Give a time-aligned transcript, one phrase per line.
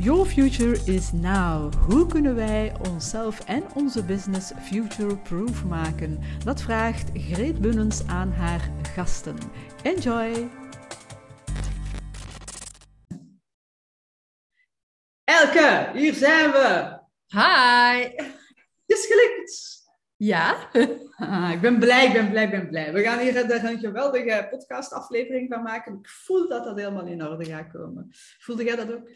[0.00, 1.74] Your future is now.
[1.74, 6.18] Hoe kunnen wij onszelf en onze business future-proof maken?
[6.44, 9.36] Dat vraagt Greet Bunnens aan haar gasten.
[9.82, 10.48] Enjoy!
[15.24, 16.98] Elke, hier zijn we!
[17.26, 18.02] Hi!
[18.86, 19.86] Het is gelukt!
[20.16, 20.68] Ja?
[21.16, 22.92] Ah, ik ben blij, ik ben blij, ik ben blij.
[22.92, 25.98] We gaan hier een geweldige podcastaflevering van maken.
[25.98, 28.08] Ik voel dat dat helemaal in orde gaat komen.
[28.38, 29.08] Voelde jij dat ook?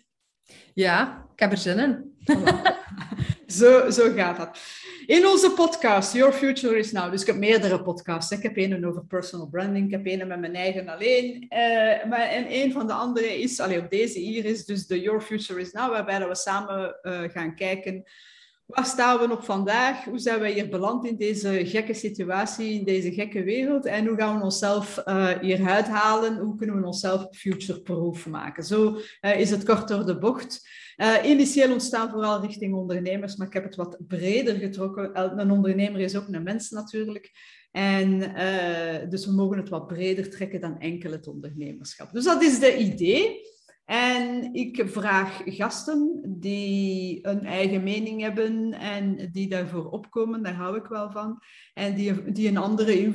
[0.74, 2.16] Ja, ik heb er zin in.
[3.58, 4.58] zo, zo gaat dat.
[5.06, 7.10] In onze podcast, Your Future is Now.
[7.10, 8.30] Dus ik heb meerdere podcasts.
[8.30, 9.84] Ik heb een over personal branding.
[9.84, 11.46] Ik heb een met mijn eigen alleen.
[11.50, 15.00] Uh, maar, en een van de andere is, allee, op deze hier is dus de
[15.00, 15.90] Your Future is Now.
[15.90, 18.04] Waarbij we samen uh, gaan kijken
[18.66, 20.04] Waar staan we nog vandaag?
[20.04, 23.86] Hoe zijn we hier beland in deze gekke situatie, in deze gekke wereld?
[23.86, 26.38] En hoe gaan we onszelf uh, hieruit halen?
[26.38, 28.64] Hoe kunnen we onszelf future-proof maken?
[28.64, 30.68] Zo uh, is het kort door de bocht.
[30.96, 35.40] Uh, initieel ontstaan vooral richting ondernemers, maar ik heb het wat breder getrokken.
[35.40, 37.30] Een ondernemer is ook een mens natuurlijk.
[37.70, 38.18] En
[39.08, 42.12] dus we mogen het wat breder trekken dan enkel het ondernemerschap.
[42.12, 43.40] Dus dat is de idee.
[43.92, 50.76] En ik vraag gasten die een eigen mening hebben en die daarvoor opkomen, daar hou
[50.76, 51.42] ik wel van.
[51.74, 53.12] En die, die een andere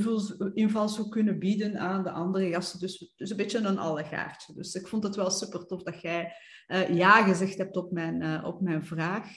[0.53, 2.79] invalshoek kunnen bieden aan de andere gasten.
[2.79, 4.53] Dus, dus een beetje een allegaartje.
[4.53, 6.33] Dus ik vond het wel super tof dat jij
[6.67, 9.27] uh, ja gezegd hebt op mijn, uh, op mijn vraag.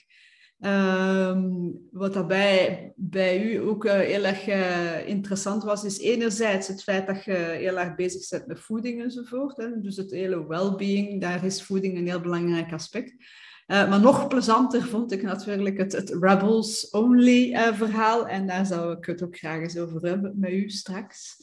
[0.62, 6.83] Um, wat daarbij bij u ook uh, heel erg uh, interessant was, is enerzijds het
[6.83, 9.56] feit dat je heel erg bezig bent met voeding enzovoort.
[9.56, 9.81] Hè.
[9.81, 13.11] Dus het hele well-being, daar is voeding een heel belangrijk aspect.
[13.11, 18.28] Uh, maar nog plezanter vond ik natuurlijk het, het Rebels-only verhaal.
[18.28, 21.36] En daar zou ik het ook graag eens over hebben met u straks.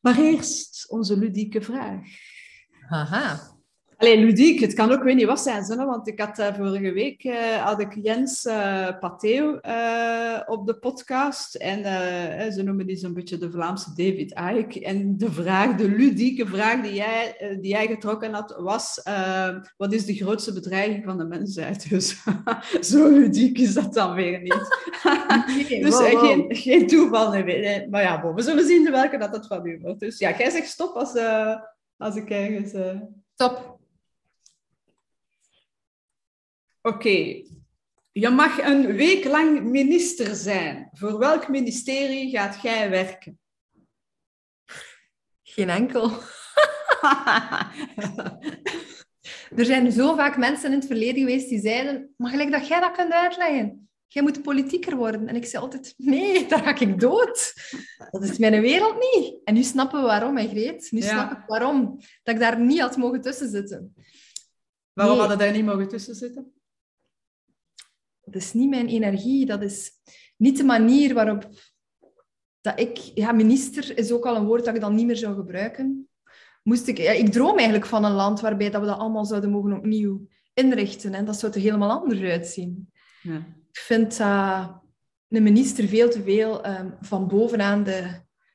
[0.00, 2.00] Maar eerst onze ludieke vraag.
[2.88, 3.51] Haha.
[4.02, 6.92] Allee, ludiek, het kan ook weet niet wat zijn, zo, want ik had uh, vorige
[6.92, 9.50] week uh, had ik Jens uh, Pateo
[10.46, 11.82] op de podcast en
[12.52, 14.84] ze noemen die zo'n beetje de Vlaamse David Icke.
[14.84, 19.02] En de vraag, de ludieke vraag die jij, die jij getrokken had, was
[19.76, 21.88] wat is de grootste bedreiging van de mensheid?
[21.90, 22.16] Dus
[22.90, 24.80] zo ludiek is dat dan weer niet.
[25.68, 26.20] Nee, dus wow, wow.
[26.20, 29.78] Geen, geen toeval, nee, maar ja, bon, we zullen zien welke dat het van u
[29.82, 30.00] wordt.
[30.00, 31.12] Dus ja, jij zegt stop als,
[31.96, 32.72] als ik ergens...
[33.34, 33.71] Stop.
[36.84, 37.46] Oké, okay.
[38.12, 40.88] je mag een week lang minister zijn.
[40.92, 43.38] Voor welk ministerie gaat jij werken?
[45.42, 46.10] Geen enkel.
[49.56, 52.80] er zijn zo vaak mensen in het verleden geweest die zeiden, maar gelijk dat jij
[52.80, 53.88] dat kunt uitleggen.
[54.06, 55.28] Jij moet politieker worden.
[55.28, 57.54] En ik zei altijd, nee, daar ga ik dood.
[58.10, 59.40] Dat is mijn wereld niet.
[59.44, 60.88] En nu snappen we waarom, hè, Greet.
[60.90, 61.08] Nu ja.
[61.08, 61.96] snap ik waarom.
[62.22, 63.94] Dat ik daar niet had mogen tussen zitten.
[64.92, 65.26] Waarom nee.
[65.26, 66.52] hadden daar niet mogen tussen zitten?
[68.24, 69.46] Dat is niet mijn energie.
[69.46, 69.90] Dat is
[70.36, 71.48] niet de manier waarop
[72.60, 72.96] dat ik...
[72.96, 76.08] Ja, minister is ook al een woord dat ik dan niet meer zou gebruiken.
[76.62, 79.50] Moest ik, ja, ik droom eigenlijk van een land waarbij dat we dat allemaal zouden
[79.50, 81.14] mogen opnieuw inrichten.
[81.14, 82.92] En dat zou er helemaal anders uitzien.
[83.22, 83.36] Ja.
[83.70, 84.80] Ik vind dat
[85.28, 88.04] een minister veel te veel um, van bovenaan de,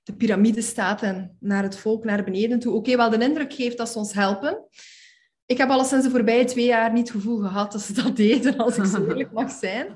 [0.03, 2.73] de piramide staat en naar het volk naar beneden toe.
[2.73, 4.67] Oké, okay, wel de indruk geeft dat ze ons helpen
[5.47, 8.57] ik heb sinds de voorbije twee jaar niet het gevoel gehad dat ze dat deden,
[8.57, 9.87] als ik zo eerlijk mag zijn.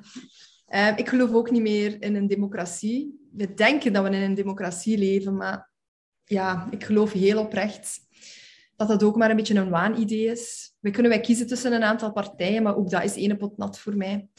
[0.69, 3.19] Uh, ik geloof ook niet meer in een democratie.
[3.31, 5.69] We denken dat we in een democratie leven, maar
[6.23, 7.99] ja, ik geloof heel oprecht
[8.75, 10.73] dat dat ook maar een beetje een waanidee is.
[10.79, 13.79] We kunnen wij kiezen tussen een aantal partijen, maar ook dat is ene pot nat
[13.79, 14.29] voor mij.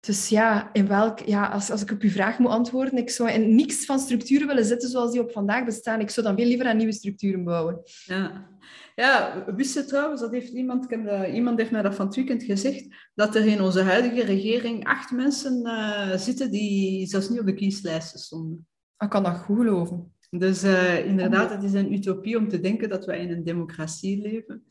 [0.00, 3.30] Dus ja, in welk, ja als, als ik op uw vraag moet antwoorden, ik zou
[3.30, 6.00] in niks van structuren willen zitten zoals die op vandaag bestaan.
[6.00, 7.80] Ik zou dan veel liever aan nieuwe structuren bouwen.
[8.04, 8.48] Ja,
[8.94, 10.92] ja wist je trouwens, dat heeft iemand,
[11.32, 15.10] iemand heeft mij dat van het weekend gezegd, dat er in onze huidige regering acht
[15.10, 18.66] mensen uh, zitten die zelfs niet op de kieslijsten stonden.
[18.98, 20.14] Ik kan dat goed geloven.
[20.30, 24.22] Dus uh, inderdaad, het is een utopie om te denken dat wij in een democratie
[24.22, 24.64] leven.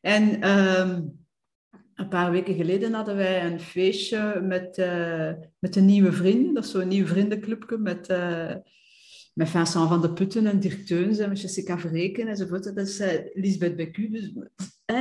[0.00, 0.48] En...
[0.48, 1.22] Um,
[1.94, 4.76] een paar weken geleden hadden wij een feestje met,
[5.58, 6.54] met de nieuwe vrienden.
[6.54, 8.08] Dat is zo'n nieuw vriendenclubje met,
[9.34, 12.64] met Vincent van de Putten en Dirk Teuns en Jessica Verreken enzovoort.
[12.64, 14.10] Dat is uh, Lisbeth Becu.
[14.10, 14.32] Dus,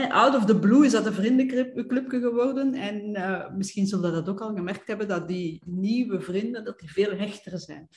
[0.09, 2.73] out of the blue is dat een vriendenclubje geworden.
[2.73, 3.11] En
[3.57, 7.59] misschien zullen dat ook al gemerkt hebben, dat die nieuwe vrienden dat die veel hechter
[7.59, 7.89] zijn.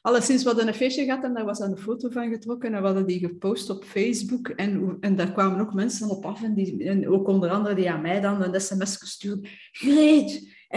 [0.00, 3.06] Alleszins, we hadden een feestje gehad en daar was een foto van getrokken en hadden
[3.06, 4.48] die gepost op Facebook.
[4.48, 7.90] En, en daar kwamen ook mensen op af en, die, en ook onder andere die
[7.90, 9.48] aan mij dan een sms gestuurd.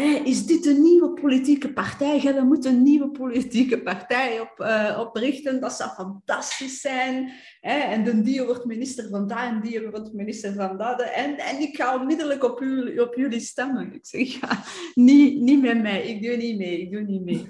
[0.04, 2.22] Is dit een nieuwe politieke partij?
[2.22, 5.62] Ja, dan moet een nieuwe politieke partij op, uh, oprichten.
[5.62, 7.32] Dat zou fantastisch zijn.
[7.62, 11.02] En de die wordt minister van dat en die wordt minister van dat.
[11.02, 13.94] En, en ik ga onmiddellijk op, u, op jullie stemmen.
[13.94, 14.64] Ik zeg, ja,
[14.94, 16.08] niet, niet met mij.
[16.08, 16.82] Ik doe niet mee.
[16.82, 17.50] Ik doe niet mee.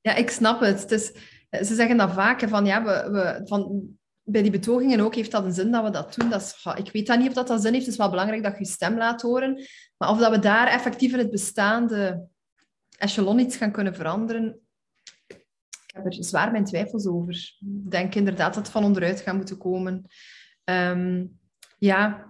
[0.00, 1.12] Ja, ik snap het.
[1.50, 3.88] Ze zeggen dat vaak, van, ja, we, we, van,
[4.30, 6.30] bij die betogingen ook heeft dat een zin dat we dat doen.
[6.30, 7.84] Dat is, ik weet dat niet of dat, dat zin heeft.
[7.84, 9.66] Het is wel belangrijk dat je je stem laat horen.
[9.96, 12.26] Maar of dat we daar effectief in het bestaande
[12.98, 14.60] echelon iets gaan kunnen veranderen,
[15.86, 17.34] ik heb er zwaar mijn twijfels over.
[17.60, 20.04] Ik denk inderdaad dat het van onderuit gaat moeten komen.
[20.64, 21.38] Um,
[21.78, 22.26] ja,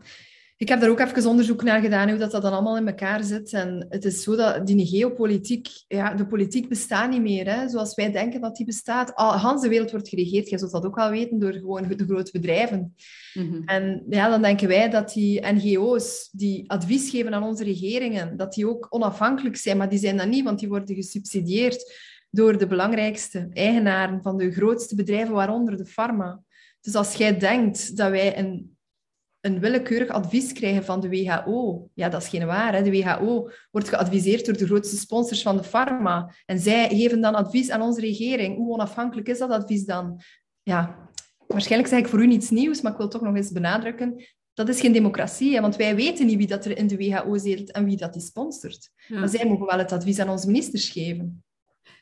[0.60, 3.24] ik heb daar ook even onderzoek naar gedaan, hoe dat, dat dan allemaal in elkaar
[3.24, 3.52] zit.
[3.52, 7.54] En het is zo dat die geopolitiek, ja, de politiek bestaat niet meer.
[7.54, 9.14] Hè, zoals wij denken dat die bestaat.
[9.14, 12.30] Al, de wereld wordt geregeerd, jij zult dat ook wel weten, door gewoon de grote
[12.32, 12.94] bedrijven.
[13.34, 13.62] Mhm.
[13.64, 18.52] En ja, dan denken wij dat die NGO's die advies geven aan onze regeringen, dat
[18.52, 19.76] die ook onafhankelijk zijn.
[19.76, 21.92] Maar die zijn dat niet, want die worden gesubsidieerd
[22.30, 26.42] door de belangrijkste eigenaren van de grootste bedrijven, waaronder de pharma.
[26.80, 28.76] Dus als jij denkt dat wij een
[29.48, 31.88] een willekeurig advies krijgen van de WHO.
[31.94, 32.74] Ja, dat is geen waar.
[32.74, 32.82] Hè?
[32.82, 36.34] De WHO wordt geadviseerd door de grootste sponsors van de pharma.
[36.46, 38.56] En zij geven dan advies aan onze regering.
[38.56, 40.20] Hoe onafhankelijk is dat advies dan?
[40.62, 41.08] Ja,
[41.46, 44.24] waarschijnlijk zeg ik voor u niets nieuws, maar ik wil toch nog eens benadrukken.
[44.54, 45.60] Dat is geen democratie, hè?
[45.60, 48.22] want wij weten niet wie dat er in de WHO zit en wie dat die
[48.22, 48.90] sponsort.
[49.08, 51.42] Maar zij mogen wel het advies aan onze ministers geven.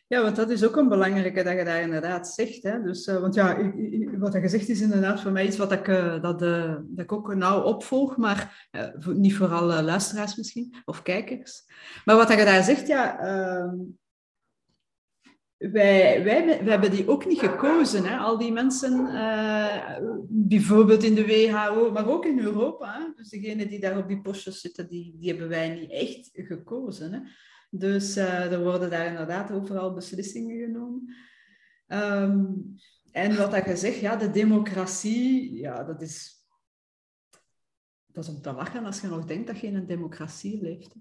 [0.08, 2.62] Ja, want dat is ook een belangrijke dat je daar inderdaad zegt.
[2.62, 2.82] Hè?
[2.82, 3.72] Dus, uh, want ja,
[4.18, 7.12] wat je zegt is inderdaad voor mij iets wat ik, uh, dat, uh, dat ik
[7.12, 8.68] ook nauw opvolg, maar
[9.04, 11.64] niet voor alle luisteraars misschien, of kijkers.
[12.04, 13.76] Maar wat je daar zegt, ja, ehm,
[15.56, 18.04] wij, wij, wij hebben die ook niet gekozen.
[18.04, 18.16] Hè?
[18.16, 19.04] Al die mensen,
[20.28, 22.92] bijvoorbeeld in de WHO, maar ook in Europa.
[22.92, 23.12] Hè?
[23.16, 27.12] Dus degenen die daar op die postjes zitten, die, die hebben wij niet echt gekozen.
[27.12, 27.18] Hè?
[27.78, 31.14] Dus uh, er worden daar inderdaad overal beslissingen genomen.
[31.86, 32.44] Ehm,
[33.12, 36.34] en wat dat je zegt, ja, de democratie, ja, dat is,
[38.06, 40.94] dat is om te lachen als je nog denkt dat je in een democratie leeft.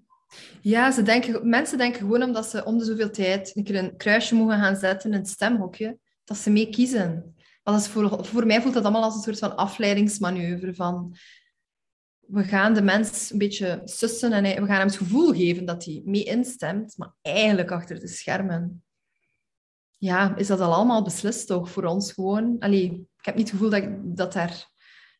[0.60, 3.96] Ja, ze denken, mensen denken gewoon omdat ze om de zoveel tijd een keer een
[3.96, 7.34] kruisje mogen gaan zetten in het stemhokje, dat ze mee kiezen.
[7.64, 11.16] Is voor, voor mij voelt dat allemaal als een soort van afleidingsmanoeuvre van
[12.26, 15.84] we gaan de mens een beetje sussen en we gaan hem het gevoel geven dat
[15.84, 18.84] hij mee instemt, maar eigenlijk achter de schermen
[19.98, 22.56] ja, is dat al allemaal beslist toch voor ons gewoon.
[22.58, 22.84] Allee,
[23.18, 24.68] ik heb niet het gevoel dat dat,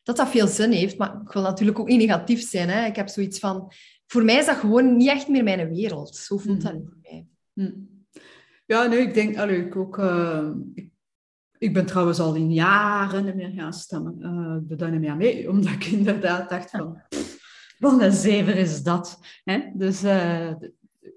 [0.03, 2.69] dat dat veel zin heeft, maar ik wil natuurlijk ook niet negatief zijn.
[2.69, 2.85] Hè.
[2.85, 3.71] Ik heb zoiets van,
[4.05, 6.15] voor mij is dat gewoon niet echt meer mijn wereld.
[6.15, 6.85] Zo voelt dat mm.
[6.85, 7.25] voor mij.
[7.53, 8.05] Mm.
[8.65, 10.89] Ja, nee, ik denk, allee, ik ook, uh, ik
[11.73, 14.15] ben trouwens al in jaren niet meer gaan stemmen.
[14.19, 17.01] Uh, ik doe daar niet meer mee, omdat ik inderdaad dacht van...
[17.77, 19.19] Wat een zever is dat.
[19.43, 19.59] Hè?
[19.73, 20.51] Dus uh,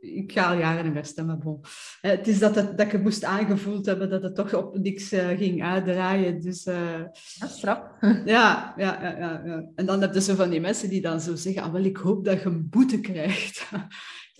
[0.00, 1.38] ik ga al jaren niet meer stemmen.
[1.38, 1.60] Bon.
[1.62, 5.08] Uh, het is dat, het, dat ik moest aangevoeld hebben dat het toch op niks
[5.36, 6.40] ging uitdraaien.
[6.40, 6.64] Dus,
[7.38, 7.80] ja, straf.
[8.24, 11.34] ja, ja, ja, ja, En dan heb je zo van die mensen die dan zo
[11.34, 11.62] zeggen...
[11.62, 13.68] Ah, wel, ik hoop dat je een boete krijgt.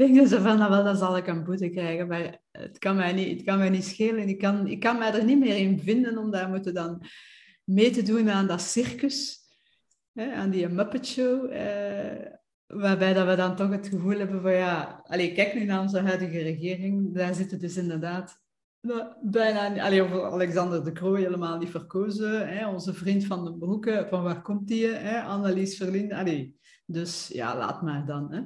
[0.01, 2.09] Denk ze van, nou wel, dan zal ik een boete krijgen.
[2.09, 4.29] Maar het kan mij niet, het kan mij niet schelen.
[4.29, 7.03] Ik kan, ik kan mij er niet meer in vinden om daar moeten dan
[7.65, 9.39] mee te doen aan dat circus.
[10.13, 11.53] Hè, aan die Muppet Show.
[11.53, 12.27] Eh,
[12.67, 15.05] waarbij dat we dan toch het gevoel hebben van, ja...
[15.09, 17.15] Kijk nu naar onze huidige regering.
[17.15, 18.41] Daar zitten dus inderdaad
[19.23, 22.49] bijna, allee, Alexander de Croo helemaal niet verkozen.
[22.49, 22.69] Hè?
[22.69, 24.87] Onze vriend van de broeken, van waar komt die?
[24.87, 25.23] Hè?
[25.23, 26.17] Annelies Verlinde.
[26.17, 28.33] Allee, dus ja, laat maar dan.
[28.33, 28.41] Hè?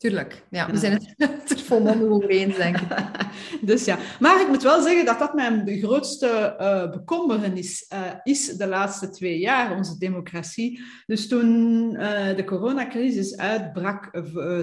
[0.00, 2.88] Tuurlijk, ja, we zijn het er volmondig over eens, denk ik.
[3.68, 8.46] dus ja, maar ik moet wel zeggen dat dat mijn grootste uh, bekommernis uh, is
[8.46, 10.80] de laatste twee jaar, onze democratie.
[11.06, 14.10] Dus toen uh, de coronacrisis uitbrak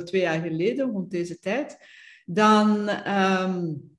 [0.04, 1.78] twee jaar geleden, rond deze tijd,
[2.26, 3.98] dan um,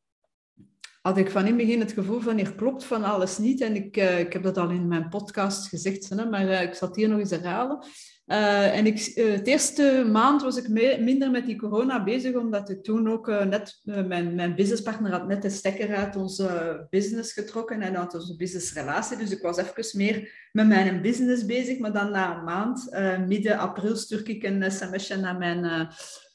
[1.03, 3.61] had ik van in het begin het gevoel van hier klopt van alles niet.
[3.61, 7.09] En ik, ik heb dat al in mijn podcast gezegd, maar ik zal het hier
[7.09, 7.87] nog eens herhalen.
[8.29, 10.69] Uh, en ik, het eerste maand was ik
[11.01, 15.27] minder met die corona bezig, omdat ik toen ook uh, net, mijn, mijn businesspartner had
[15.27, 19.17] net de stekker uit onze business getrokken en uit onze businessrelatie.
[19.17, 21.79] Dus ik was even meer met mijn business bezig.
[21.79, 22.91] Maar dan na een maand,
[23.27, 25.89] midden april, stuur ik een sms'je naar mijn,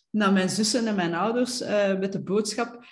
[0.10, 1.60] naar mijn zussen en mijn ouders
[2.00, 2.86] met de boodschap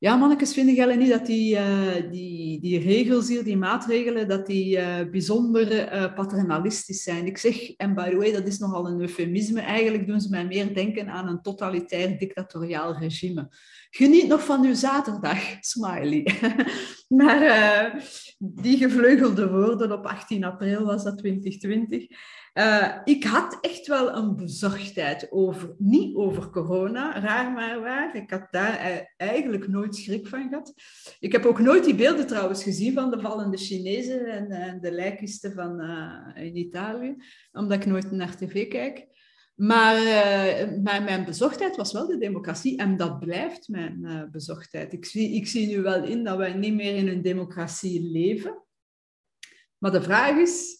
[0.00, 4.46] ja, mannetjes, vinden jullie niet dat die, uh, die, die regels hier, die maatregelen, dat
[4.46, 7.26] die uh, bijzonder uh, paternalistisch zijn?
[7.26, 9.60] Ik zeg, en by the way, dat is nogal een eufemisme.
[9.60, 13.48] Eigenlijk doen ze mij meer denken aan een totalitair dictatoriaal regime.
[13.90, 16.26] Geniet nog van uw zaterdag, smiley.
[17.08, 18.04] Maar
[18.38, 22.06] die gevleugelde woorden op 18 april was dat 2020.
[22.54, 28.16] Uh, ik had echt wel een bezorgdheid over, niet over corona, raar maar waar.
[28.16, 30.72] Ik had daar eigenlijk nooit schrik van gehad.
[31.18, 35.52] Ik heb ook nooit die beelden trouwens gezien van de vallende Chinezen en, de lijkisten
[35.52, 37.16] van uh, in Italië,
[37.52, 39.08] omdat ik nooit naar tv kijk.
[39.54, 44.92] Maar, uh, mijn bezorgdheid was wel de democratie en dat blijft mijn bezorgdheid.
[44.92, 48.64] Ik zie, ik zie nu wel in dat wij niet meer in een democratie leven.
[49.78, 50.79] Maar de vraag is,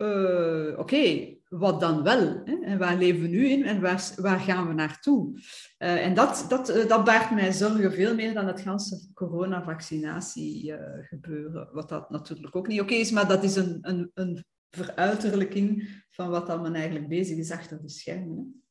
[0.00, 2.42] uh, oké, wat dan wel?
[2.44, 2.58] Hè?
[2.62, 5.40] En waar leven we nu in en waar, waar gaan we naartoe?
[5.78, 11.68] en dat, dat, dat baart mij zorgen veel meer dan het ganse coronavaccinatie gebeuren.
[11.72, 16.28] Wat dat natuurlijk ook niet oké is, maar dat is een, een, een veruiterlijking van
[16.28, 18.62] wat dan men eigenlijk bezig is achter de schermen.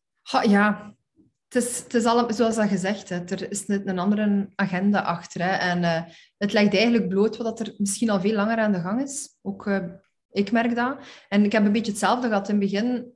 [0.43, 0.95] Ja,
[1.47, 5.01] het is, het is al, zoals dat gezegd, hè, er is net een andere agenda
[5.01, 5.41] achter.
[5.41, 6.07] Hè, en
[6.37, 9.37] het legt eigenlijk bloot wat er misschien al veel langer aan de gang is.
[9.41, 9.65] Ook
[10.31, 10.97] ik merk dat.
[11.29, 12.49] En ik heb een beetje hetzelfde gehad.
[12.49, 13.11] In het begin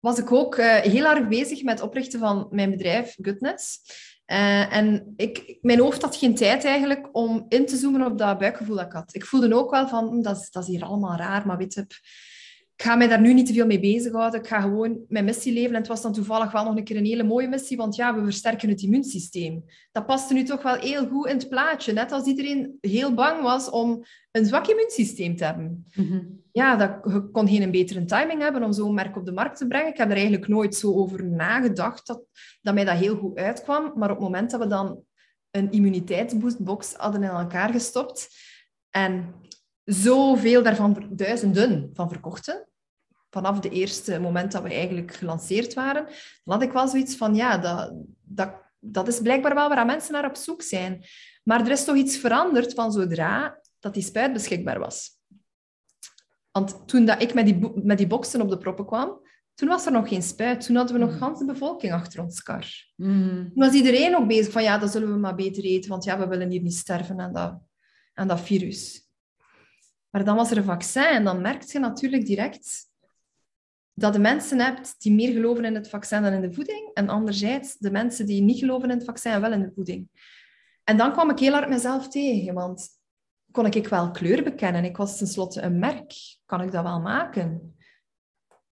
[0.00, 3.80] was ik ook uh, heel erg bezig met het oprichten van mijn bedrijf Goodness.
[4.26, 8.38] Uh, en ik, mijn hoofd had geen tijd eigenlijk om in te zoomen op dat
[8.38, 9.14] buikgevoel dat ik had.
[9.14, 11.74] Ik voelde ook wel van, hm, dat is, dat is hier allemaal raar, maar weet
[11.74, 11.86] je,
[12.76, 14.40] ik ga mij daar nu niet te veel mee bezighouden.
[14.40, 15.70] Ik ga gewoon mijn missie leven.
[15.70, 18.14] En het was dan toevallig wel nog een keer een hele mooie missie, want ja,
[18.14, 19.64] we versterken het immuunsysteem.
[19.92, 21.92] Dat paste nu toch wel heel goed in het plaatje.
[21.92, 25.86] Net als iedereen heel bang was om een zwak immuunsysteem te hebben.
[25.94, 29.56] Mm Ja, dat, je kon geen betere timing hebben om zo'n merk op de markt
[29.56, 29.88] te brengen.
[29.88, 32.22] Ik heb er eigenlijk nooit zo over nagedacht dat,
[32.62, 33.92] dat mij dat heel goed uitkwam.
[33.96, 35.04] Maar op het moment dat we dan
[35.50, 38.28] een immuniteitsboostbox hadden in elkaar gestopt
[38.90, 39.34] en
[39.84, 42.68] zoveel daarvan, duizenden van verkochten,
[43.30, 46.04] vanaf het eerste moment dat we eigenlijk gelanceerd waren,
[46.44, 50.12] dan had ik wel zoiets van, ja, dat, dat, dat is blijkbaar wel waar mensen
[50.12, 51.04] naar op zoek zijn.
[51.42, 55.10] Maar er is toch iets veranderd van zodra dat die spuit beschikbaar was.
[56.50, 59.20] Want toen dat ik met die, met die boksen op de proppen kwam,
[59.54, 60.66] toen was er nog geen spuit.
[60.66, 61.38] Toen hadden we nog mm.
[61.38, 62.66] de bevolking achter ons kar.
[62.96, 63.50] Mm.
[63.54, 66.18] Toen was iedereen nog bezig van, ja, dat zullen we maar beter eten, want ja,
[66.18, 67.60] we willen hier niet sterven aan dat,
[68.14, 69.10] aan dat virus.
[70.12, 72.90] Maar dan was er een vaccin en dan merk je natuurlijk direct
[73.94, 76.90] dat de mensen hebt die meer geloven in het vaccin dan in de voeding.
[76.94, 80.08] En anderzijds de mensen die niet geloven in het vaccin wel in de voeding.
[80.84, 82.88] En dan kwam ik heel hard mezelf tegen, want
[83.50, 84.84] kon ik wel kleur bekennen.
[84.84, 86.12] Ik was tenslotte een merk.
[86.46, 87.76] Kan ik dat wel maken?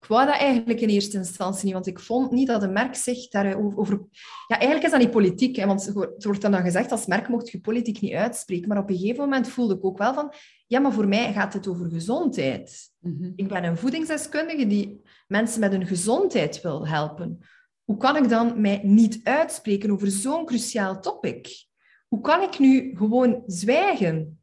[0.01, 2.95] Ik wou dat eigenlijk in eerste instantie niet, want ik vond niet dat een merk
[2.95, 4.01] zich daarover...
[4.47, 7.29] Ja, eigenlijk is dat niet politiek, hè, want het wordt dan, dan gezegd, als merk
[7.29, 8.69] mocht je politiek niet uitspreken.
[8.69, 10.33] Maar op een gegeven moment voelde ik ook wel van,
[10.67, 12.91] ja, maar voor mij gaat het over gezondheid.
[12.99, 13.33] Mhm.
[13.37, 17.39] Ik ben een voedingsdeskundige die mensen met hun gezondheid wil helpen.
[17.85, 21.67] Hoe kan ik dan mij niet uitspreken over zo'n cruciaal topic?
[22.09, 24.41] Hoe kan ik nu gewoon zwijgen?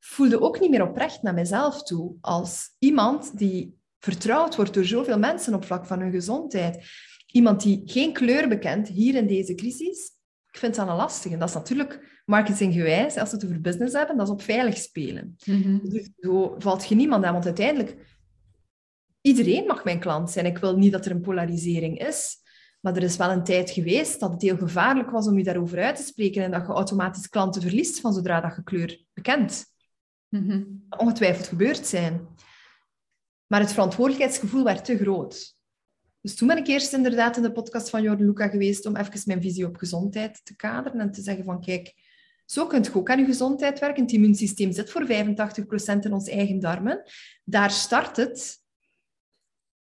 [0.00, 5.18] voelde ook niet meer oprecht naar mezelf toe als iemand die vertrouwd wordt door zoveel
[5.18, 6.84] mensen op vlak van hun gezondheid.
[7.26, 10.10] Iemand die geen kleur bekent hier in deze crisis.
[10.52, 11.34] Ik vind dat een lastige.
[11.34, 14.76] En dat is natuurlijk marketinggewijs, als we het over business hebben, dat is op veilig
[14.76, 15.36] spelen.
[15.44, 15.78] Mhm.
[15.88, 17.96] Dus zo valt je niemand aan, want uiteindelijk,
[19.20, 20.46] iedereen mag mijn klant zijn.
[20.46, 22.38] Ik wil niet dat er een polarisering is.
[22.80, 25.82] Maar er is wel een tijd geweest dat het heel gevaarlijk was om je daarover
[25.82, 29.64] uit te spreken en dat je automatisch klanten verliest van zodra dat je kleur bekent.
[30.28, 32.28] Mm Ongetwijfeld gebeurd zijn.
[33.50, 35.56] Maar het verantwoordelijkheidsgevoel werd te groot.
[36.20, 39.22] Dus toen ben ik eerst inderdaad in de podcast van Jordan Luca geweest om even
[39.24, 41.94] mijn visie op gezondheid te kaderen en te zeggen van kijk,
[42.44, 44.02] zo kunt je ook aan je gezondheid werken.
[44.02, 45.08] Het immuunsysteem zit voor 85%
[46.00, 47.02] in ons eigen darmen.
[47.44, 48.58] Daar start het.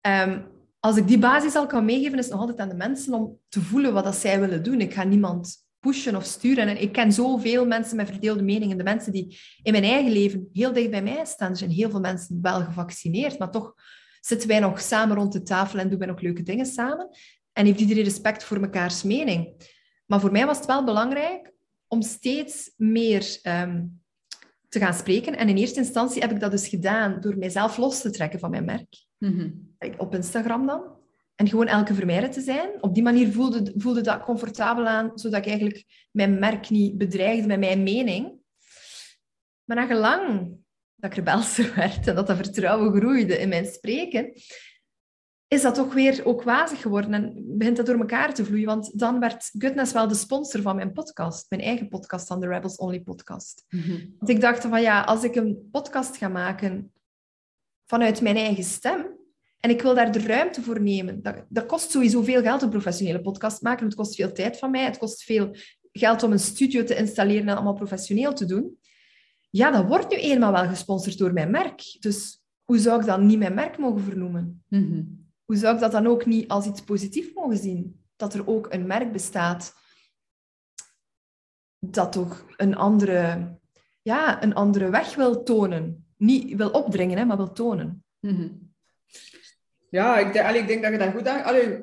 [0.07, 0.47] Um,
[0.81, 3.39] als ik die basis al kan meegeven, is het nog altijd aan de mensen om
[3.49, 4.81] te voelen wat dat zij willen doen.
[4.81, 6.69] Ik ga niemand pushen of sturen.
[6.69, 8.77] En ik ken zoveel mensen met verdeelde meningen.
[8.77, 11.51] De mensen die in mijn eigen leven heel dicht bij mij staan.
[11.51, 13.75] Er zijn heel veel mensen wel gevaccineerd, maar toch
[14.21, 17.09] zitten wij nog samen rond de tafel en doen wij nog leuke dingen samen.
[17.53, 19.69] En heeft iedereen respect voor mekaars mening.
[20.07, 21.53] Maar voor mij was het wel belangrijk
[21.87, 23.85] om steeds meer ehm,
[24.69, 25.37] te gaan spreken.
[25.37, 28.51] En in eerste instantie heb ik dat dus gedaan door mijzelf los te trekken van
[28.51, 29.05] mijn merk.
[29.19, 29.51] Mhm.
[29.97, 31.00] Op Instagram dan.
[31.41, 32.83] En gewoon elke vermijden te zijn.
[32.83, 37.47] Op die manier voelde, voelde dat comfortabel aan, zodat ik eigenlijk mijn merk niet bedreigde
[37.47, 38.33] met mijn mening.
[39.65, 40.53] Maar na gelang
[40.95, 44.33] dat ik rebelser werd en dat dat vertrouwen groeide in mijn spreken,
[45.49, 48.67] is dat toch weer ook wazig geworden en begint dat door elkaar te vloeien.
[48.67, 52.49] Want dan werd Goodness wel de sponsor van mijn podcast, mijn eigen podcast dan de
[52.49, 53.65] Rebels Only podcast.
[53.69, 54.07] Mhm.
[54.19, 56.93] Want ik dacht van ja, als ik een podcast ga maken
[57.87, 59.19] vanuit mijn eigen stem,
[59.61, 61.23] en ik wil daar de ruimte voor nemen.
[61.23, 63.87] Dat, dat kost sowieso veel geld, een professionele podcast maken.
[63.87, 64.85] Het kost veel tijd van mij.
[64.85, 65.57] Het kost veel
[65.93, 68.79] geld om een studio te installeren en allemaal professioneel te doen.
[69.51, 71.97] Ja, dat wordt nu eenmaal wel gesponsord door mijn merk.
[71.99, 74.63] Dus hoe zou ik dan niet mijn merk mogen vernoemen?
[74.69, 75.03] Mhm.
[75.45, 78.01] Hoe zou ik dat dan ook niet als iets positiefs mogen zien?
[78.17, 79.75] Dat er ook een merk bestaat
[81.79, 83.51] dat toch een andere,
[84.03, 86.07] ja, een andere weg wil tonen.
[86.17, 88.05] Niet wil opdringen, hè, maar wil tonen.
[88.21, 88.49] Mhm.
[89.91, 91.45] Ja, ik denk, allee, ik denk dat je daar goed aan...
[91.45, 91.83] Allee,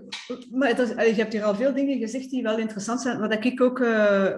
[0.52, 3.20] maar het is, allee, je hebt hier al veel dingen gezegd die wel interessant zijn.
[3.20, 3.80] Wat ik ook...
[3.80, 4.34] eh,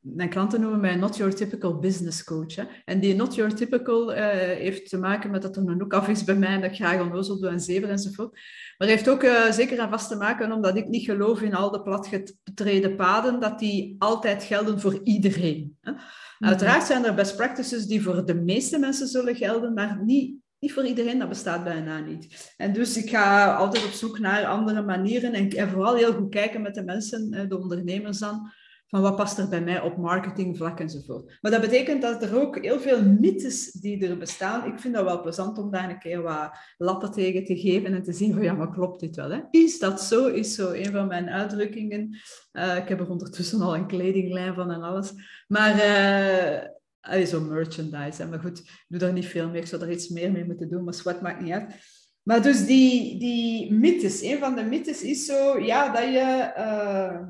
[0.00, 2.54] mijn klanten noemen mij not your typical business coach.
[2.54, 2.64] Hè.
[2.84, 6.08] En die not your typical eh, heeft te maken met dat er een ook af
[6.08, 8.40] is bij mij en dat ik graag onnozel doe en zeven enzovoort.
[8.78, 11.70] Maar heeft ook eh, zeker en vast te maken omdat ik niet geloof in al
[11.70, 15.76] de platgetreden paden, dat die altijd gelden voor iedereen.
[15.80, 15.92] Hè.
[16.38, 20.72] Uiteraard zijn er best practices die voor de meeste mensen zullen gelden, maar niet, niet
[20.72, 21.18] voor iedereen.
[21.18, 22.54] Dat bestaat bijna niet.
[22.56, 26.62] En dus ik ga altijd op zoek naar andere manieren en, vooral heel goed kijken
[26.62, 28.50] met de mensen, eh, de ondernemers dan,
[28.90, 31.38] van wat past er bij mij op marketingvlak enzovoort.
[31.40, 34.72] Maar dat betekent dat er ook heel veel mythes die er bestaan.
[34.72, 38.02] Ik vind dat wel plezant om daar een keer wat lappen tegen te geven en
[38.02, 39.30] te zien van ja, maar klopt dit wel?
[39.30, 39.40] Hè?
[39.50, 40.26] Is dat zo?
[40.26, 42.16] Is zo een van mijn uitdrukkingen.
[42.52, 45.12] Uh, ik heb er ondertussen al een kledinglijn van en alles.
[45.48, 46.68] Maar uh,
[47.00, 48.22] allee, zo merchandise.
[48.22, 48.28] Hè?
[48.28, 49.60] Maar goed, ik doe daar niet veel meer.
[49.60, 51.74] Ik zou er iets meer mee moeten doen, maar zwart maakt niet uit.
[52.22, 57.20] Maar dus die, die mythes, een van de mythes is zo, ja, dat je uh,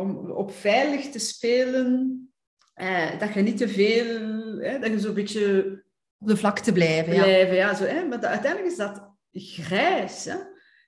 [0.00, 2.20] om op veilig te spelen,
[2.76, 4.20] uh, dat je niet te veel,
[4.58, 5.64] hè, dat je zo'n beetje
[6.18, 7.14] op de vlakte blijven.
[7.14, 7.68] blijven ja.
[7.68, 10.24] ja zo, hè, maar uiteindelijk is dat grijs.
[10.24, 10.36] Hè?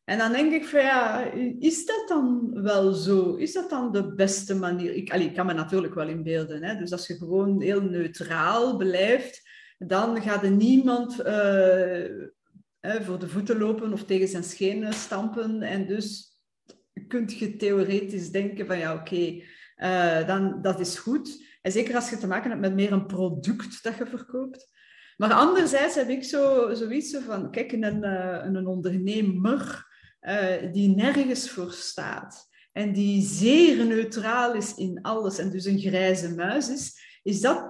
[0.08, 3.34] En dan denk ik van ja, is dat dan wel zo?
[3.34, 4.94] Is dat dan de beste manier?
[4.94, 6.62] Ik, allee, ik kan me natuurlijk wel inbeelden.
[6.62, 6.76] Hè?
[6.76, 9.48] Dus als je gewoon heel neutraal blijft,
[9.78, 12.04] dan gaat er niemand uh,
[12.80, 15.62] voor de voeten lopen of tegen zijn schenen stampen.
[15.62, 16.38] En dus
[17.08, 19.42] kunt je theoretisch denken van ja, oké,
[19.76, 21.44] uh, dan dat is goed.
[21.62, 24.70] En zeker als je te maken hebt met meer een product dat je verkoopt.
[25.16, 29.86] Maar anderzijds heb ik zo, zoiets van, kijk, een, uh, een ondernemer
[30.20, 35.78] uh, die nergens voor staat en die zeer neutraal is in alles en dus een
[35.78, 37.68] grijze muis is, is dat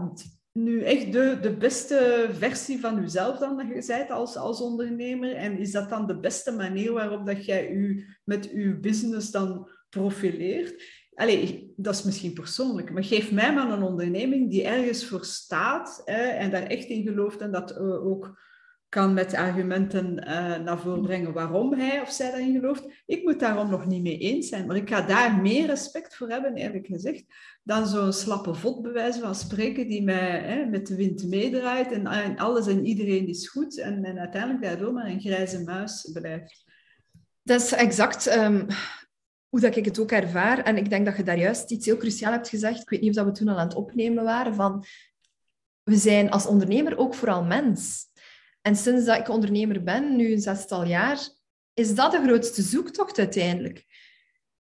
[0.53, 5.35] nu echt de, de beste versie van jezelf dan dat je bent als, als ondernemer?
[5.35, 9.69] En is dat dan de beste manier waarop dat jij u met je business dan
[9.89, 10.83] profileert?
[11.15, 16.03] Allee, dat is misschien persoonlijk, maar geef mij maar een onderneming die ergens voor staat
[16.05, 18.39] en daar echt in gelooft en dat uh, ook
[18.89, 23.03] kan met argumenten uh, naar voren brengen waarom hij of zij daarin gelooft.
[23.07, 26.29] Ik moet daarom nog niet mee eens zijn, maar ik ga daar meer respect voor
[26.29, 27.25] hebben, eerlijk gezegd,
[27.63, 28.89] dan zo'n slappe vod
[29.21, 33.79] van spreken die mij hè, met de wind meedraait en, alles en iedereen is goed
[33.79, 36.65] en, en uiteindelijk daardoor maar een grijze muis blijft.
[37.43, 38.67] Dat is exact um,
[39.49, 40.63] hoe dat ik het ook ervaar.
[40.63, 42.81] En ik denk dat je daar juist iets heel cruciaal hebt gezegd.
[42.81, 44.85] Ik weet niet of dat we toen al aan het opnemen waren, van
[45.83, 48.08] we zijn als ondernemer ook vooral mens.
[48.69, 51.29] En sinds dat ik ondernemer ben, nu een zestal jaar,
[51.75, 53.85] is dat de grootste zoektocht uiteindelijk.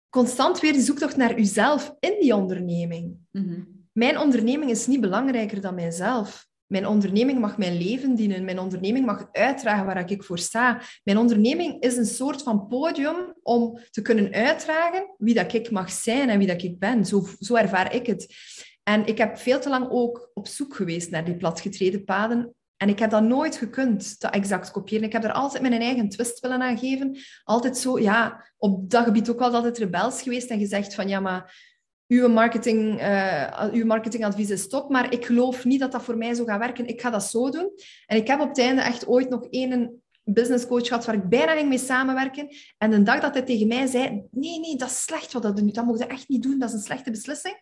[0.10, 3.18] Constant weer de zoektocht naar uzelf in die onderneming.
[3.32, 3.88] Mm-hmm.
[3.92, 6.48] Mijn onderneming is niet belangrijker dan mijzelf.
[6.66, 8.46] Mijn onderneming mag mijn leven dienen.
[8.46, 10.82] Mijn onderneming mag uitdragen waar ik voor sta.
[11.04, 15.92] Mijn onderneming is een soort van podium om te kunnen uitdragen wie dat ik mag
[15.92, 17.06] zijn en wie dat ik ben.
[17.06, 18.36] Zo, zo ervaar ik het.
[18.84, 22.90] En ik heb veel te lang ook op zoek geweest naar die platgetreden paden en
[22.90, 25.06] ik heb dat nooit gekund, dat exact kopiëren.
[25.06, 27.18] Ik heb er altijd mijn eigen twist willen aan geven.
[27.44, 31.76] Altijd zo, ja, op dat gebied ook altijd rebels geweest en gezegd van, ja, maar
[32.08, 36.34] uw, marketing, uh, uw marketingadvies is top, maar ik geloof niet dat dat voor mij
[36.34, 36.88] zo gaat werken.
[36.88, 37.72] Ik ga dat zo doen.
[38.06, 41.56] En ik heb op het einde echt ooit nog één businesscoach gehad waar ik bijna
[41.56, 42.48] ging mee samenwerken.
[42.78, 45.58] En de dag dat hij tegen mij zei, nee, nee, dat is slecht wat dat
[45.58, 45.76] doet.
[45.76, 47.56] Dat mogen je echt niet doen, dat is een slechte beslissing.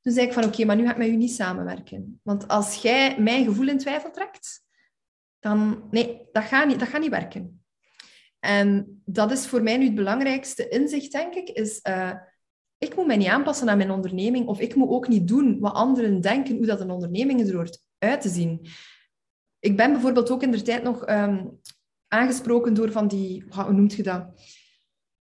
[0.00, 2.20] Toen zei ik van, oké, maar nu ga ik met u niet samenwerken.
[2.22, 4.62] Want als jij mijn gevoel in twijfel trekt,
[5.38, 5.88] dan...
[5.90, 7.64] Nee, dat gaat niet, dat gaat niet werken.
[8.38, 11.80] En dat is voor mij nu het belangrijkste inzicht, denk ik, is...
[11.88, 12.12] Uh,
[12.78, 15.74] ik moet mij niet aanpassen aan mijn onderneming of ik moet ook niet doen wat
[15.74, 18.66] anderen denken hoe dat een onderneming er hoort uit te zien.
[19.58, 21.60] Ik ben bijvoorbeeld ook in de tijd nog um,
[22.08, 23.44] aangesproken door van die...
[23.48, 24.26] Hoe noemt je dat?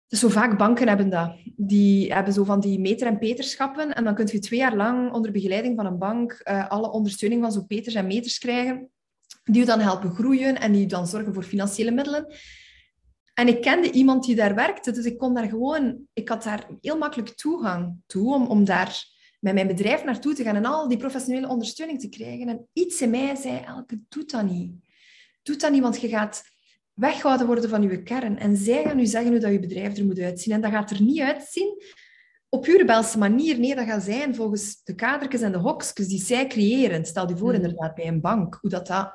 [0.07, 1.35] Dus zo vaak banken hebben dat.
[1.55, 3.95] Die hebben zo van die meter- en peterschappen.
[3.95, 7.41] En dan kun je twee jaar lang onder begeleiding van een bank uh, alle ondersteuning
[7.41, 8.89] van zo'n peters en meters krijgen.
[9.43, 12.33] Die je dan helpen groeien en die dan zorgen voor financiële middelen.
[13.33, 16.07] En ik kende iemand die daar werkte, dus ik kon daar gewoon...
[16.13, 19.05] Ik had daar heel makkelijk toegang toe om, om daar
[19.39, 22.47] met mijn bedrijf naartoe te gaan en al die professionele ondersteuning te krijgen.
[22.47, 24.71] En iets in mij zei, Elke, doe dat niet.
[25.43, 26.43] Doe dat niet, want je gaat
[26.97, 28.39] weggehouden worden van je kern.
[28.39, 30.53] En zij gaan u zeggen hoe dat je bedrijf er moet uitzien.
[30.53, 31.83] En dat gaat er niet uitzien
[32.49, 33.59] op pure Belse manier.
[33.59, 37.05] Nee, dat gaat zijn volgens de kadertjes en de hokjes die zij creëren.
[37.05, 37.55] Stel je voor, Mm.
[37.55, 39.13] inderdaad, bij een bank, hoe dat, dat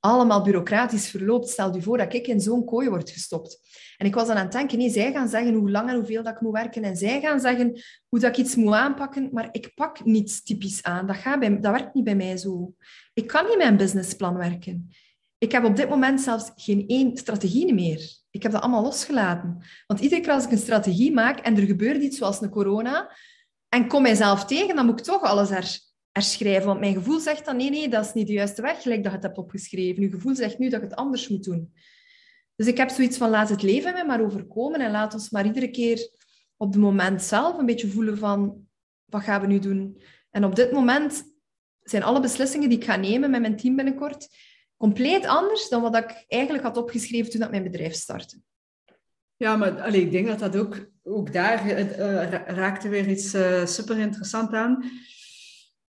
[0.00, 1.48] allemaal bureaucratisch verloopt.
[1.48, 3.60] Stel je voor dat ik in zo'n kooi word gestopt.
[3.96, 6.22] En ik was dan aan het denken, nee, zij gaan zeggen hoe lang en hoeveel
[6.22, 6.82] dat ik moet werken.
[6.82, 9.28] En zij gaan zeggen hoe dat ik iets moet aanpakken.
[9.32, 11.06] Maar ik pak niets typisch aan.
[11.06, 12.74] Dat, gaat bij, dat werkt niet bij mij zo.
[13.14, 14.90] Ik kan niet mijn businessplan werken.
[15.42, 18.10] Ik heb op dit moment zelfs geen één strategie meer.
[18.30, 19.64] Ik heb dat allemaal losgelaten.
[19.86, 23.16] Want iedere keer als ik een strategie maak en er gebeurt iets zoals een corona,
[23.68, 25.80] en kom mijzelf tegen, dan moet ik toch alles her,
[26.12, 26.66] herschrijven.
[26.66, 29.10] Want mijn gevoel zegt dan, nee, nee, dat is niet de juiste weg, gelijk dat
[29.12, 30.02] je het hebt opgeschreven.
[30.02, 31.72] Je gevoel zegt nu dat ik het anders moet doen.
[32.56, 35.46] Dus ik heb zoiets van, laat het leven mij maar overkomen en laat ons maar
[35.46, 36.10] iedere keer
[36.56, 38.66] op het moment zelf een beetje voelen van,
[39.04, 40.02] wat gaan we nu doen?
[40.30, 41.22] En op dit moment
[41.82, 44.28] zijn alle beslissingen die ik ga nemen met mijn team binnenkort
[44.82, 48.36] compleet anders dan wat ik eigenlijk had opgeschreven toen ik mijn bedrijf startte.
[49.36, 51.68] Ja, maar allee, ik denk dat dat ook, ook daar
[52.30, 54.84] ra- raakte weer iets eh, super interessant aan.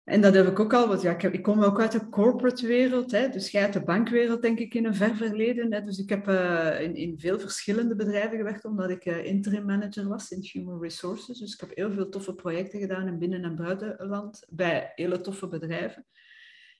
[0.03, 2.67] En dat heb ik ook al, want ja, ik, ik kom ook uit de corporate
[2.67, 5.73] wereld, hè, dus jij uit de bankwereld, denk ik, in een ver verleden.
[5.73, 10.07] Hè, dus ik heb eh, in, in veel verschillende bedrijven gewerkt, omdat ik interim manager
[10.07, 11.39] was in human resources.
[11.39, 15.47] Dus ik heb heel veel toffe projecten gedaan in binnen- en buitenland, bij hele toffe
[15.47, 16.05] bedrijven.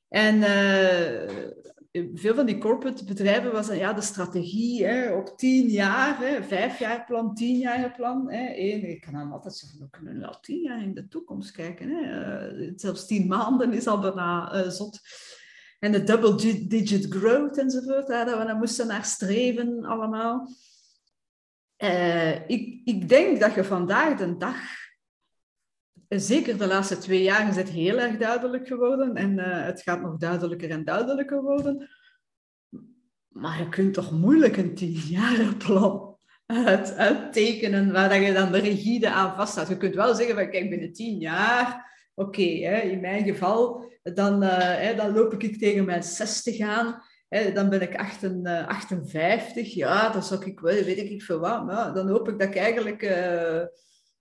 [0.08, 0.42] En
[2.14, 6.44] veel van die corporate bedrijven was dan ja, de strategie hè, op tien jaar, hè,
[6.44, 8.32] vijf jaar plan, tien jaar plan.
[8.32, 11.52] Hè, één, ik kan dan altijd zeggen, we kunnen al tien jaar in de toekomst
[11.52, 11.90] kijken.
[11.90, 12.02] Hè.
[12.02, 15.00] Eh, zelfs tien maanden is al bijna eh, zot.
[15.80, 16.36] En de double
[16.68, 20.50] digit growth enzovoort, hè, dat we daar moesten naar streven allemaal.
[21.76, 24.85] Eh, ik, ik denk dat je vandaag de dag
[26.10, 30.02] zeker de laatste twee jaar is het heel erg duidelijk geworden en uh, het gaat
[30.02, 31.90] nog duidelijker en duidelijker worden.
[33.28, 39.10] Maar je kunt toch moeilijk een tienjarenplan uit, uittekenen waar dat je dan de rigide
[39.10, 39.70] aan vasthoudt.
[39.70, 44.98] Je kunt wel zeggen van kijk, binnen tien jaar, oké, in mijn geval, dan, uh,
[44.98, 47.02] dan loop ik tegen mijn 60 aan.
[47.30, 51.66] Hè, dan ben ik 58, ja, dan zou ik wel, weet ik veel wat.
[51.66, 53.02] Maar dan hoop ik dat ik eigenlijk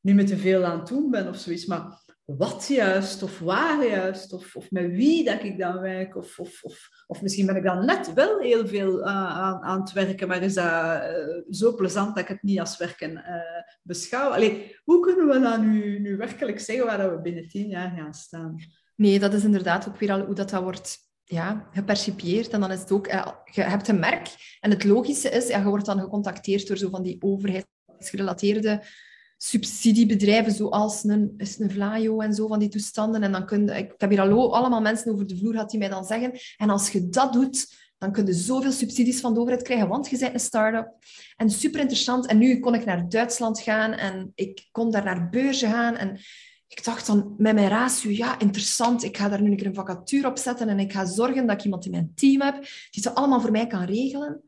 [0.04, 1.66] niet meer te veel aan het doen ben of zoiets.
[1.66, 6.38] Maar wat juist, of waar juist, of, of met wie dat ik dan werk, of,
[6.38, 9.92] of, of, of misschien ben ik dan net wel heel veel uh, aan, aan het
[9.92, 14.30] werken, maar is dat uh, zo plezant dat ik het niet als werken uh, beschouw.
[14.30, 17.92] Allee, hoe kunnen we dan nu, nu werkelijk zeggen waar dat we binnen tien jaar
[17.96, 18.56] gaan staan?
[18.96, 22.48] Nee, dat is inderdaad ook weer al hoe dat, dat wordt ja, gepercipieerd.
[22.48, 23.06] En dan is het ook,
[23.52, 24.58] je hebt een merk.
[24.60, 28.82] En het logische is, ja, je wordt dan gecontacteerd door zo van die overheidsgerelateerde
[29.36, 33.22] subsidiebedrijven, zoals een, is een en zo van die toestanden.
[33.22, 35.78] En dan kun je, ik heb hier al allemaal mensen over de vloer gehad die
[35.78, 39.40] mij dan zeggen, en als je dat doet, dan kun je zoveel subsidies van de
[39.40, 40.88] overheid krijgen, want je bent een start-up.
[41.36, 42.26] En super interessant.
[42.26, 45.96] En nu kon ik naar Duitsland gaan en ik kon daar naar beurzen gaan.
[45.96, 46.20] En
[46.68, 49.02] ik dacht dan met mijn ratio, ja, interessant.
[49.02, 51.56] Ik ga daar nu een keer een vacature op zetten en ik ga zorgen dat
[51.56, 52.54] ik iemand in mijn team heb
[52.90, 54.42] die het allemaal voor mij kan regelen.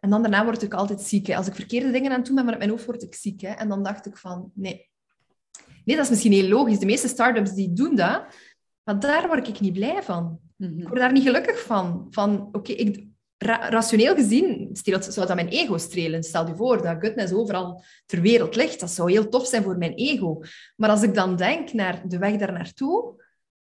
[0.00, 1.26] En dan daarna word ik altijd ziek.
[1.26, 1.36] Hè.
[1.36, 3.40] Als ik verkeerde dingen aan het doen ben, mijn hoofd word ik ziek.
[3.40, 3.48] Hè.
[3.48, 4.88] En dan dacht ik van, nee.
[5.84, 6.78] Nee, dat is misschien heel logisch.
[6.78, 8.24] De meeste start-ups die doen dat.
[8.82, 10.40] Maar daar word ik niet blij van.
[10.56, 10.80] Mm-hmm.
[10.80, 12.06] Ik word daar niet gelukkig van.
[12.10, 13.08] Van, oké, okay,
[13.38, 16.22] ra rationeel gezien zou dat mijn ego strelen.
[16.22, 18.80] Stel je voor dat goodness overal ter wereld ligt.
[18.80, 20.42] Dat zou heel tof zijn voor mijn ego.
[20.76, 23.24] Maar als ik dan denk naar de weg daar naartoe,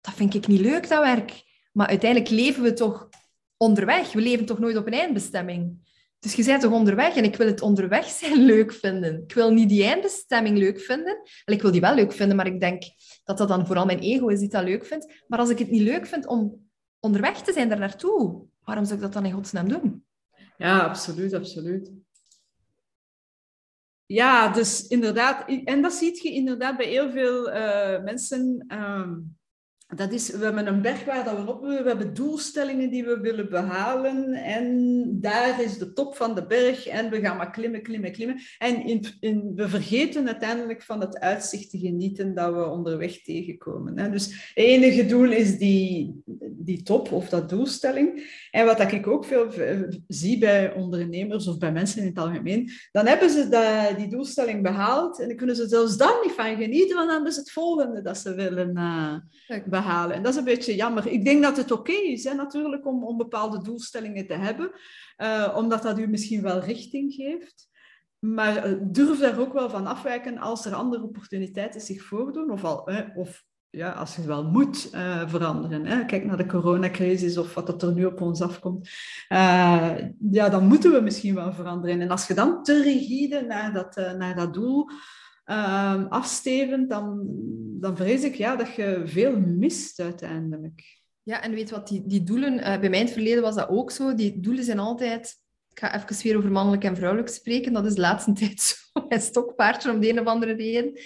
[0.02, 1.44] dat vind ik niet leuk, dat werk.
[1.72, 3.10] Maar uiteindelijk leven we toch
[3.58, 4.14] onderweg.
[4.14, 5.87] We leven toch nooit op een eindbestemming.
[6.20, 9.24] Dus je bent toch onderweg en ik wil het onderweg zijn leuk vinden.
[9.24, 11.22] Ik wil niet die eindbestemming leuk vinden.
[11.46, 12.84] Wel, ik wil die wel leuk vinden, maar ik denk
[13.24, 15.24] dat dat dan vooral mijn ego is die dat leuk vindt.
[15.28, 18.96] Maar als ik het niet leuk vind om onderweg te zijn daar naartoe, waarom zou
[18.96, 20.06] ik dat dan in godsnaam doen?
[20.58, 21.92] Ja, absoluut, absoluut.
[24.06, 28.66] Ja, dus inderdaad, en dat zie je inderdaad bij heel veel uh, mensen.
[28.68, 29.37] Um,
[29.96, 33.04] dat is, we hebben een berg waar dat we op willen, we hebben doelstellingen die
[33.04, 37.52] we willen behalen en daar is de top van de berg en we gaan maar
[37.52, 38.40] klimmen, klimmen, klimmen.
[38.58, 44.00] En in, in, we vergeten uiteindelijk van het uitzicht te genieten dat we onderweg tegenkomen.
[44.00, 44.10] Hè.
[44.10, 46.22] Dus het enige doel is die,
[46.52, 48.26] die top of dat doelstelling.
[48.58, 49.52] En wat ik ook veel
[50.08, 54.64] zie bij ondernemers of bij mensen in het algemeen, dan hebben ze dat, die doelstelling
[54.64, 58.02] behaald en dan kunnen ze zelfs dan niet van genieten, want dan is het volgende
[58.02, 60.16] dat ze willen uh, behalen.
[60.16, 61.08] En dat is een beetje jammer.
[61.08, 64.72] Ik denk dat het oké okay is, hè, natuurlijk, om, om bepaalde doelstellingen te hebben,
[65.18, 67.70] uh, omdat dat u misschien wel richting geeft.
[68.20, 72.90] Maar durf daar ook wel van afwijken als er andere opportuniteiten zich voordoen, of, al,
[73.16, 73.44] of
[73.78, 75.86] ja, als je wel moet uh, veranderen.
[75.86, 76.06] Hè.
[76.06, 78.90] Kijk naar de coronacrisis of wat er nu op ons afkomt.
[80.32, 82.02] ja, dan moeten we misschien wel veranderen.
[82.02, 84.90] En als je dan te rigide naar dat, naar dat doel
[85.44, 87.26] ehm, afstevend, dan,
[87.80, 91.02] dan vrees ik ja, dat je veel mist uiteindelijk.
[91.24, 94.16] Ja, en weet wat, die, die doelen, bij mijn verleden was dat ook zo.
[94.16, 95.36] Die doelen zijn altijd,
[95.70, 99.06] ik ga even weer over mannelijk en vrouwelijk spreken, dat is de laatste tijd zo,
[99.08, 101.00] mijn stokpaardje om de een of andere reden.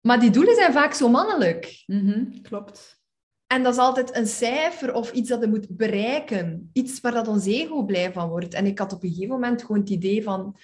[0.00, 1.82] Maar die doelen zijn vaak zo mannelijk.
[1.86, 3.00] Mm klopt.
[3.46, 6.70] En dat is altijd een cijfer of iets dat je moet bereiken.
[6.72, 8.54] Iets waar dat ons ego blij van wordt.
[8.54, 10.56] En ik had op een gegeven moment gewoon het idee van...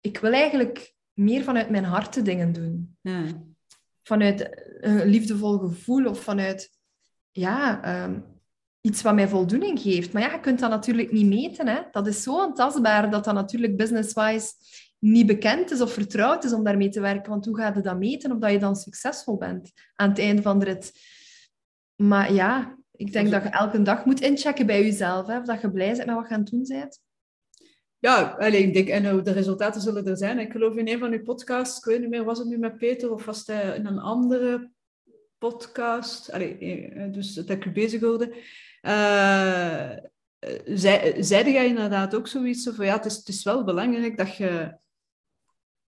[0.00, 2.96] Ik wil eigenlijk meer vanuit mijn hart de dingen doen.
[3.00, 3.24] Ja.
[4.02, 6.70] Vanuit een liefdevol gevoel of vanuit...
[7.30, 8.20] Ja, ehm,
[8.80, 10.12] iets wat mij voldoening geeft.
[10.12, 11.66] Maar ja, je kunt dat natuurlijk niet meten.
[11.66, 11.80] Hè?
[11.90, 14.52] Dat is zo ontastbaar dat dat natuurlijk business-wise
[14.98, 17.30] niet bekend is of vertrouwd is om daarmee te werken.
[17.30, 20.42] Want hoe ga je dat meten of dat je dan succesvol bent aan het einde
[20.42, 20.92] van de rit?
[21.94, 25.26] Maar ja, ik denk dat je elke dag moet inchecken bij jezelf.
[25.26, 27.00] Hè, of dat je blij bent met wat je aan het doen bent.
[27.98, 30.38] Ja, alleen, ik denk, en de resultaten zullen er zijn.
[30.38, 32.76] Ik geloof in een van uw podcasts, ik weet niet meer, was het nu met
[32.76, 34.70] Peter of was het in een andere
[35.38, 36.32] podcast?
[36.32, 38.34] Allee, eh, dus dat ik bezig hoorde.
[38.82, 39.90] Uh,
[40.64, 44.36] zei, zeide jij inderdaad ook zoiets van, ja, het is, het is wel belangrijk dat
[44.36, 44.76] je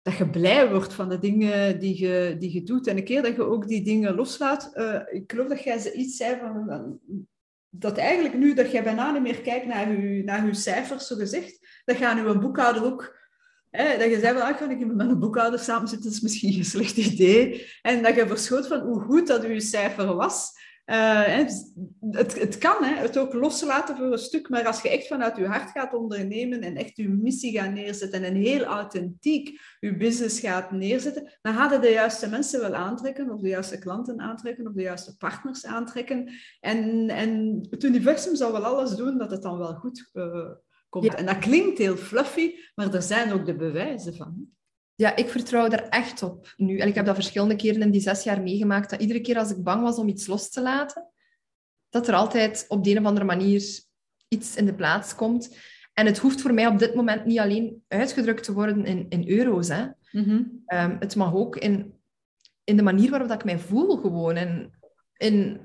[0.03, 2.87] dat je blij wordt van de dingen die je, die je doet.
[2.87, 4.71] En een keer dat je ook die dingen loslaat.
[4.75, 7.01] Uh, ik geloof dat jij iets zei van...
[7.75, 11.17] Dat eigenlijk nu dat jij bijna niet meer kijkt naar je, naar je cijfers, zo
[11.17, 11.83] gezegd.
[11.85, 13.21] Dat nu een boekhouder ook...
[13.71, 16.59] Hè, dat je zei van, ah, ik met een boekhouder samen zitten, dat is misschien
[16.59, 17.67] een slecht idee.
[17.83, 20.51] En dat je verschoot van hoe goed dat je cijfer was.
[20.87, 21.27] Uh,
[22.11, 25.37] het, het kan, hè, het ook loslaten voor een stuk, maar als je echt vanuit
[25.37, 30.40] je hart gaat ondernemen en echt je missie gaat neerzetten en heel authentiek je business
[30.40, 34.73] gaat neerzetten, dan gaan de juiste mensen wel aantrekken, of de juiste klanten aantrekken, of
[34.73, 36.33] de juiste partners aantrekken.
[36.61, 40.51] En, en het universum zal wel alles doen dat het dan wel goed uh,
[40.88, 41.14] komt.
[41.14, 44.51] En dat klinkt heel fluffy, maar er zijn ook de bewijzen van.
[45.03, 46.79] Ja, ik vertrouw er echt op nu.
[46.79, 49.51] En ik heb dat verschillende keren in die zes jaar meegemaakt, dat iedere keer als
[49.51, 51.09] ik bang was om iets los te laten,
[51.88, 53.62] dat er altijd op de een of andere manier
[54.29, 55.57] iets in de plaats komt.
[55.93, 59.29] En het hoeft voor mij op dit moment niet alleen uitgedrukt te worden in, in
[59.29, 59.69] euro's.
[59.69, 59.87] Hè.
[60.11, 60.61] Mm
[60.99, 61.95] het mag ook in,
[62.65, 64.37] in de manier waarop dat ik mij voel gewoon.
[64.37, 64.71] En
[65.17, 65.61] in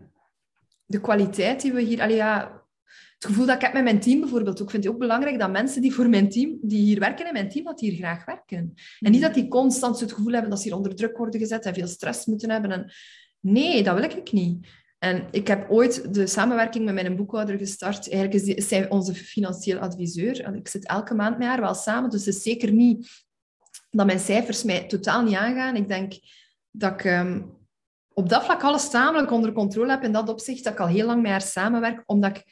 [0.85, 2.01] de kwaliteit die we hier...
[2.01, 2.56] Allee, ja,
[3.17, 4.59] het gevoel dat ik heb met mijn team bijvoorbeeld.
[4.59, 7.33] Ik vind het ook belangrijk dat mensen die voor mijn team, die hier werken in
[7.33, 8.73] mijn team, dat die hier graag werken.
[8.99, 11.65] En niet dat die constant het gevoel hebben dat ze hier onder druk worden gezet
[11.65, 12.71] en veel stress moeten hebben.
[12.71, 12.91] En
[13.39, 14.67] nee, dat wil ik niet.
[14.99, 18.09] En ik heb ooit de samenwerking met mijn boekhouder gestart.
[18.09, 20.55] Eigenlijk is, zij onze financieel adviseur.
[20.55, 23.25] Ik zit elke maand met haar wel samen, dus het is zeker niet
[23.89, 25.75] dat mijn cijfers mij totaal niet aangaan.
[25.75, 26.13] Ik denk
[26.71, 27.41] dat ik ehm,
[28.13, 31.05] op dat vlak alles tamelijk onder controle heb in dat opzicht, dat ik al heel
[31.05, 32.43] lang met haar samenwerk, omdat ik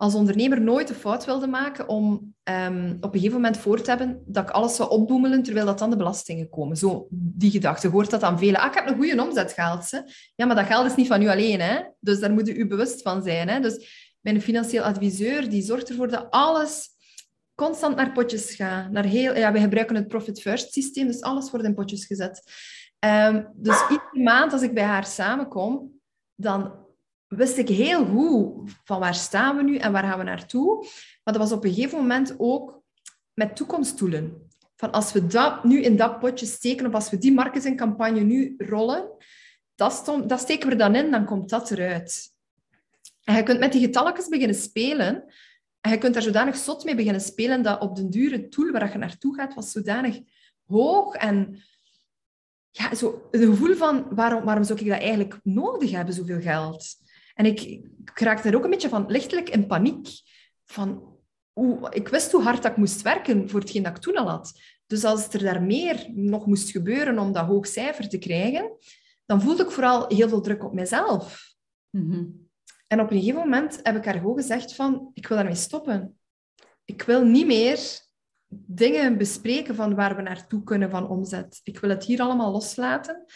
[0.00, 3.90] als ondernemer nooit de fout wilde maken om ehm, op een gegeven moment voor te
[3.90, 6.76] hebben dat ik alles zou opboemelen terwijl dat dan de belastingen komen.
[6.76, 7.88] Zo, die gedachte.
[7.88, 8.60] hoort dat aan velen.
[8.60, 9.90] Ah, ik heb een goede omzet gehaald.
[9.90, 9.98] Hè?
[10.34, 11.60] Ja, maar dat geld is niet van u alleen.
[11.60, 11.80] Hè?
[11.98, 13.48] Dus daar moet u bewust van zijn.
[13.48, 13.60] Hè?
[13.60, 13.88] Dus
[14.20, 16.88] mijn financieel adviseur die zorgt ervoor dat alles
[17.54, 18.90] constant naar potjes gaat.
[18.90, 22.42] Naar heel, ja, we gebruiken het Profit First systeem, dus alles wordt in potjes gezet.
[22.98, 26.00] Um, dus iedere maand als ik bij haar samenkom,
[26.34, 26.88] dan
[27.36, 30.78] wist ik heel goed van waar staan we nu en waar gaan we naartoe.
[31.24, 32.82] Maar dat was op een gegeven moment ook
[33.34, 34.48] met toekomstdoelen.
[34.76, 38.54] Van als we dat nu in dat potje steken, of als we die marketingcampagne nu
[38.58, 39.10] rollen,
[39.74, 42.28] dat, stond, dat steken we dan in, dan komt dat eruit.
[43.24, 45.24] En je kunt met die getalletjes beginnen spelen.
[45.80, 48.92] En je kunt daar zodanig zot mee beginnen spelen dat op den dure tool waar
[48.92, 50.20] je naartoe gaat, was zodanig
[50.66, 51.62] hoog en
[52.70, 56.96] ja, zo het gevoel van waarom, waarom zou ik dat eigenlijk nodig hebben, zoveel geld?
[57.40, 57.60] En ik,
[58.04, 60.08] ik raakte er ook een beetje van lichtelijk in paniek.
[60.64, 61.16] Van,
[61.52, 64.28] hoe, ik wist hoe hard dat ik moest werken voor hetgeen dat ik toen al
[64.28, 64.60] had.
[64.86, 68.76] Dus als er daar meer nog moest gebeuren om dat hoog cijfer te krijgen,
[69.26, 71.54] dan voelde ik vooral heel veel druk op mezelf.
[71.90, 72.24] Mhm.
[72.86, 76.18] En op een gegeven moment heb ik haar gewoon gezegd van, ik wil daarmee stoppen.
[76.84, 78.00] Ik wil niet meer
[78.66, 81.60] dingen bespreken van waar we naartoe kunnen van omzet.
[81.62, 83.26] Ik wil het hier allemaal loslaten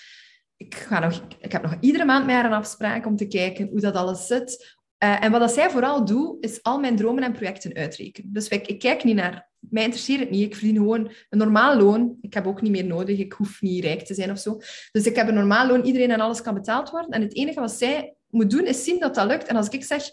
[0.65, 3.69] ik, ga nog, ik heb nog iedere maand met haar een afspraak om te kijken
[3.69, 4.77] hoe dat alles zit.
[5.05, 8.33] Uh, en wat dat zij vooral doet, is al mijn dromen en projecten uitrekenen.
[8.33, 9.53] Dus ik, ik kijk niet naar...
[9.59, 10.47] Mij interesseert het niet.
[10.47, 12.19] Ik verdien gewoon een normaal loon.
[12.21, 13.19] Ik heb ook niet meer nodig.
[13.19, 14.61] Ik hoef niet rijk te zijn of zo.
[14.93, 15.85] Dus ik heb een normaal loon.
[15.85, 17.11] Iedereen en alles kan betaald worden.
[17.11, 19.47] En het enige wat zij moet doen, is zien dat dat lukt.
[19.47, 20.05] En als ik zeg,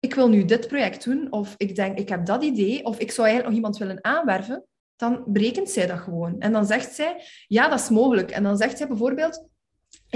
[0.00, 3.10] ik wil nu dit project doen, of ik denk, ik heb dat idee, of ik
[3.10, 4.64] zou eigenlijk nog iemand willen aanwerven,
[4.96, 6.38] dan berekent zij dat gewoon.
[6.38, 8.30] En dan zegt zij, ja, dat is mogelijk.
[8.30, 9.48] En dan zegt zij bijvoorbeeld,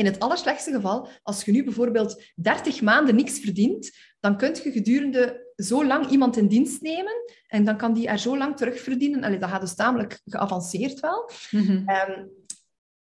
[0.01, 4.73] in het allerslechtste geval, als je nu bijvoorbeeld 30 maanden niks verdient, dan kun je
[4.73, 7.13] gedurende zo lang iemand in dienst nemen
[7.47, 9.25] en dan kan die er zo lang terugverdienen.
[9.25, 11.31] Allee, dat gaat dus tamelijk geavanceerd wel.
[11.51, 11.89] Mhm.
[11.89, 12.27] Ehm,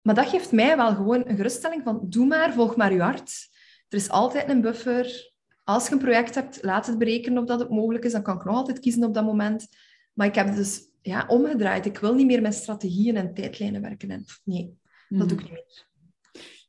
[0.02, 3.48] Maar dat geeft mij wel gewoon een geruststelling van doe maar, volg maar je hart.
[3.88, 5.32] Er is altijd een buffer.
[5.64, 8.12] Als je een project hebt, laat het berekenen of dat het mogelijk is.
[8.12, 9.66] Dan kan ik nog altijd kiezen op dat moment.
[10.12, 11.86] Maar ik heb dus ja, omgedraaid.
[11.86, 14.10] Ik wil niet meer met strategieën en tijdlijnen werken.
[14.10, 15.90] En, nee, dat doe ik niet meer.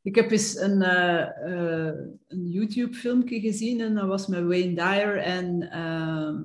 [0.04, 1.94] Ik heb eens een, uh, uh,
[2.28, 6.40] een YouTube-filmpje gezien en dat was met Wayne Dyer en uh,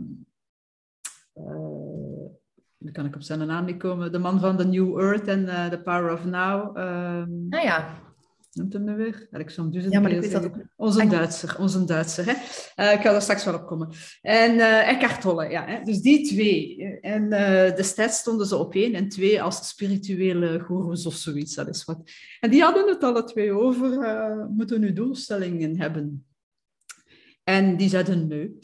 [2.79, 5.45] nu kan ik op zijn naam niet komen, de man van The New Earth en
[5.71, 6.77] The Power of Now.
[6.77, 8.08] Um, ah ja
[8.59, 9.29] noemt hem nu weer?
[9.31, 10.57] Ik zo'n duizend ja, maar ik weet dat ook.
[10.77, 12.25] Onze Duitser, onze Duitser.
[12.27, 12.33] Hè?
[12.85, 13.89] Uh, ik ga er straks wel op komen.
[14.23, 15.65] En uh, Eckhart Tolle, ja.
[15.67, 15.83] Hè?
[15.83, 16.83] Dus die twee.
[17.01, 21.55] En uh, destijds stonden ze op één en twee als spirituele goeroes of zoiets.
[21.55, 22.11] Dat is wat.
[22.41, 23.99] En die hadden het alle twee over,
[24.51, 26.27] moeten nu doelstellingen hebben.
[27.45, 28.59] En die zeiden nee,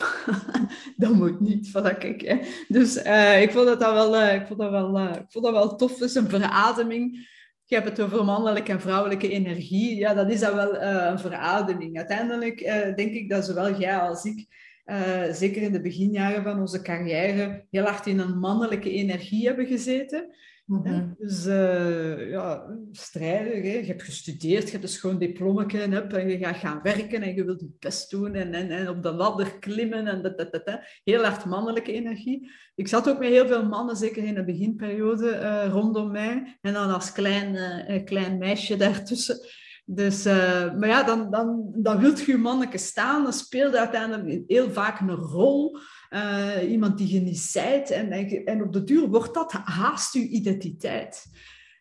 [0.96, 1.70] dat moet niet.
[1.72, 2.38] Kijk, hè.
[2.68, 2.96] Dus
[3.42, 5.96] ik vond dat, dat wel, ik vond dat wel, ik vond dat wel tof.
[5.96, 7.32] Dus een verademing
[7.64, 9.96] je hebt het over mannelijke en vrouwelijke energie.
[9.96, 11.96] Ja, dat is dan wel uh, een verademing.
[11.96, 14.46] Uiteindelijk uh, denk ik dat zowel jij als ik,
[14.86, 19.66] uh, zeker in de beginjaren van onze carrière, heel hard in een mannelijke energie hebben
[19.66, 20.34] gezeten.
[20.64, 21.12] Mhm.
[21.18, 23.62] Dus uh, ja, strijden.
[23.62, 23.78] Hè.
[23.78, 27.44] Je hebt gestudeerd, je hebt een schoon diploma en je gaat gaan werken en je
[27.44, 30.06] wilt je best doen en, en, en op de ladder klimmen.
[30.06, 32.50] En dat, dat, dat, Heel hard mannelijke energie.
[32.74, 36.58] Ik zat ook met heel veel mannen, zeker in de beginperiode, uh, rondom mij.
[36.60, 39.38] En dan als klein, uh, klein meisje daartussen.
[39.86, 43.22] Dus, maar ja, dan, dan, dan wilt je je manneke staan.
[43.22, 45.78] Dan speelt uiteindelijk heel vaak een rol.
[46.14, 47.90] Uh, iemand die je niet zijt.
[47.90, 48.10] En,
[48.44, 51.24] en, op de duur wordt dat haast je identiteit.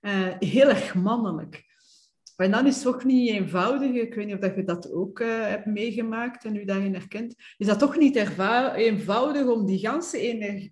[0.01, 1.63] Uh, heel erg mannelijk.
[2.35, 3.91] En dan is het toch niet eenvoudig.
[3.91, 7.35] Ik weet niet of je dat ook uh, hebt meegemaakt en u daarin herkent.
[7.57, 8.15] Is dat toch niet
[8.75, 10.17] eenvoudig om die ganse,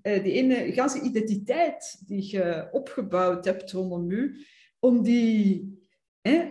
[0.01, 4.45] die ene, ganse identiteit die je opgebouwd hebt rondom u,
[4.79, 5.80] om die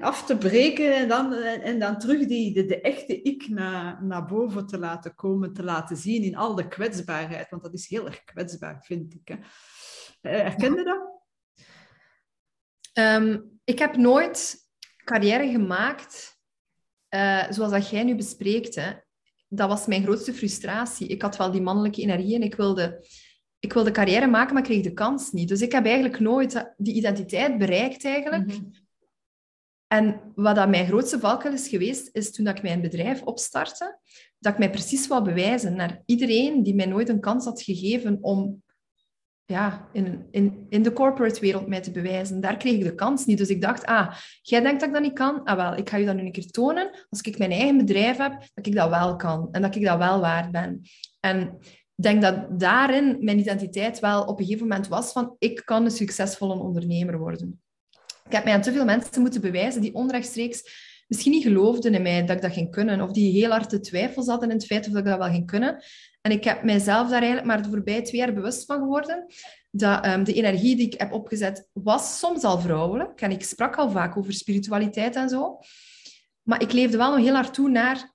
[0.00, 4.24] af te breken en dan, en dan terug die, de, de echte ik naar, naar
[4.26, 7.50] boven te laten komen, te laten zien in al de kwetsbaarheid.
[7.50, 9.28] Want dat is heel erg kwetsbaar, vind ik.
[9.28, 9.34] Hè.
[10.20, 11.08] Eh, herken je dat?
[12.92, 14.68] Ehm, ik heb nooit
[15.04, 16.38] carrière gemaakt
[17.14, 18.74] uh, zoals dat jij nu bespreekt.
[18.74, 18.92] Hè.
[19.48, 21.06] Dat was mijn grootste frustratie.
[21.06, 23.06] Ik had wel die mannelijke energie en ik wilde,
[23.58, 25.48] ik wilde carrière maken, maar ik kreeg de kans niet.
[25.48, 28.46] Dus ik heb eigenlijk nooit die identiteit bereikt eigenlijk.
[28.46, 28.64] Mhm.
[29.92, 33.98] En wat dat mijn grootste valkuil is geweest, is toen ik mijn bedrijf opstartte,
[34.38, 38.18] dat ik mij precies wou bewijzen naar iedereen die mij nooit een kans had gegeven
[38.20, 38.62] om
[39.44, 42.40] ja, in, in, in de corporate wereld mij te bewijzen.
[42.40, 43.38] Daar kreeg ik de kans niet.
[43.38, 45.44] Dus ik dacht, ah, jij denkt dat ik dat niet kan?
[45.44, 47.06] Ah wel, ik ga je dat nu een keer tonen.
[47.08, 49.48] Als ik mijn eigen bedrijf heb, dat ik dat wel kan.
[49.52, 50.80] En dat ik dat wel waard ben.
[51.20, 51.40] En
[51.96, 55.84] ik denk dat daarin mijn identiteit wel op een gegeven moment was van, ik kan
[55.84, 57.60] een succesvolle ondernemer worden.
[58.30, 60.62] Ik heb mij aan te veel mensen moeten bewijzen die onrechtstreeks
[61.06, 63.00] misschien niet geloofden in mij dat ik dat ging kunnen.
[63.00, 65.46] Of die heel hard de twijfels hadden in het feit of ik dat wel ging
[65.46, 65.84] kunnen.
[66.20, 69.26] En ik heb mijzelf daar eigenlijk maar de voorbije twee jaar bewust van geworden.
[69.70, 73.20] Dat um, de energie die ik heb opgezet, was soms al vrouwelijk.
[73.20, 75.58] En ik sprak al vaak over spiritualiteit en zo.
[76.42, 78.12] Maar ik leefde wel nog heel hard toe naar...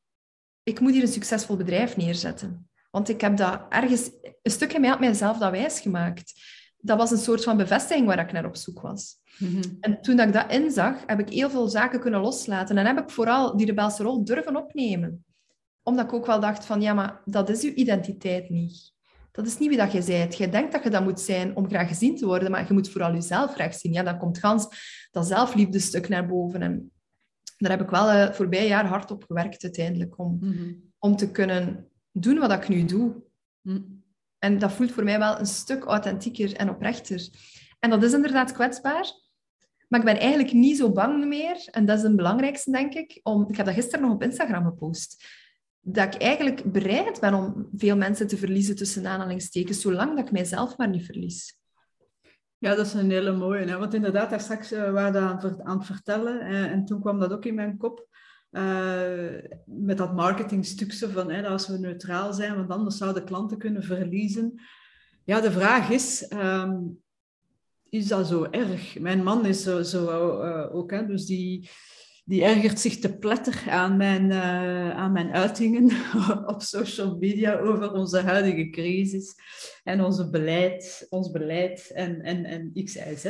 [0.64, 2.70] Ik moet hier een succesvol bedrijf neerzetten.
[2.92, 4.10] Want ik heb dat ergens...
[4.42, 6.34] Een stuk in mij had mijzelf dat wijsgemaakt.
[6.86, 9.16] Dat was een soort van bevestiging waar ik naar op zoek was.
[9.38, 9.62] Mhm.
[9.80, 12.78] En toen ik dat inzag, heb ik heel veel zaken kunnen loslaten.
[12.78, 15.26] En heb ik vooral die rebelse rol durven opnemen.
[15.84, 18.94] Omdat ik ook wel dacht van, ja, maar dat is uw identiteit niet.
[19.32, 20.38] Dat is niet wie dat je bent.
[20.38, 22.90] Je denkt dat je dat moet zijn om graag gezien te worden, maar je moet
[22.90, 23.94] vooral jezelf graag zien.
[23.94, 24.68] Ja, dan komt gans
[25.12, 26.62] dat zelfliefdestuk naar boven.
[26.62, 26.92] En
[27.58, 30.74] daar heb ik wel het uh, voorbije jaar hard op gewerkt uiteindelijk, om, mhm.
[31.00, 33.24] om te kunnen doen wat ik nu doe.
[33.62, 33.82] Mhm.
[34.46, 37.30] En dat voelt voor mij wel een stuk authentieker en oprechter.
[37.80, 39.12] En dat is inderdaad kwetsbaar.
[39.88, 41.68] Maar ik ben eigenlijk niet zo bang meer.
[41.72, 43.20] En dat is het belangrijkste, denk ik.
[43.24, 45.26] Om, ik heb dat gisteren nog op Instagram gepost.
[45.80, 50.32] Dat ik eigenlijk bereid ben om veel mensen te verliezen tussen aanhalingstekens, zolang dat ik
[50.32, 51.58] mijzelf maar niet verlies.
[52.58, 53.66] Ja, dat is een hele mooie.
[53.66, 53.78] Hè?
[53.78, 56.52] Want inderdaad, daar straks uh, waren we aan, het vertellen.
[56.52, 58.08] Uh, en toen kwam dat ook in mijn kop.
[58.56, 63.84] Uh, met dat marketingstukje van hè, als we neutraal zijn, want anders zouden klanten kunnen
[63.84, 64.62] verliezen.
[65.24, 66.78] Ja, de vraag is, ehm,
[67.90, 69.00] is dat zo erg?
[69.00, 70.04] Mijn man is zo, zo
[70.44, 71.70] uh, ook, hè, dus die,
[72.26, 75.92] die ergert zich te pletter aan mijn, uh, aan mijn uitingen
[76.54, 79.36] op social media over onze huidige crisis
[79.84, 83.26] en onze beleid, ons beleid en, en, en X, Y, Z.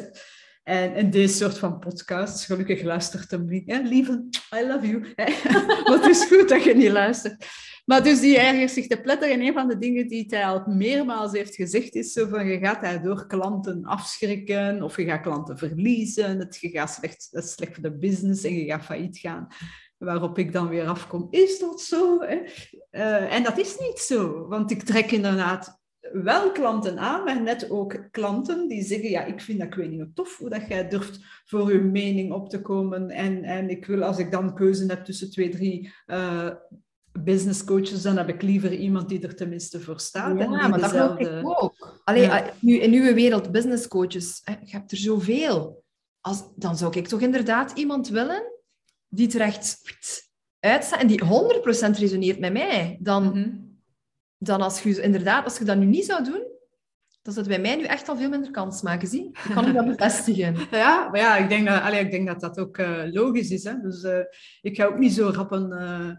[0.66, 3.72] En in deze soort van podcasts, gelukkig luistert hem niet.
[3.72, 3.80] Hè?
[3.80, 5.14] Lieve, I love you.
[6.00, 7.46] het is goed dat je niet luistert.
[7.86, 9.34] Maar dus die ergert zich te pletteren.
[9.34, 12.58] En een van de dingen die hij al meermaals heeft gezegd, is zo van, je
[12.58, 17.52] gaat daardoor klanten afschrikken, of je gaat klanten verliezen, het, je gaat slecht, het is
[17.52, 19.48] slecht voor de business en je gaat failliet gaan.
[19.98, 22.22] Waarop ik dan weer afkom, is dat zo?
[22.22, 22.42] Hè?
[22.92, 27.70] Uh, en dat is niet zo, want ik trek inderdaad wel klanten aan, maar net
[27.70, 30.88] ook klanten die zeggen, ja, ik vind dat ik weet niet tof hoe dat jij
[30.90, 33.10] durft voor je mening op te komen.
[33.10, 36.50] En, en ik wil, als ik dan keuze heb tussen twee, drie uh,
[37.20, 40.40] business coaches, dan heb ik liever iemand die er tenminste voor staat.
[40.40, 42.02] Ja, maar dat geloof ik ook.
[42.04, 45.84] Allee, ah, nu, in uw wereld, business coaches, je hebt er zoveel.
[46.22, 48.44] Als, dan zou ik toch inderdaad iemand willen
[49.08, 49.82] die terecht
[50.60, 51.28] uitstaat en die 100%
[52.00, 52.98] resoneert met mij.
[53.02, 53.65] Dan, mhm
[54.38, 56.44] dan als je inderdaad, als je dat nu niet zou doen,
[57.22, 59.26] dan zou het bij mij nu echt al veel minder kans maken, zie.
[59.26, 60.56] Ik kan u dat bevestigen.
[60.72, 63.64] Ja, maar ja, ik denk dat, allee, ik denk dat dat ook uh, logisch is.
[63.64, 63.80] Hè?
[63.82, 64.20] Dus uh,
[64.62, 66.10] ik ga ook niet zo rap een, uh,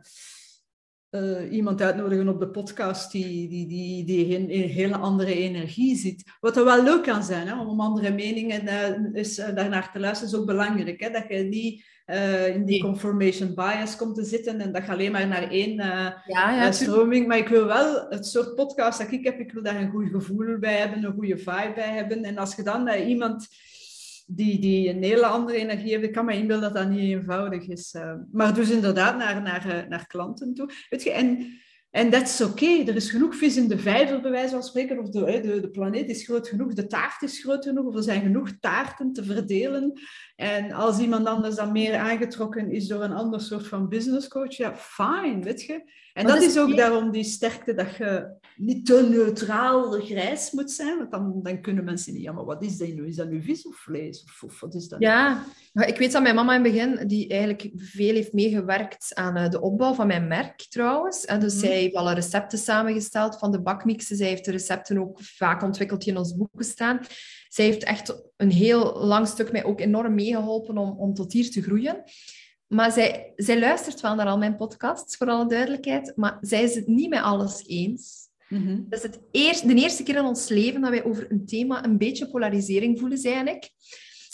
[1.50, 6.36] iemand uitnodigen op de podcast die, die, die, die een, een hele andere energie ziet.
[6.40, 7.60] Wat er wel leuk kan zijn, hè?
[7.60, 11.00] om andere meningen is, daarnaar te luisteren, is ook belangrijk.
[11.00, 11.10] Hè?
[11.10, 11.84] Dat je niet
[12.54, 16.22] in die confirmation bias komt te zitten en dat je alleen maar naar één ja,
[16.26, 17.26] ja, stroming.
[17.26, 20.10] Maar ik wil wel het soort podcast dat ik heb, ik wil daar een goed
[20.10, 22.24] gevoel bij hebben, een goede vibe bij hebben.
[22.24, 23.48] En als je dan iemand
[24.26, 27.68] die, die een hele andere energie heeft, ik kan me inbeelden dat dat niet eenvoudig
[27.68, 27.94] is.
[28.32, 30.70] maar dus inderdaad naar, naar, naar klanten toe.
[30.88, 31.58] Weet je, en
[31.96, 32.66] en dat is oké.
[32.66, 34.98] Er is genoeg vis in de vijver, bij wijze van spreken.
[34.98, 37.84] Of de, de, de, planeet is groot genoeg, de taart is groot genoeg.
[37.84, 40.00] Of er zijn genoeg taarten te verdelen.
[40.36, 44.56] En als iemand anders dan meer aangetrokken is door een ander soort van business coach,
[44.56, 45.90] ja, fine, weet je.
[46.12, 50.98] En dat, is, ook daarom die sterkte dat je niet te neutraal grijs moet zijn.
[50.98, 53.06] Want dan, dan kunnen mensen niet, ja, maar wat is dat nu?
[53.06, 54.24] Is dat nu vis of vlees?
[54.24, 55.00] Of, of wat is dat?
[55.00, 59.36] Ja, ik weet dat mijn mama in het begin, die eigenlijk veel heeft meegewerkt aan
[59.36, 61.24] eh, de opbouw van mijn merk trouwens.
[61.24, 64.16] En dus mm zij heeft alle recepten samengesteld van de bakmixen.
[64.16, 67.00] Zij heeft de recepten ook vaak ontwikkeld die in ons boek staan.
[67.48, 71.50] Zij heeft echt een heel lang stuk mij ook enorm meegeholpen om, om tot hier
[71.50, 72.02] te groeien.
[72.66, 76.12] Maar zij, zij luistert wel naar al mijn podcasts, voor alle duidelijkheid.
[76.16, 78.25] Maar zij is het niet met alles eens.
[78.48, 81.46] Mm Dat is het eerst, de eerste keer in ons leven dat wij over een
[81.46, 83.70] thema een beetje polarisering voelen, zij en ik.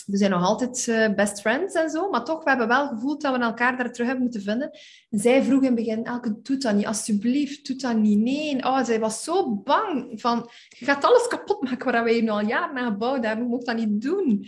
[0.06, 3.20] We zijn nog altijd uh, best friends en zo, maar toch, we hebben wel gevoeld
[3.20, 4.70] dat we elkaar daar terug hebben moeten vinden.
[5.10, 8.18] En zij vroeg in het begin, Elke, doe dat niet, alsjeblieft, doe dat niet.
[8.18, 12.28] Nee, oh, zij was zo bang van, je gaat alles kapot maken waar wij nu
[12.28, 14.46] al jaren aan gebouwd hebben, je moet dat niet doen.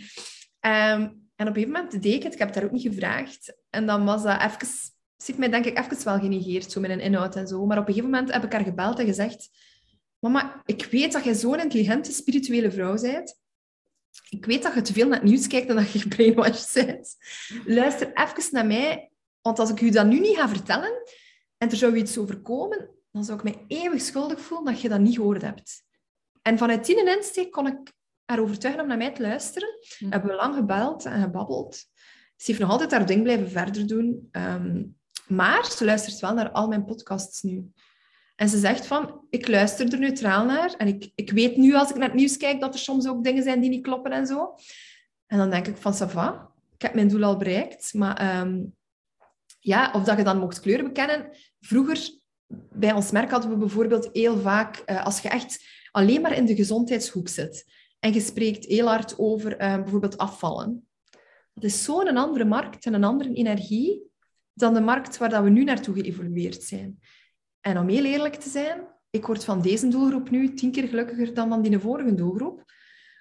[0.61, 3.55] Um, en op een gegeven moment deed ik het, ik heb daar ook niet gevraagd.
[3.69, 4.67] En dan was dat even,
[5.25, 7.65] zit mij denk ik even wel genegeerd, zo met een inhoud en zo.
[7.65, 9.49] Maar op een gegeven moment heb ik haar gebeld en gezegd,
[10.19, 13.39] mama, ik weet dat jij zo'n intelligente, spirituele vrouw bent.
[14.29, 17.15] Ik weet dat je te veel naar het nieuws kijkt en dat je gebrainwashed bent.
[17.65, 19.11] Luister even naar mij,
[19.41, 20.91] want als ik u dat nu niet ga vertellen
[21.57, 24.99] en er zou iets overkomen, dan zou ik mij eeuwig schuldig voelen dat je dat
[24.99, 25.83] niet gehoord hebt.
[26.41, 27.93] En vanuit die insteek kon ik
[28.25, 29.69] haar overtuigen om naar mij te luisteren.
[29.99, 30.11] Mm.
[30.11, 31.75] Hebben we lang gebeld en gebabbeld.
[32.35, 34.27] Ze heeft nog altijd haar ding blijven verder doen.
[34.31, 34.83] Ehm,
[35.27, 37.71] maar ze luistert wel naar al mijn podcasts nu.
[38.35, 40.73] En ze zegt van, ik luister er neutraal naar.
[40.77, 43.23] En ik, ik weet nu, als ik naar het nieuws kijk, dat er soms ook
[43.23, 44.53] dingen zijn die niet kloppen en zo.
[45.27, 46.51] En dan denk ik van, ça va.
[46.73, 47.93] Ik heb mijn doel al bereikt.
[47.93, 48.63] Maar ehm,
[49.59, 51.29] ja, of dat je dan mocht kleuren bekennen.
[51.59, 52.09] Vroeger,
[52.73, 56.45] bij ons merk hadden we bijvoorbeeld heel vaak, uh, als je echt alleen maar in
[56.45, 57.65] de gezondheidshoek zit,
[57.99, 60.87] en je spreekt heel hard over uh, bijvoorbeeld afvallen.
[61.53, 64.11] Dat is zo'n andere markt en een andere energie
[64.55, 66.99] dan de markt waar dat we nu naartoe geëvolueerd zijn.
[67.61, 71.33] En om heel eerlijk te zijn, ik word van deze doelgroep nu tien keer gelukkiger
[71.33, 72.63] dan van die vorige doelgroep.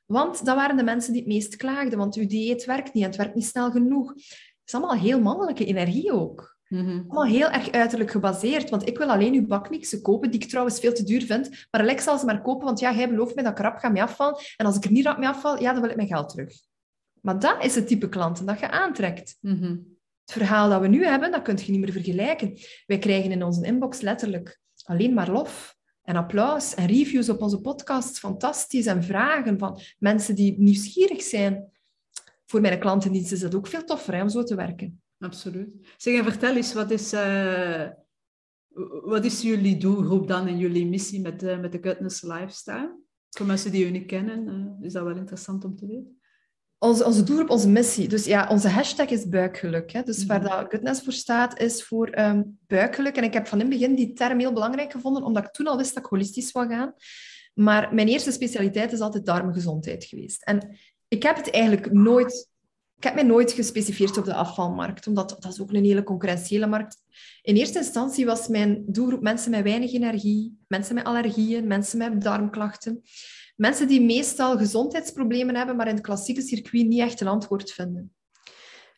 [0.07, 3.09] Want dat waren de mensen die het meest klaagden, want uw dieet werkt niet en
[3.09, 4.09] het werkt niet snel genoeg.
[4.09, 6.57] Het is allemaal heel mannelijke energie ook.
[6.68, 8.70] Mm Allemaal heel erg uiterlijk gebaseerd.
[8.70, 11.66] Want ik wil alleen uw bakmixen kopen, die ik trouwens veel te duur vind.
[11.70, 13.89] Maar Alex zal ze maar kopen, want ja, hij belooft mij dat ik rap ga
[13.89, 14.39] mee afvallen.
[14.57, 16.53] En als ik er niet rap mee afval, ja, dan wil ik mijn geld terug.
[17.20, 19.37] Maar dat is het type klanten dat je aantrekt.
[19.41, 19.76] Mhm.
[20.25, 22.59] Het verhaal dat we nu hebben, dat kun je niet meer vergelijken.
[22.87, 27.61] Wij krijgen in onze inbox letterlijk alleen maar lof en applaus en reviews op onze
[27.61, 28.18] podcast.
[28.18, 28.87] Fantastisch.
[28.87, 31.72] En vragen van mensen die nieuwsgierig zijn.
[32.47, 35.75] Voor mijn klantendienst is dat ook veel toffer hè, om zo te werken absoluut.
[35.97, 37.89] Zeg, en vertel eens, wat is, uh,
[39.05, 43.03] wat is jullie doelgroep dan en jullie missie met, uh, met de Goodness Lifestyle?
[43.31, 46.18] Voor mensen die jullie kennen, uh, is dat wel interessant om te weten.
[46.85, 48.09] Onze, onze doelgroep, onze missie.
[48.09, 49.93] Dus ja, onze hashtag is buikgeluk.
[49.93, 50.03] Hè?
[50.03, 50.49] Dus waar mhm.
[50.49, 53.16] dat Goodness voor staat, is voor um, buikgeluk.
[53.16, 55.66] En ik heb van in het begin die term heel belangrijk gevonden, omdat ik toen
[55.66, 56.95] al wist dat ik holistisch zou gaan.
[57.55, 60.43] Maar mijn eerste specialiteit is altijd darmgezondheid geweest.
[60.43, 60.78] En
[61.09, 62.53] ik heb het eigenlijk nooit...
[62.97, 66.66] Ik heb mij nooit gespecificeerd op de afvalmarkt, omdat dat is ook een hele concurrentiële
[66.66, 66.97] markt.
[67.43, 72.22] In eerste instantie was mijn doelgroep mensen met weinig energie, mensen met allergieën, mensen met
[72.22, 73.03] darmklachten.
[73.55, 78.14] Mensen die meestal gezondheidsproblemen hebben, maar in het klassieke circuit niet echt een antwoord vinden.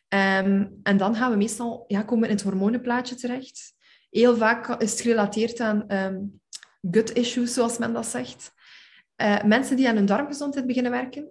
[0.07, 3.75] Ehm, en dan gaan we meestal, ja, komen in het hormonenplaatje terecht.
[4.09, 6.41] Heel vaak is het gerelateerd aan um,
[6.91, 8.51] gut issues, zoals men dat zegt.
[9.21, 11.29] Uh, mensen die aan hun darmgezondheid beginnen werken,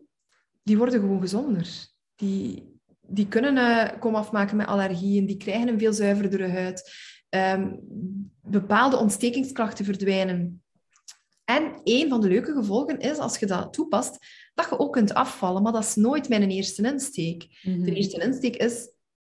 [0.62, 1.68] die worden gewoon gezonder.
[2.14, 6.90] Die, die kunnen uh, komen afmaken met allergieën, die krijgen een veel zuiverdere huid.
[7.30, 7.80] Um,
[8.42, 10.62] bepaalde ontstekingsklachten verdwijnen.
[11.46, 14.18] En een van de leuke gevolgen is, als je dat toepast,
[14.54, 15.62] dat je ook kunt afvallen.
[15.62, 17.46] Maar dat is nooit mijn eerste insteek.
[17.62, 17.88] De mhm.
[17.88, 18.90] eerste insteek is,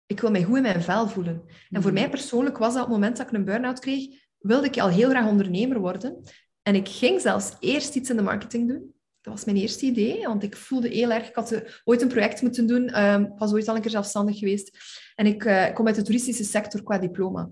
[0.05, 1.43] ik wil mij goed in mijn vel voelen.
[1.69, 1.99] En voor mhm.
[1.99, 4.07] mij persoonlijk was dat op het moment dat ik een burn-out kreeg,
[4.37, 6.23] wilde ik al heel graag ondernemer worden.
[6.61, 8.93] En ik ging zelfs eerst iets in de marketing doen.
[9.21, 11.27] Dat was mijn eerste idee, want ik voelde heel erg...
[11.27, 13.03] Ik had ooit een project moeten doen.
[13.03, 14.77] Um, ik was ooit al een keer zelfstandig geweest.
[15.15, 17.49] En ik uh, kom uit de toeristische sector qua diploma.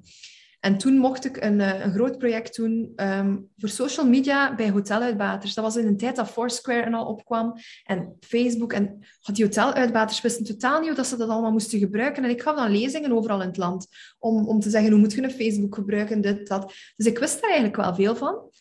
[0.60, 4.70] En toen mocht ik een, eh, een groot project doen um, voor social media bij
[4.70, 5.54] hoteluitbaters.
[5.54, 7.54] Dat was in een tijd dat Foursquare en al opkwam
[7.84, 8.74] en Facebook.
[8.74, 9.00] En
[9.34, 12.24] die hoteluitbaters wisten totaal niet dat ze dat allemaal moesten gebruiken.
[12.24, 13.88] En ik gaf dan lezingen overal in het land
[14.18, 16.74] om, om te zeggen hoe moet je een Facebook gebruiken, dit, dat.
[16.96, 18.52] Dus ik wist daar eigenlijk wel veel van.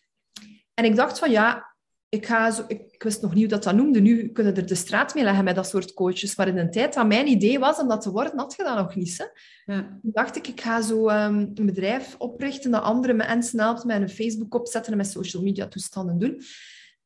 [0.74, 1.67] En ik dacht van ja,
[2.08, 4.00] ik, ga zo, ik, wist nog niet hoe dat dat noemde.
[4.00, 6.36] Nu kunnen er de straat mee leggen met dat soort coaches.
[6.36, 8.76] Maar in een tijd dat mijn idee was om dat te worden, had je dat
[8.76, 9.18] nog niet.
[9.18, 9.24] Hè?
[9.74, 9.98] Ja.
[10.02, 14.00] Toen dacht ik, ik ga zo um, een bedrijf oprichten dat andere mensen helpt met
[14.00, 16.40] een Facebook opzetten en met social media toestanden doen.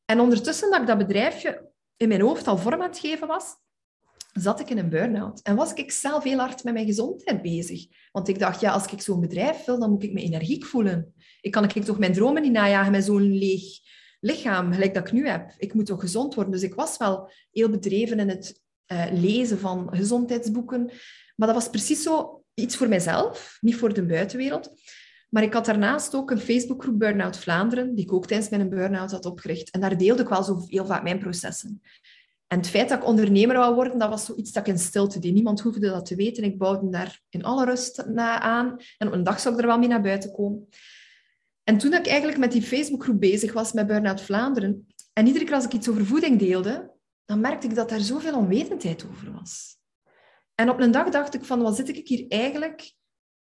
[0.05, 3.45] En ondertussen dat ik dat bedrijfje in mijn hoofd al vorm aan het geven was,
[4.33, 5.41] zat ik in een burn-out.
[5.41, 7.85] En was ik zelf heel hard met mijn gezondheid bezig.
[8.11, 11.13] Want ik dacht, ja, als ik zo'n bedrijf wil, dan moet ik me energiek voelen.
[11.41, 13.81] Ik kan ik toch mijn dromen niet najagen met zo'n leeg
[14.23, 15.53] lichaam, gelijk dat ik nu heb.
[15.57, 16.53] Ik moet toch gezond worden.
[16.53, 20.91] Dus ik was wel heel bedreven in het uh, lezen van gezondheidsboeken.
[21.35, 24.71] Maar dat was precies zo iets voor mijzelf, niet voor de buitenwereld.
[25.29, 29.11] Maar ik had daarnaast ook een Facebookgroep Burnout Vlaanderen, die ik ook tijdens mijn burn-out
[29.11, 29.71] had opgericht.
[29.71, 31.81] En daar deelde ik wel zo heel vaak mijn processen.
[32.47, 35.19] En het feit dat ik ondernemer wou worden, dat was zoiets dat ik in stilte
[35.19, 35.33] deed.
[35.33, 36.43] Niemand hoefde dat te weten.
[36.43, 38.77] Ik bouwde daar in alle rust aan.
[38.97, 40.67] En op een dag zou ik er wel mee naar buiten komen.
[41.63, 45.53] En toen ik eigenlijk met die Facebookgroep bezig was met Burnout Vlaanderen, en iedere keer
[45.53, 46.91] als ik iets over voeding deelde,
[47.25, 49.77] dan merkte ik dat daar zoveel onwetendheid over was.
[50.55, 52.93] En op een dag dacht ik van, wat zit ik hier eigenlijk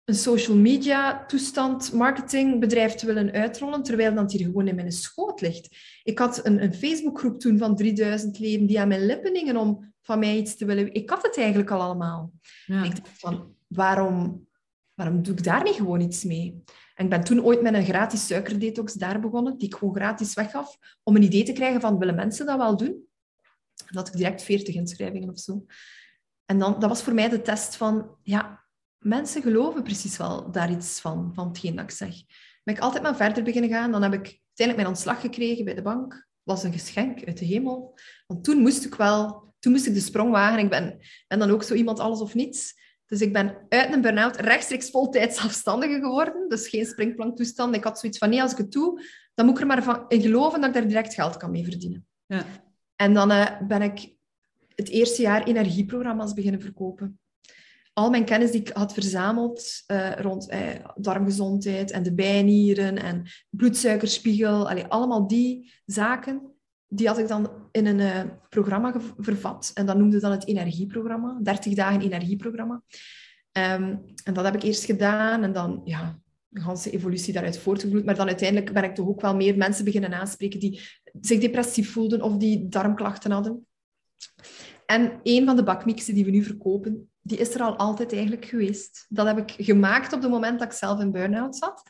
[0.05, 5.41] een social media toestand, marketingbedrijf te willen uitrollen, terwijl dat hier gewoon in mijn schoot
[5.41, 5.77] ligt.
[6.03, 9.93] Ik had een, een Facebookgroep toen van 3000 leden die aan mijn lippen hingen om
[10.01, 10.95] van mij iets te willen.
[10.95, 12.33] Ik had het eigenlijk al allemaal.
[12.67, 12.83] Ja.
[12.83, 14.47] Ik dacht van, waarom,
[15.03, 16.63] waarom doe ik daar niet gewoon iets mee?
[16.95, 20.35] En ik ben toen ooit met een gratis suikerdetox daar begonnen, die ik gewoon gratis
[20.35, 23.07] weggaf, om een idee te krijgen van, willen mensen dat wel doen?
[23.87, 25.65] En dat ik direct 40 inschrijvingen of zo.
[26.45, 28.65] En dan, dat was voor mij de test van, ja,
[28.99, 32.15] mensen geloven precies wel daar iets van, van hetgeen dat ik zeg.
[32.65, 33.91] Ben ik altijd maar verder beginnen gaan.
[33.91, 36.29] Dan heb ik uiteindelijk mijn ontslag gekregen bij de bank.
[36.43, 37.99] Was een geschenk uit de hemel.
[38.27, 40.59] Want toen moest ik wel, toen moest ik de sprong wagen.
[40.59, 40.99] Ik ben,
[41.29, 42.75] ben dan ook zo iemand alles of niets.
[43.07, 46.49] Dus ik ben uit een burn-out rechtstreeks voltijds zelfstandige geworden.
[46.49, 47.75] Dus geen springplanktoestand.
[47.75, 49.03] Ik had zoiets van, nee, als ik het doe,
[49.35, 51.65] dan moet ik er maar van in geloven dat ik daar direct geld kan mee
[51.65, 52.07] verdienen.
[52.27, 52.45] Ja.
[52.97, 54.15] En dan uh, ben ik
[54.75, 57.21] het eerste jaar energieprogramma's beginnen verkopen.
[57.93, 60.59] Al mijn kennis die ik had verzameld uh, rond uh,
[60.95, 66.53] darmgezondheid en de bijnieren en bloedsuikerspiegel, allee, allemaal die zaken,
[66.89, 69.71] die had ik dan in een uh, programma vervat.
[69.75, 71.39] En dat noemde dan het energieprogramma.
[71.43, 72.83] 30 dagen energieprogramma.
[73.53, 75.43] Um, en dat heb ik eerst gedaan.
[75.43, 76.19] En dan, ja,
[76.49, 78.05] de hele evolutie daaruit voortgevloeid.
[78.05, 80.81] Maar dan uiteindelijk ben ik toch ook wel meer mensen beginnen aanspreken die
[81.21, 83.67] zich depressief voelden of die darmklachten hadden.
[84.87, 88.45] En een van de bakmixen die we nu verkopen, die is er al altijd eigenlijk
[88.45, 89.07] geweest.
[89.09, 91.83] Dat heb ik gemaakt op het moment dat ik zelf in burn-out zat.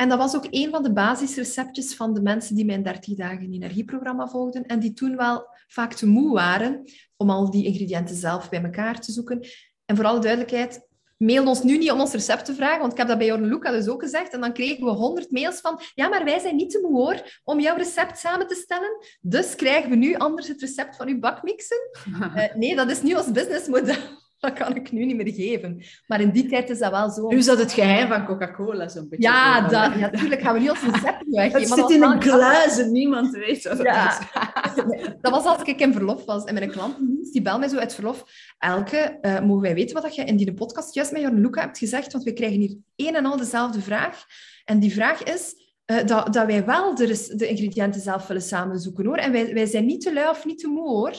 [0.00, 3.52] En dat was ook een van de basisreceptjes van de mensen die mijn 30 dagen
[3.52, 6.82] energieprogramma volgden en die toen wel vaak te moe waren
[7.16, 9.46] om al die ingrediënten zelf bij elkaar te zoeken.
[9.84, 10.86] En voor alle duidelijkheid,
[11.16, 13.46] mail ons nu niet om ons recept te vragen, want ik heb dat bij Jorn
[13.46, 14.32] Luca dus ook gezegd.
[14.32, 17.40] En dan kregen we honderd mails van, ja, maar wij zijn niet te moe hoor,
[17.44, 19.06] om jouw recept samen te stellen.
[19.20, 21.90] Dus krijgen we nu anders het recept van uw bakmixen.
[22.08, 23.96] Uh, nee, dat is nu ons businessmodel.
[24.44, 25.82] dat kan ik nu niet meer geven.
[26.06, 27.28] Maar in die tijd is dat wel zo.
[27.28, 29.28] Nu is dat het geheim van Coca-Cola, zo'n beetje.
[29.28, 31.60] Ja, dat, ja, natuurlijk gaan we niet ons recept weggeven.
[31.60, 34.18] Het zit in een kluis en niemand weet wat ja.
[35.20, 36.44] dat was als ik in verlof was.
[36.44, 36.96] En mijn klant
[37.32, 38.24] die belt mij zo uit verlof.
[38.58, 41.78] Elke, uh, mogen wij weten wat je in die podcast juist met Jorn Luca hebt
[41.78, 42.12] gezegd?
[42.12, 44.24] Want we krijgen hier één en al dezelfde vraag.
[44.64, 45.66] En die vraag is...
[45.86, 49.16] Uh, dat, dat wij wel de, de ingrediënten zelf willen samenzoeken, hoor.
[49.16, 51.12] En wij, wij zijn niet te lui of niet te moe, hoor.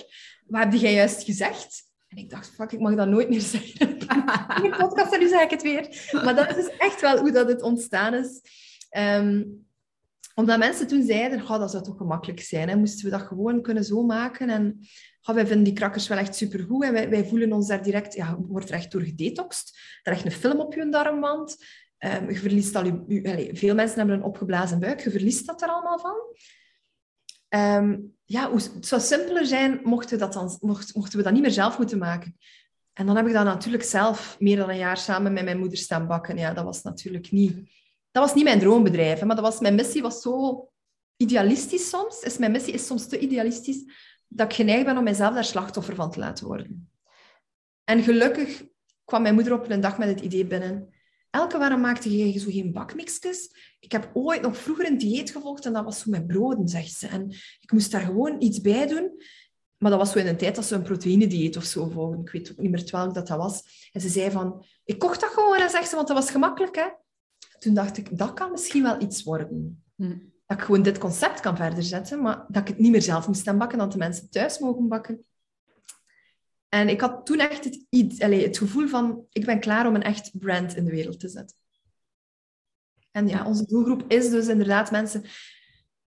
[0.45, 1.88] wat heb jij juist gezegd?
[2.09, 3.89] En ik dacht, fuck, ik mag dat nooit meer zeggen.
[3.89, 3.97] In
[4.69, 6.09] de podcast en nu zeg ik het weer.
[6.23, 8.41] Maar dat is dus echt wel hoe dat het ontstaan is.
[8.89, 9.43] Ehm,
[10.35, 12.69] omdat mensen toen zeiden, oh, dat zou toch gemakkelijk zijn.
[12.69, 12.75] Hè?
[12.75, 14.49] Moesten we dat gewoon kunnen zo maken?
[14.49, 14.79] En
[15.21, 16.83] oh, wij vinden die krakkers wel echt supergoed.
[16.83, 18.13] En wij, wij voelen ons daar direct...
[18.13, 19.79] Ja, wordt er echt door gedetoxed.
[20.03, 21.57] Er echt een film op je darmwand.
[22.05, 24.99] Um, je verliest al je, veel mensen hebben een opgeblazen buik.
[24.99, 26.15] Je verliest dat er allemaal van.
[27.49, 31.41] Um, ja, het zou simpeler zijn mochten we, dat dan, mocht, mochten we dat niet
[31.41, 32.37] meer zelf moeten maken.
[32.93, 35.77] En dan heb ik dat natuurlijk zelf meer dan een jaar samen met mijn moeder
[35.77, 36.37] staan bakken.
[36.37, 37.77] Ja, dat was natuurlijk niet...
[38.11, 40.67] Dat was niet mijn droombedrijf, maar dat was, mijn missie was zo
[41.17, 42.21] idealistisch soms.
[42.21, 43.83] Is mijn missie is soms te idealistisch
[44.27, 46.89] dat ik geneigd ben om mijzelf daar slachtoffer van te laten worden.
[47.83, 48.63] En gelukkig
[49.05, 50.93] kwam mijn moeder op een dag met het idee binnen.
[51.29, 53.51] Elke waarom maakte je zo geen bakmixjes?
[53.79, 56.91] Ik heb ooit nog vroeger een dieet gevolgd en dat was zo met broden, zegt
[56.91, 57.07] ze.
[57.07, 59.11] En ik moest daar gewoon iets bij doen.
[59.77, 62.21] Maar dat was zo in een tijd dat ze een proteïnedieet of zo volgden.
[62.21, 63.89] Ik weet ook niet meer welk dat dat was.
[63.91, 66.75] En ze zei van, ik kocht dat gewoon, en zegt ze, want dat was gemakkelijk.
[66.75, 66.87] Hè?
[67.59, 69.83] Toen dacht ik, dat kan misschien wel iets worden.
[69.95, 70.17] Hm.
[70.45, 73.27] Dat ik gewoon dit concept kan verder zetten, maar dat ik het niet meer zelf
[73.27, 75.25] moest staan bakken, dat de mensen thuis mogen bakken.
[76.69, 77.85] En ik had toen echt het,
[78.19, 81.57] het gevoel van, ik ben klaar om een echt brand in de wereld te zetten.
[83.11, 85.23] En ja, onze doelgroep is dus inderdaad mensen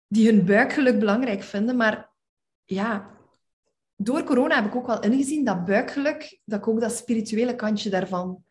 [0.08, 1.76] die hun buikgeluk belangrijk vinden.
[1.76, 2.12] Maar
[2.66, 3.18] ja,
[3.96, 7.90] door corona heb ik ook wel ingezien dat buikgeluk, dat ik ook dat spirituele kantje
[7.90, 8.44] daarvan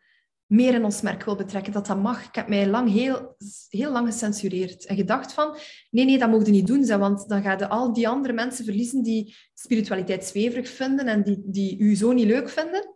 [0.53, 1.73] meer in ons merk wil betrekken.
[1.73, 2.27] Dat dat mag.
[2.27, 3.35] Ik heb mij lang, heel,
[3.69, 5.57] heel lang gecensureerd en gedacht van,
[5.89, 9.35] nee, nee, dat mogen niet doen, want dan gaan al die andere mensen verliezen die
[9.53, 12.95] spiritualiteit zweverig vinden en die, die u zo niet leuk vinden.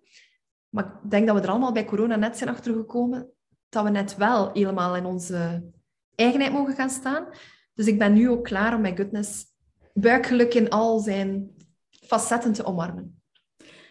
[0.69, 3.31] Maar ik denk dat we er allemaal bij corona net zijn achtergekomen
[3.69, 5.71] dat we net wel helemaal in onze
[6.15, 7.27] eigenheid mogen gaan staan.
[7.73, 9.45] Dus ik ben nu ook klaar om mijn goodness
[9.93, 11.49] buikgeluk in al zijn
[11.89, 13.21] facetten te omarmen.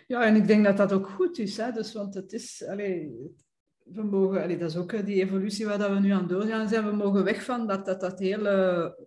[0.06, 1.56] Ja, en ik denk dat dat ook goed is.
[1.56, 1.72] Hè?
[1.72, 2.64] Dus, want het is...
[2.66, 3.06] Allez,
[3.88, 6.84] dat is ook die evolutie waar dat we nu aan doorgaan zijn.
[6.84, 8.50] We mogen weg van dat, dat, dat hele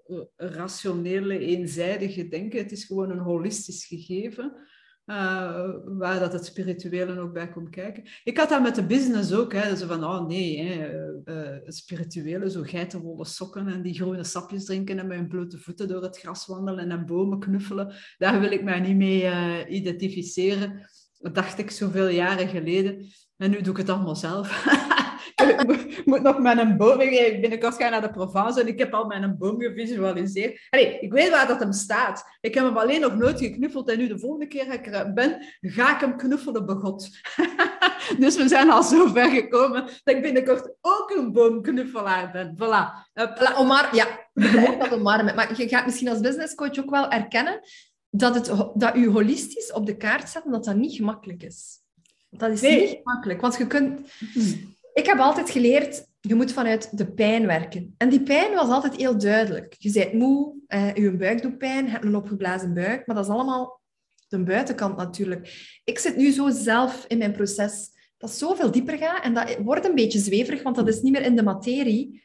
[0.08, 2.60] eh, rationele, eenzijdige denken.
[2.60, 4.68] Het is gewoon een holistisch gegeven.
[5.06, 8.04] Uh, waar dat het spirituele ook bij komt kijken.
[8.24, 9.54] Ik had dat met de business ook.
[9.54, 9.70] Hè.
[9.70, 11.04] Dus van, oh nee, hè,
[11.64, 15.88] het spirituele, zo geitenwolle sokken en die groene sapjes drinken en met hun blote voeten
[15.88, 17.94] door het gras wandelen en bomen knuffelen.
[18.18, 20.90] Daar wil ik mij niet mee identificeren.
[21.18, 23.08] Dat dacht ik zoveel jaren geleden.
[23.40, 24.66] En nu doe ik het allemaal zelf.
[25.96, 26.98] ik moet nog met een boom...
[26.98, 30.68] Binnenkort ga ik naar de Provence en ik heb al mijn boom gevisualiseerd.
[30.70, 32.24] Allee, ik weet waar dat hem staat.
[32.42, 33.90] Ik heb hem alleen nog nooit geknuffeld.
[33.90, 37.10] En nu de volgende keer dat ik er ben, ga ik hem knuffelen, begot.
[38.20, 42.56] dus we zijn al zo ver gekomen dat ik binnenkort ook een boomknuffelaar ben.
[42.56, 43.10] Voilà.
[43.20, 45.36] voilà omar, ja, je dat omarmen.
[45.36, 47.60] Maar je gaat misschien als businesscoach ook wel erkennen
[48.10, 51.82] dat, het, dat je holistisch op de kaart zetten, dat dat niet gemakkelijk is.
[52.30, 54.12] Dat is niet gemakkelijk, want je kunt...
[54.34, 54.78] Hmm.
[54.94, 57.94] Ik heb altijd geleerd, je moet vanuit de pijn werken.
[57.98, 59.76] En die pijn was altijd heel duidelijk.
[59.78, 63.26] Je bent moe, eh, je buik doet pijn, je hebt een opgeblazen buik, maar dat
[63.26, 63.82] is allemaal
[64.28, 65.80] de buitenkant natuurlijk.
[65.84, 69.86] Ik zit nu zo zelf in mijn proces dat zoveel dieper gaat en dat wordt
[69.86, 72.24] een beetje zweverig, want dat is niet meer in de materie.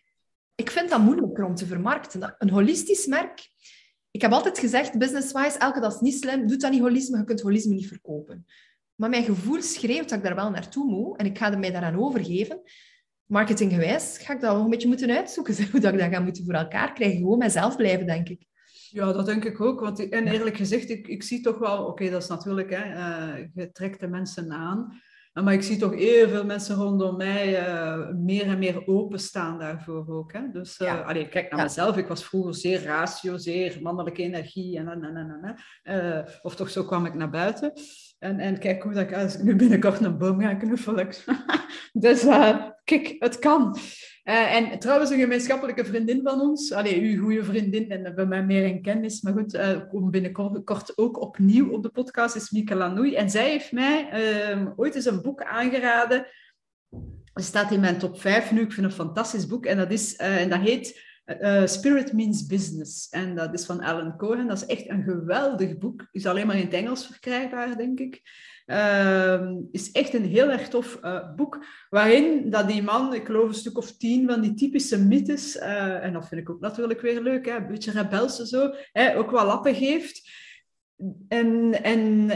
[0.54, 2.34] Ik vind dat moeilijker om te vermarkten.
[2.38, 3.52] Een holistisch merk...
[4.10, 7.24] Ik heb altijd gezegd, business-wise, elke dag is niet slim, doe dat niet holisme, je
[7.24, 8.46] kunt holisme niet verkopen.
[8.94, 11.98] Maar mijn gevoel schreeuwt dat ik daar wel naartoe moet en ik ga mij daaraan
[11.98, 12.62] overgeven.
[13.26, 16.44] Marketinggewijs ga ik dat wel een beetje moeten uitzoeken, hoe dat ik dat ga moeten
[16.44, 17.18] voor elkaar krijgen.
[17.18, 18.46] Gewoon mijzelf blijven, denk ik.
[18.90, 19.80] Ja, dat denk ik ook.
[19.80, 21.84] Want, en eerlijk gezegd, ik, ik zie toch wel...
[21.84, 22.70] Oké, dat is natuurlijk...
[22.70, 25.00] Hè, uh, je trekt de mensen aan.
[25.42, 30.08] Maar ik zie toch heel veel mensen rondom mij uh, meer en meer openstaan daarvoor
[30.08, 30.32] ook.
[30.32, 30.40] Hè?
[30.52, 31.00] Dus uh, ja.
[31.00, 31.96] allee, kijk naar mezelf.
[31.96, 34.78] Ik was vroeger zeer ratio, zeer mannelijke energie.
[34.78, 37.72] En, en, en, en, of toch zo kwam ik naar buiten.
[38.18, 41.08] En, en kijk hoe dat ik, als nu binnenkort een boom ga knuffelen.
[41.92, 43.76] dus uh, kijk, het kan.
[44.24, 48.44] Uh, en trouwens, een gemeenschappelijke vriendin van ons, allee, uw goede vriendin, en hebben mij
[48.44, 52.74] meer in kennis, maar goed, uh, komt binnenkort ook opnieuw op de podcast, is Mieke
[52.74, 53.14] Lanoui.
[53.14, 54.08] En zij heeft mij
[54.54, 56.26] uh, ooit eens een boek aangeraden.
[57.32, 59.66] Dat staat in mijn top 5 nu, ik vind het een fantastisch boek.
[59.66, 63.08] En dat, is, en dat heet uh, Spirit Means Business.
[63.08, 64.46] En dat is van Alan Cohen.
[64.46, 66.06] Dat is echt een geweldig boek.
[66.12, 68.22] Is alleen maar in het Engels verkrijgbaar, denk ik.
[68.66, 73.48] Uh, is echt een heel erg tof uh, boek, waarin dat die man, ik geloof
[73.48, 77.20] een stuk of tien van die typische mythes, en dat vind ik ook natuurlijk weer
[77.20, 80.30] leuk, hè, een beetje rebelse zo, hè, ook wel lappen geeft.
[81.28, 82.26] En, en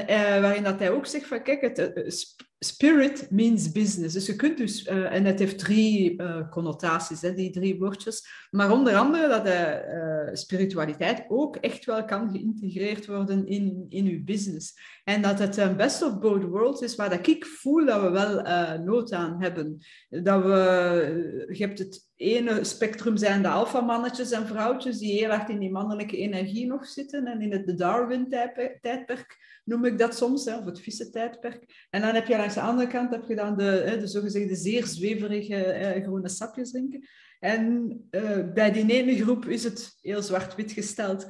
[0.40, 4.14] waarin dat hij ook zegt van, kijk, het, spirit means business.
[4.14, 8.26] Dus je kunt dus, uh, en het heeft drie uh, connotaties, hè, die drie woordjes.
[8.50, 9.84] Maar onder andere dat de
[10.28, 14.78] uh, spiritualiteit ook echt wel kan geïntegreerd worden in, in uw business.
[15.04, 18.10] En dat het een best of both worlds is, waar dat ik voel dat we
[18.10, 18.42] wel
[18.78, 19.78] nood aan hebben.
[20.08, 25.48] Dat we, je hebt het ene spectrum zijn de alfamannetjes en vrouwtjes die heel erg
[25.48, 30.56] in die mannelijke energie nog zitten en in het Darwin-tijdperk noem ik dat soms, hè,
[30.56, 31.86] of het vissen-tijdperk.
[31.90, 34.54] En dan heb je langs de andere kant heb je dan de, hè, de zogezegde
[34.54, 37.08] zeer zweverige eh, groene sapjes drinken.
[37.40, 41.26] En uh, bij die ene groep is het heel zwart-wit gesteld.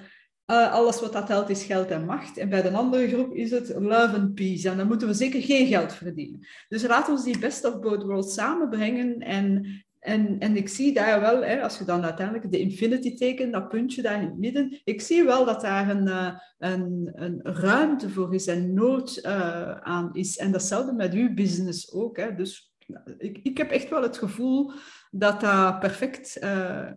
[0.51, 2.37] Uh, alles wat dat telt is geld en macht.
[2.37, 4.69] En bij de andere groep is het love and peace.
[4.69, 6.47] En dan moeten we zeker geen geld verdienen.
[6.69, 9.67] Dus laten we die best of both worlds samenbrengen en
[10.01, 13.69] en, en ik zie daar wel, hè, als je dan uiteindelijk de infinity tekent, dat
[13.69, 18.11] puntje daar in het midden, ik zie wel dat daar een, uh, een, een ruimte
[18.11, 20.37] voor is en nood uh, aan is.
[20.37, 22.17] En datzelfde met uw business ook.
[22.17, 22.35] Hè.
[22.35, 22.75] Dus
[23.19, 24.73] ik, ik heb echt wel het gevoel
[25.11, 26.91] dat dat perfect, uh,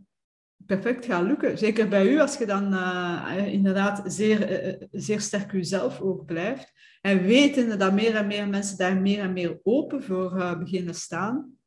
[0.66, 1.58] perfect gaat lukken.
[1.58, 2.64] Zeker bij u, als je dan
[3.46, 6.72] inderdaad zeer, zeer sterk uzelf ook blijft.
[7.02, 11.60] En wetende dat meer en meer mensen daar meer en meer open voor beginnen staan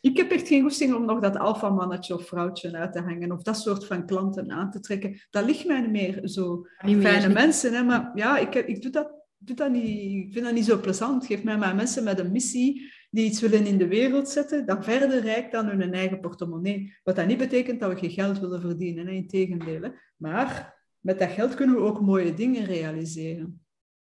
[0.00, 3.42] ik heb echt geen goesting om nog dat alfamannetje of vrouwtje uit te hangen of
[3.42, 5.20] dat soort van klanten aan te trekken.
[5.30, 6.66] Dat ligt mij niet meer zo.
[6.84, 7.82] Niet Fijne mensen, hè?
[7.82, 11.26] maar ja, ik, ik doe dat, doe dat niet, ik vind dat niet zo plezant.
[11.26, 14.84] Geef mij maar mensen met een missie die iets willen in de wereld zetten, dat
[14.84, 16.96] verder reikt dan hun eigen portemonnee.
[17.04, 19.12] Wat dat niet betekent dat we geen geld willen verdienen, hè?
[19.12, 19.92] in tegendeel.
[20.16, 23.62] Maar met dat geld kunnen we ook mooie dingen realiseren.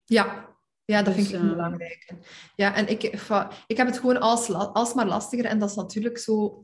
[0.03, 0.56] Ja,
[0.87, 2.11] ja, dat vind ik dus, belangrijk.
[2.55, 3.03] Ja, en ik,
[3.67, 5.45] ik heb het gewoon als, alsmaar lastiger.
[5.45, 6.61] En dat is natuurlijk zo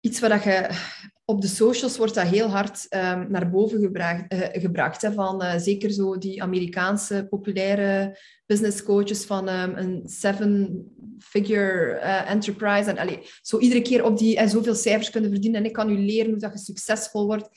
[0.00, 0.68] iets wat je
[1.24, 4.32] op de socials wordt dat heel hard um, naar boven gebracht.
[4.32, 10.02] Uh, gebracht hè, van, uh, zeker zo die Amerikaanse populaire business coaches van um, een
[10.08, 12.90] seven-figure uh, enterprise.
[12.90, 15.60] En allee, zo iedere keer op die en zoveel cijfers kunnen verdienen.
[15.60, 17.48] En ik kan u leren hoe dat je succesvol wordt.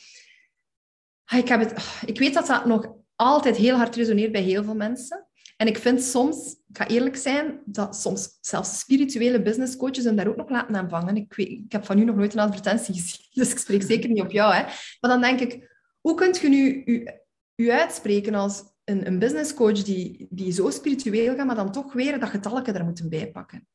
[1.26, 4.64] Ah, ik, heb het, ik weet dat dat nog altijd heel hard resoneert bij heel
[4.64, 5.28] veel mensen.
[5.64, 10.16] En ik vind soms, ik ga eerlijk zijn, dat soms zelfs spirituele business coaches hem
[10.16, 11.16] daar ook nog laten aanvangen.
[11.16, 14.10] Ik, weet, ik heb van u nog nooit een advertentie gezien, dus ik spreek zeker
[14.10, 14.54] niet op jou.
[14.54, 14.62] Hè.
[15.00, 17.08] Maar dan denk ik, hoe kunt je nu u,
[17.56, 21.94] u uitspreken als een, een business coach die, die zo spiritueel gaat, maar dan toch
[21.94, 23.68] weer dat getalke er moeten bijpakken?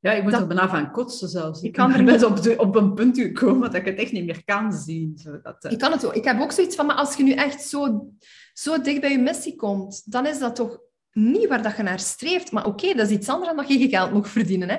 [0.00, 1.62] Ja, ik moet er bijna van kotsen zelfs.
[1.62, 4.44] Ik kan er best op, op een punt gekomen dat ik het echt niet meer
[4.44, 5.20] kan zien.
[5.26, 5.70] Uh...
[5.72, 6.14] Ik kan het ook.
[6.14, 8.10] Ik heb ook zoiets van, maar als je nu echt zo,
[8.52, 10.80] zo dicht bij je missie komt, dan is dat toch
[11.12, 12.52] niet waar dat je naar streeft.
[12.52, 14.68] Maar oké, dat is iets anders dan dat je je geld mag verdienen.
[14.68, 14.76] Hè.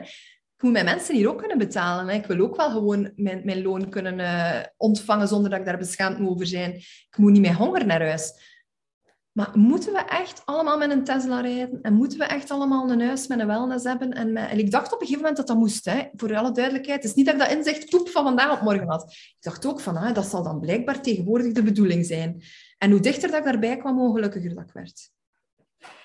[0.55, 2.07] Ik moet mijn mensen hier ook kunnen betalen.
[2.07, 2.15] Hè.
[2.15, 5.77] Ik wil ook wel gewoon mijn, mijn loon kunnen uh, ontvangen zonder dat ik daar
[5.77, 6.73] beschaamd moet over zijn.
[7.09, 8.51] Ik moet niet met honger naar huis.
[9.31, 11.81] Maar moeten we echt allemaal met een Tesla rijden?
[11.81, 14.11] En moeten we echt allemaal een huis met een wellness hebben?
[14.11, 16.01] En ik dacht op een gegeven moment dat dat moest, hè?
[16.13, 17.01] voor alle duidelijkheid.
[17.01, 19.03] Het is niet dat ik dat inzicht poep van vandaag op morgen had.
[19.11, 22.43] Ik dacht ook van, ah, dat zal dan blijkbaar tegenwoordig de bedoeling zijn.
[22.77, 25.11] En hoe dichter dat ik daarbij kwam, hoe gelukkiger dat ik werd.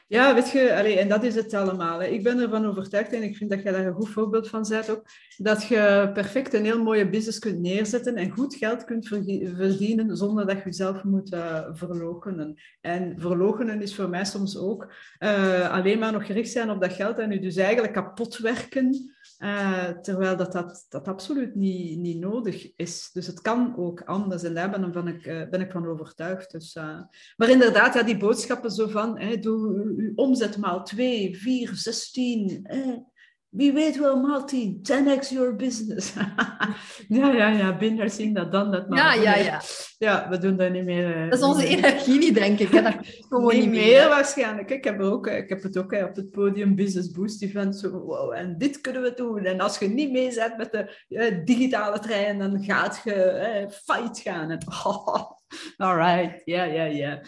[0.09, 2.01] Ja, weet je, en dat is het allemaal.
[2.01, 2.07] Hè.
[2.07, 4.91] Ik ben ervan overtuigd, en ik vind dat jij daar een goed voorbeeld van bent
[4.91, 5.03] ook,
[5.37, 10.47] dat je perfect een heel mooie business kunt neerzetten en goed geld kunt verdienen zonder
[10.47, 12.55] dat je jezelf moet uh, verloochenen.
[12.81, 16.93] En verloochenen is voor mij soms ook uh, alleen maar nog gericht zijn op dat
[16.93, 20.53] geld en je dus eigenlijk kapot werken uh, terwijl dat,
[20.89, 23.11] dat, absoluut niet, niet nodig is.
[23.13, 24.43] Dus het kan ook anders.
[24.43, 26.51] En daar ben, ik, van, uh, ben ik van overtuigd.
[26.51, 27.01] Dus, uh...
[27.37, 29.19] Maar inderdaad, ja, die boodschappen zo van...
[29.19, 32.67] Hè, doe uw omzet maal 2, 4, 16...
[33.51, 36.13] Wie weet wel, Martin, 10x your business.
[37.09, 38.99] ja, ja, ja, binnen zien dat dan, dat maar.
[38.99, 39.61] Ja, ja, ja.
[39.99, 41.17] Ja, we doen dat niet meer.
[41.17, 42.69] Uh, dat is onze energie niet, denk ik.
[42.69, 42.83] Hè?
[42.83, 42.95] Dat
[43.29, 44.71] gewoon niet, meer, meer waarschijnlijk.
[44.71, 47.77] Ik heb, ook, ik heb het ook op het podium Business Boost Event.
[47.77, 49.45] Zo, wow, en dit kunnen we doen.
[49.45, 53.15] En als je niet meezet met de uh, digitale trein, dan gaat je
[53.65, 54.51] uh, fight gaan.
[54.51, 55.31] En, oh,
[55.77, 57.21] all right, ja, ja, ja.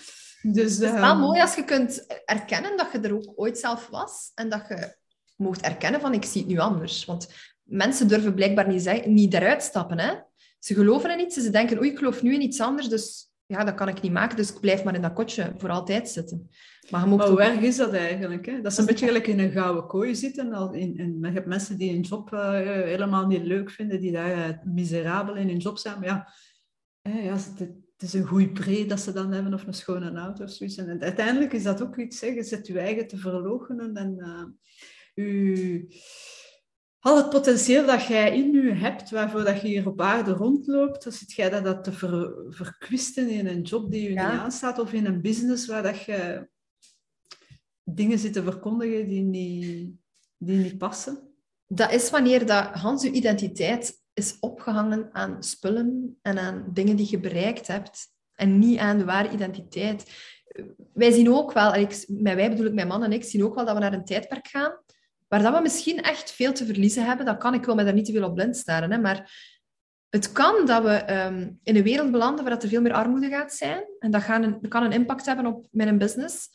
[0.42, 3.58] Dus, het is wel ehm, mooi als je kunt erkennen dat je er ook ooit
[3.58, 4.98] zelf was en dat je
[5.41, 7.05] mocht erkennen van ik zie het nu anders.
[7.05, 7.28] Want
[7.62, 9.99] mensen durven blijkbaar niet, niet eruit stappen.
[9.99, 10.14] Hè?
[10.59, 13.30] Ze geloven in iets en ze denken, oei, ik geloof nu in iets anders, dus
[13.47, 16.09] ja, dat kan ik niet maken, dus ik blijf maar in dat kotje voor altijd
[16.09, 16.51] zitten.
[16.91, 18.47] Maar, hoe erg is dat eigenlijk?
[18.47, 18.61] Hè?
[18.61, 20.53] Dat is een beetje gelijk in een gouden kooi zitten.
[20.53, 24.12] Al in, in, je hebt mensen die een job uh, helemaal niet leuk vinden, die
[24.12, 25.99] daar uh, miserabel in hun job zijn.
[26.01, 26.32] Maar ja,
[27.03, 30.45] ja het, het, is een goede pre dat ze dan hebben of een schone auto
[30.45, 30.76] of zoiets.
[30.76, 32.38] En uiteindelijk is dat ook iets, zeggen.
[32.38, 34.16] je zet je eigen te verloochenen en
[35.14, 35.88] u,
[37.00, 41.04] al het potentieel dat jij in u hebt, waarvoor dat je hier op aarde rondloopt,
[41.04, 44.78] dan zit jij dat, dat te ver, verkwisten in een job die je niet aanstaat
[44.78, 46.48] of in een business waar dat je
[47.84, 49.90] dingen zitten verkondigen die niet,
[50.36, 51.34] die niet passen?
[51.66, 57.11] Dat is wanneer dat Hans uw identiteit is opgehangen aan spullen en aan dingen die
[57.11, 60.11] je bereikt hebt en niet aan de ware identiteit.
[60.92, 63.44] Wij zien ook wel, en ik, met wij bedoel ik mijn man en ik, zien
[63.44, 64.72] ook wel dat we naar een tijdperk gaan
[65.31, 67.26] waar dat we misschien echt veel te verliezen hebben.
[67.26, 68.91] Dat kan ik wel met daar niet te veel op blind staren.
[68.91, 69.33] Hè, maar
[70.09, 73.53] het kan dat we um, in een wereld belanden waar er veel meer armoede gaat
[73.53, 73.85] zijn.
[73.99, 76.49] En dat, gaan een, dat kan een impact hebben op mijn business.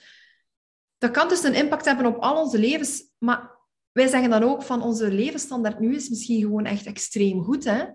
[0.97, 3.03] Dat kan dus een impact hebben op al onze levens.
[3.17, 3.51] Maar
[3.91, 7.63] wij zeggen dan ook van onze levensstandaard nu is misschien gewoon echt extreem goed.
[7.63, 7.85] Hè?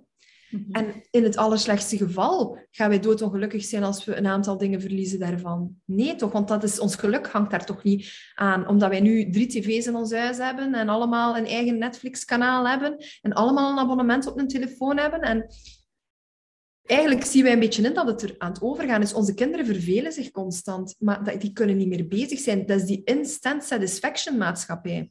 [0.51, 0.73] Mhm.
[0.73, 5.19] En in het allerslechtste geval gaan wij doodongelukkig zijn als we een aantal dingen verliezen
[5.19, 5.77] daarvan.
[5.85, 6.33] Nee, toch?
[6.33, 8.69] Want dat is, ons geluk hangt daar toch niet aan.
[8.69, 12.97] Omdat wij nu drie tv's in ons huis hebben en allemaal een eigen Netflix-kanaal hebben
[13.23, 15.21] en allemaal een abonnement op een telefoon hebben.
[15.21, 15.47] En
[16.83, 19.15] eigenlijk zien wij een beetje in dat het er aan het overgaan is.
[19.15, 22.67] Onze kinderen vervelen zich constant, maar die kunnen niet meer bezig zijn.
[22.67, 25.11] Dat is die instant satisfaction maatschappij.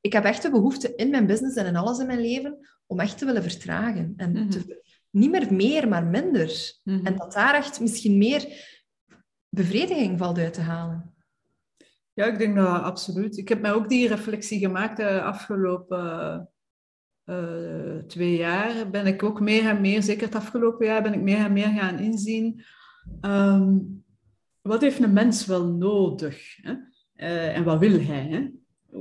[0.00, 3.00] Ik heb echt de behoefte in mijn business en in alles in mijn leven om
[3.00, 4.12] echt te willen vertragen.
[4.16, 4.60] En mhm.
[5.10, 6.80] niet meer meer, maar minder.
[6.84, 7.06] Mhm.
[7.06, 8.72] En dat daar echt misschien meer
[9.48, 11.14] bevrediging valt uit te halen.
[12.12, 13.36] Ja, ik denk dat absoluut.
[13.36, 16.48] Ik heb mij ook die reflectie gemaakt de afgelopen
[17.24, 18.90] uh, twee jaar.
[18.90, 21.68] Ben ik ook meer en meer, zeker het afgelopen jaar, ben ik meer en meer
[21.68, 22.64] gaan inzien.
[23.20, 23.78] Ehm,
[24.62, 26.56] wat heeft een mens wel nodig?
[26.56, 26.72] Hè?
[27.16, 28.26] Uh, en wat wil hij?
[28.28, 28.48] Hè?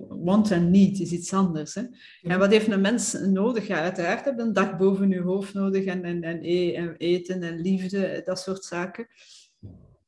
[0.09, 1.75] Want en need is iets anders.
[1.75, 1.81] Hè?
[2.21, 3.67] En wat heeft een mens nodig?
[3.67, 6.95] Ja, uiteraard heb je een dak boven je hoofd nodig en, en, en, e, en
[6.97, 9.07] eten en liefde, dat soort zaken.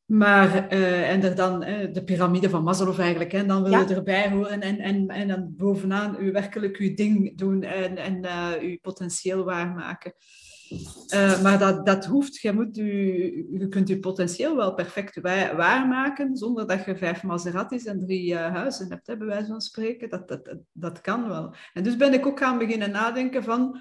[0.05, 3.95] Maar, uh, en er dan uh, de piramide van Maslow eigenlijk, hè, dan wil je
[3.95, 8.51] erbij horen en, en, en dan bovenaan u werkelijk uw ding doen en, en uh,
[8.61, 10.13] uw potentieel waarmaken.
[11.13, 15.21] Uh, maar dat, dat hoeft, je, moet u, kunt je potentieel wel perfect
[15.55, 19.61] waarmaken zonder dat je vijf Maseratis en drie uh, huizen hebt, hè, bij wijze van
[19.61, 20.09] spreken.
[20.09, 21.55] Dat, dat, dat, kan wel.
[21.73, 23.79] En dus ben ik ook gaan beginnen nadenken van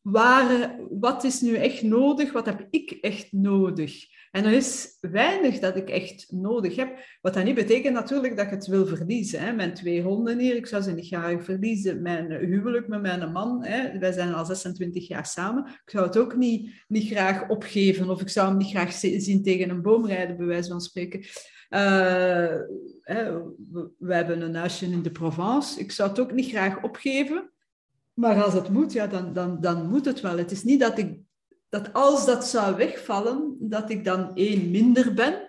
[0.00, 4.04] waar, wat is nu echt nodig, wat heb ik echt nodig?
[4.30, 6.98] En er is weinig dat ik echt nodig heb.
[7.20, 9.40] Wat dat niet betekent natuurlijk dat ik het wil verliezen.
[9.40, 9.52] Hè.
[9.52, 12.02] Mijn twee honden hier, ik zou ze niet graag verliezen.
[12.02, 13.98] Mijn huwelijk met mijn man, hè.
[13.98, 15.66] wij zijn al 26 jaar samen.
[15.66, 19.42] Ik zou het ook niet, niet graag opgeven of ik zou hem niet graag zien
[19.42, 21.24] tegen een boom rijden, bij wijze van spreken.
[23.00, 23.42] Hè,
[23.98, 25.80] we hebben een huisje in de Provence.
[25.80, 27.50] Ik zou het ook niet graag opgeven.
[28.14, 30.38] Maar als het moet, ja, dan, dan, dan moet het wel.
[30.38, 31.18] Het is niet dat ik
[31.70, 35.48] dat als dat zou wegvallen, dat ik dan één minder ben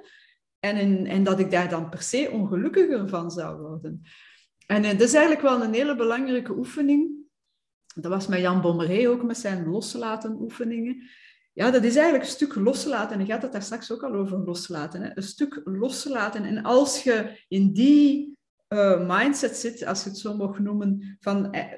[0.59, 4.01] en, en dat ik daar dan per se ongelukkiger van zou worden.
[4.65, 7.11] En dat is eigenlijk wel een hele belangrijke oefening.
[7.95, 11.09] Dat was met Jan Bommeré ook met zijn loslaten oefeningen.
[11.53, 13.19] Ja, dat is eigenlijk een stuk loslaten.
[13.19, 15.01] En je gaat het daar straks ook al over loslaten.
[15.01, 15.09] Hè?
[15.13, 16.43] Een stuk loslaten.
[16.43, 18.37] En als je in die
[18.69, 21.77] uh, mindset zit, als je het zo mag noemen, van eh,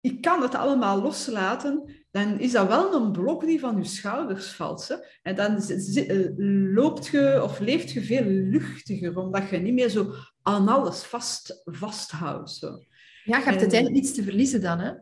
[0.00, 4.52] ik kan het allemaal loslaten, dan is dat wel een blok die van je schouders
[4.52, 4.88] valt.
[4.88, 4.94] Hè?
[5.22, 6.28] En dan eh,
[6.74, 11.62] loopt je of leeft je veel luchtiger, omdat je niet meer zo aan alles vast,
[11.64, 12.50] vasthoudt.
[12.50, 12.66] Zo.
[13.24, 14.92] Ja, je hebt en, uiteindelijk niets te verliezen dan, hè?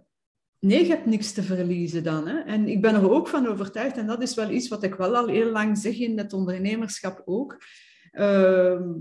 [0.58, 2.28] Nee, je hebt niks te verliezen dan.
[2.28, 2.38] Hè?
[2.38, 5.16] En ik ben er ook van overtuigd, en dat is wel iets wat ik wel
[5.16, 7.58] al heel lang zeg in het ondernemerschap ook,
[8.16, 8.92] Ehm,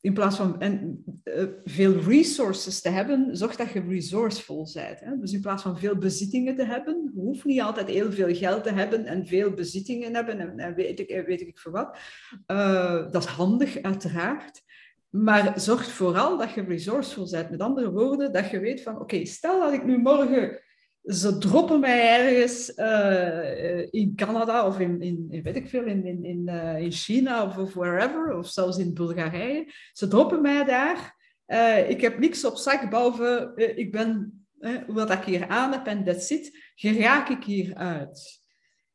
[0.00, 5.00] in plaats van en, uh, veel resources te hebben, zorg dat je resourceful bent.
[5.00, 5.18] Hè?
[5.18, 8.62] Dus in plaats van veel bezittingen te hebben, je hoeft niet altijd heel veel geld
[8.62, 11.98] te hebben en veel bezittingen hebben en, en weet, ik, weet ik voor wat.
[12.46, 14.62] Uh, dat is handig, uiteraard.
[15.10, 17.50] Maar zorg vooral dat je resourceful bent.
[17.50, 20.60] Met andere woorden, dat je weet van, oké, stel dat ik nu morgen
[21.08, 26.24] ze droppen mij ergens uh, in Canada of in, in, weet ik veel, in, in,
[26.24, 29.72] in, uh, in China of, of, wherever, of zelfs in Bulgarije.
[29.92, 31.16] Ze droppen mij daar.
[31.46, 34.44] Uh, ik heb niks op zak, behalve ik ben,
[34.86, 38.40] wat ik hier aan heb en dat zit, geraak ik hier uit.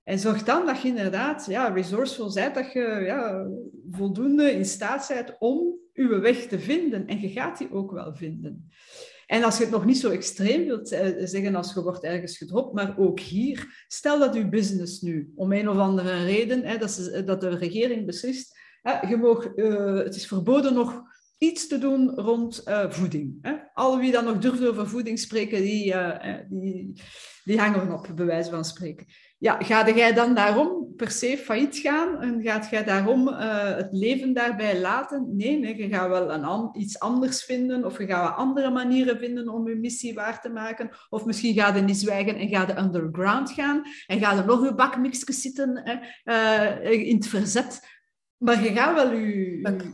[0.03, 3.47] En zorg dan dat je inderdaad ja, resourceful bent, dat je ja,
[3.91, 7.07] voldoende in staat bent om je weg te vinden.
[7.07, 8.69] En je gaat die ook wel vinden.
[9.25, 12.37] En als je het nog niet zo extreem wilt eh, zeggen als je wordt ergens
[12.37, 16.77] gedropt, maar ook hier, stel dat je business nu, om een of andere reden, hè,
[17.25, 21.01] dat, de regering beslist, hè, je mag, uh, het is verboden nog
[21.37, 23.37] iets te doen rond uh, voeding.
[23.41, 23.53] Hè.
[23.73, 25.95] Al wie dan nog durft over voeding spreken, die,
[26.49, 27.01] die,
[27.43, 29.05] die hangen op, bij wijze van spreken
[29.43, 33.91] ja, ga jij dan daarom per se failliet gaan en gaat jij daarom uh, het
[33.91, 35.35] leven daarbij laten?
[35.35, 39.17] Nee, nee je gaat wel een an iets anders vinden of je gaat andere manieren
[39.17, 40.89] vinden om je missie waar te maken.
[41.09, 44.63] Of misschien ga je niet zwijgen en ga je underground gaan en ga er nog
[44.63, 47.79] je bakmixjes zitten uh, in het verzet.
[48.37, 49.11] Maar je gaat wel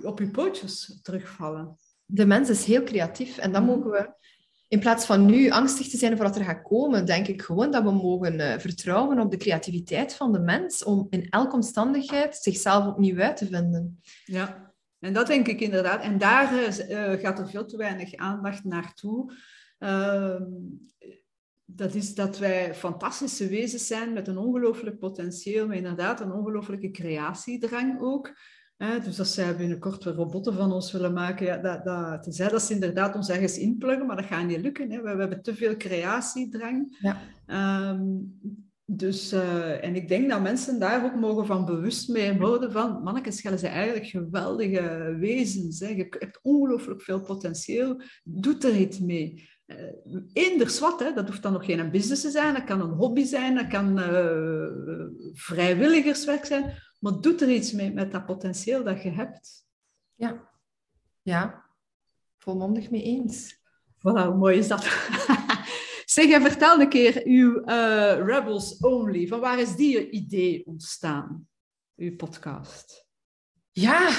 [0.09, 1.77] op je pootjes terugvallen.
[2.05, 3.71] De mens is heel creatief en dan Mhm.
[3.71, 4.13] mogen we,
[4.69, 7.71] in plaats van nu angstig te zijn voor wat er gaat komen, denk ik gewoon
[7.71, 12.35] dat we mogen eh, vertrouwen op de creativiteit van de mens om in elke omstandigheid
[12.35, 14.01] zichzelf opnieuw uit te vinden.
[14.25, 16.03] Ja, en dat denk ik inderdaad.
[16.03, 19.33] En daar eh, eh, gaat er veel te weinig aandacht naartoe.
[19.77, 20.43] Ehm,
[21.65, 26.91] dat is dat wij fantastische wezens zijn met een ongelooflijk potentieel, maar inderdaad een ongelooflijke
[26.91, 28.33] creatiedrang ook.
[28.83, 32.49] Hè, dus als zij binnenkort weer robotten van ons willen maken, ja, dat, dat, tenzij
[32.49, 34.91] dat ze inderdaad ons ergens inpluggen, maar dat gaat niet lukken.
[34.91, 35.01] Hè.
[35.01, 36.97] We, we hebben te veel creatiedrang.
[36.99, 37.17] Ja.
[37.45, 38.01] Ehm,
[38.85, 43.03] dus, eh, en ik denk dat mensen daar ook mogen van bewust mee worden van,
[43.03, 45.79] mannetjes, jullie zijn eigenlijk geweldige wezens.
[45.79, 45.87] Hè.
[45.87, 48.01] Je hebt ongelooflijk veel potentieel.
[48.23, 49.49] Doe er iets mee.
[49.65, 51.13] Uh, eender wat, hè.
[51.13, 53.99] dat hoeft dan nog geen business te zijn, dat kan een hobby zijn, dat kan
[53.99, 59.67] uh, vrijwilligerswerk zijn, maar doe er iets mee met dat potentieel dat je hebt.
[60.15, 60.49] Ja,
[61.21, 61.65] ja.
[62.37, 63.57] volmondig mee eens.
[63.97, 64.83] Voilà, hoe mooi is dat?
[66.05, 69.27] zeg, en vertel een keer uw uh, Rebels Only.
[69.27, 71.47] Van waar is die idee ontstaan?
[71.95, 73.07] Uw podcast.
[73.71, 74.11] Ja,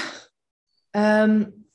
[0.91, 1.65] um,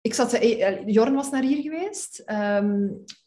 [0.00, 0.34] ik zat...
[0.34, 2.22] Uh, Jorn was naar hier geweest.
[2.30, 3.21] Um, ik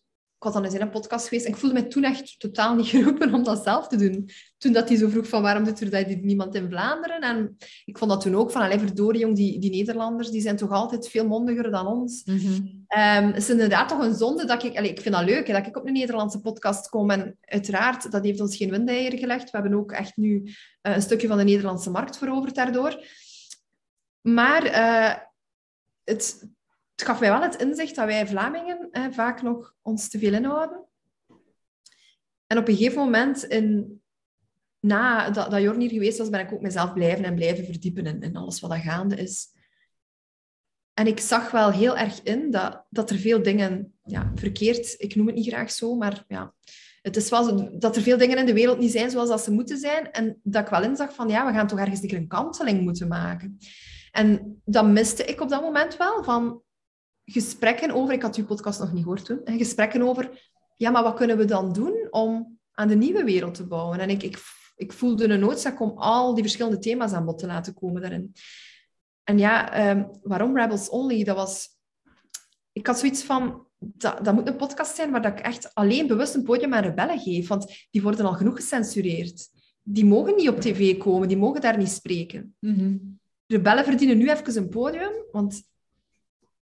[0.45, 2.87] was dan eens in een podcast geweest en ik voelde me toen echt totaal niet
[2.95, 4.29] geroepen om dat zelf te doen.
[4.57, 7.21] Toen dat hij zo vroeg van waarom doet er dat niemand in Vlaanderen?
[7.21, 10.55] En ik vond dat toen ook van, allee, verdorie jong, die, die Nederlanders, die zijn
[10.55, 12.23] toch altijd veel mondiger dan ons.
[12.25, 12.85] Mm -hmm.
[12.97, 14.77] um, het is inderdaad toch een zonde dat ik...
[14.77, 17.09] Allee, ik vind dat leuk, hè, dat ik op een Nederlandse podcast kom.
[17.09, 19.51] En uiteraard, dat heeft ons geen windeieren gelegd.
[19.51, 23.03] We hebben ook echt nu uh, een stukje van de Nederlandse markt veroverd daardoor.
[24.21, 25.15] Maar uh,
[26.03, 26.47] het,
[26.95, 30.85] het gaf mij wel het inzicht dat wij Vlamingen vaak nog ons te veel inhouden.
[32.47, 34.01] En op een gegeven moment, in,
[34.79, 38.05] na dat, dat Jorn hier geweest was, ben ik ook mezelf blijven en blijven verdiepen
[38.05, 39.47] in, in alles wat er gaande is.
[40.93, 45.15] En ik zag wel heel erg in dat, dat er veel dingen ja, verkeerd, ik
[45.15, 46.53] noem het niet graag zo, maar ja,
[47.01, 49.43] het is wel zo, dat er veel dingen in de wereld niet zijn zoals dat
[49.43, 50.11] ze moeten zijn.
[50.11, 53.57] En dat ik wel inzag van, ja, we gaan toch ergens een kanteling moeten maken.
[54.11, 56.61] En dat miste ik op dat moment wel, van
[57.25, 61.03] gesprekken over, ik had uw podcast nog niet gehoord toen, en gesprekken over, ja, maar
[61.03, 63.99] wat kunnen we dan doen om aan de nieuwe wereld te bouwen?
[63.99, 64.37] En ik, ik,
[64.75, 68.33] ik voelde een noodzaak om al die verschillende thema's aan bod te laten komen daarin.
[69.23, 71.23] En ja, um, waarom Rebels Only?
[71.23, 71.69] Dat was...
[72.71, 76.07] Ik had zoiets van, dat, dat moet een podcast zijn waar dat ik echt alleen
[76.07, 79.49] bewust een podium aan rebellen geef, want die worden al genoeg gecensureerd.
[79.81, 82.55] Die mogen niet op tv komen, die mogen daar niet spreken.
[82.59, 83.19] Mm -hmm.
[83.47, 85.63] Rebellen verdienen nu even een podium, want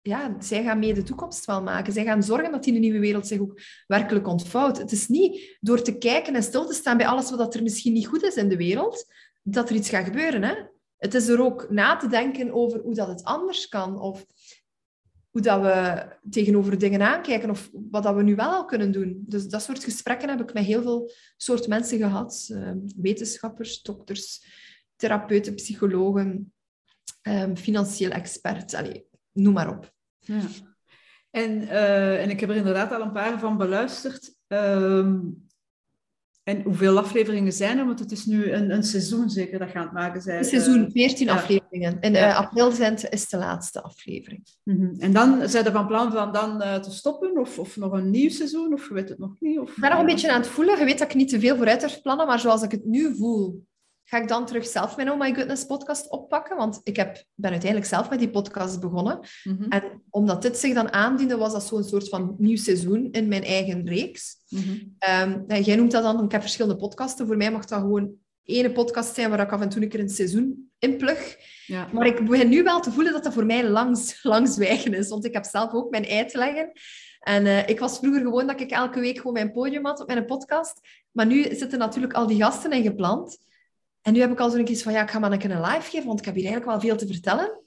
[0.04, 1.94] ja, zij gaan mee de toekomst wel maken.
[1.94, 4.78] Zij gaan zorgen dat die nieuwe wereld zich ook werkelijk ontvouwt.
[4.78, 7.94] Het is niet door te kijken en stil te staan bij alles wat er misschien
[7.94, 9.06] niet goed is in de wereld,
[9.44, 10.44] dat er iets gaat gebeuren.
[10.44, 10.56] Hè?
[10.98, 14.26] Het is er ook na te denken over hoe dat het anders kan, of
[15.30, 19.24] hoe dat we tegenover dingen aankijken, of wat dat we nu wel al kunnen doen.
[19.28, 22.50] Dus dat soort gesprekken heb ik met heel veel soort mensen gehad.
[22.52, 24.46] Uh, wetenschappers, dokters,
[24.96, 26.54] therapeuten, psychologen,
[27.22, 28.74] um, financieel experts.
[28.74, 29.93] Allee, noem maar op.
[30.24, 30.42] Ja.
[31.32, 34.36] En, uh, en ik heb er inderdaad al een paar van beluisterd.
[34.48, 35.48] Um,
[36.44, 37.86] en hoeveel afleveringen zijn er?
[37.86, 40.38] Want het is nu een, een seizoen zeker dat je aan het maken zijn.
[40.38, 41.98] Een seizoen, 14 uh, afleveringen.
[42.00, 42.30] In ja.
[42.30, 44.46] uh, april zijn het, is de laatste aflevering.
[44.64, 44.96] Mm -hmm.
[45.00, 47.38] En dan zijn er van plan van dan te stoppen?
[47.38, 48.74] Of, of nog een nieuw seizoen?
[48.74, 49.60] Of je weet het nog niet?
[49.60, 50.80] Of, ik ben nog een beetje aan het voelen.
[50.80, 52.28] Je weet dat ik niet te veel vooruit durf plannen.
[52.28, 53.66] Maar zoals ik het nu voel,
[54.04, 56.58] ga ik dan terug zelf mijn Oh My Goodness podcast oppakken.
[56.58, 59.20] Want ik heb, ben uiteindelijk zelf met die podcast begonnen.
[59.20, 59.56] Mhm.
[59.56, 59.72] Mm -hmm.
[59.72, 63.44] En omdat dit zich dan aandiende, was dat zo'n soort van nieuw seizoen in mijn
[63.44, 64.36] eigen reeks.
[64.50, 64.96] Mm -hmm.
[65.50, 67.28] um, jij noemt dat dan, ik heb verschillende podcasten.
[67.28, 70.00] Voor mij mag dat gewoon ene podcast zijn waar ik af en toe een keer
[70.00, 71.38] een seizoen inplug.
[71.66, 71.88] Ja.
[71.92, 75.10] Maar ik begin nu wel te voelen dat dat voor mij langs, langs zwijgen is.
[75.10, 76.72] Want ik heb zelf ook mijn ei te leggen.
[77.20, 80.08] En uh, ik was vroeger gewoon dat ik elke week gewoon mijn podium had op
[80.08, 80.80] mijn podcast.
[81.12, 83.38] Maar nu zitten natuurlijk al die gasten in gepland.
[84.04, 85.62] En nu heb ik al zo'n keer van, ja, ik ga maar een keer een
[85.62, 87.62] live geven, want ik heb hier eigenlijk wel veel te vertellen.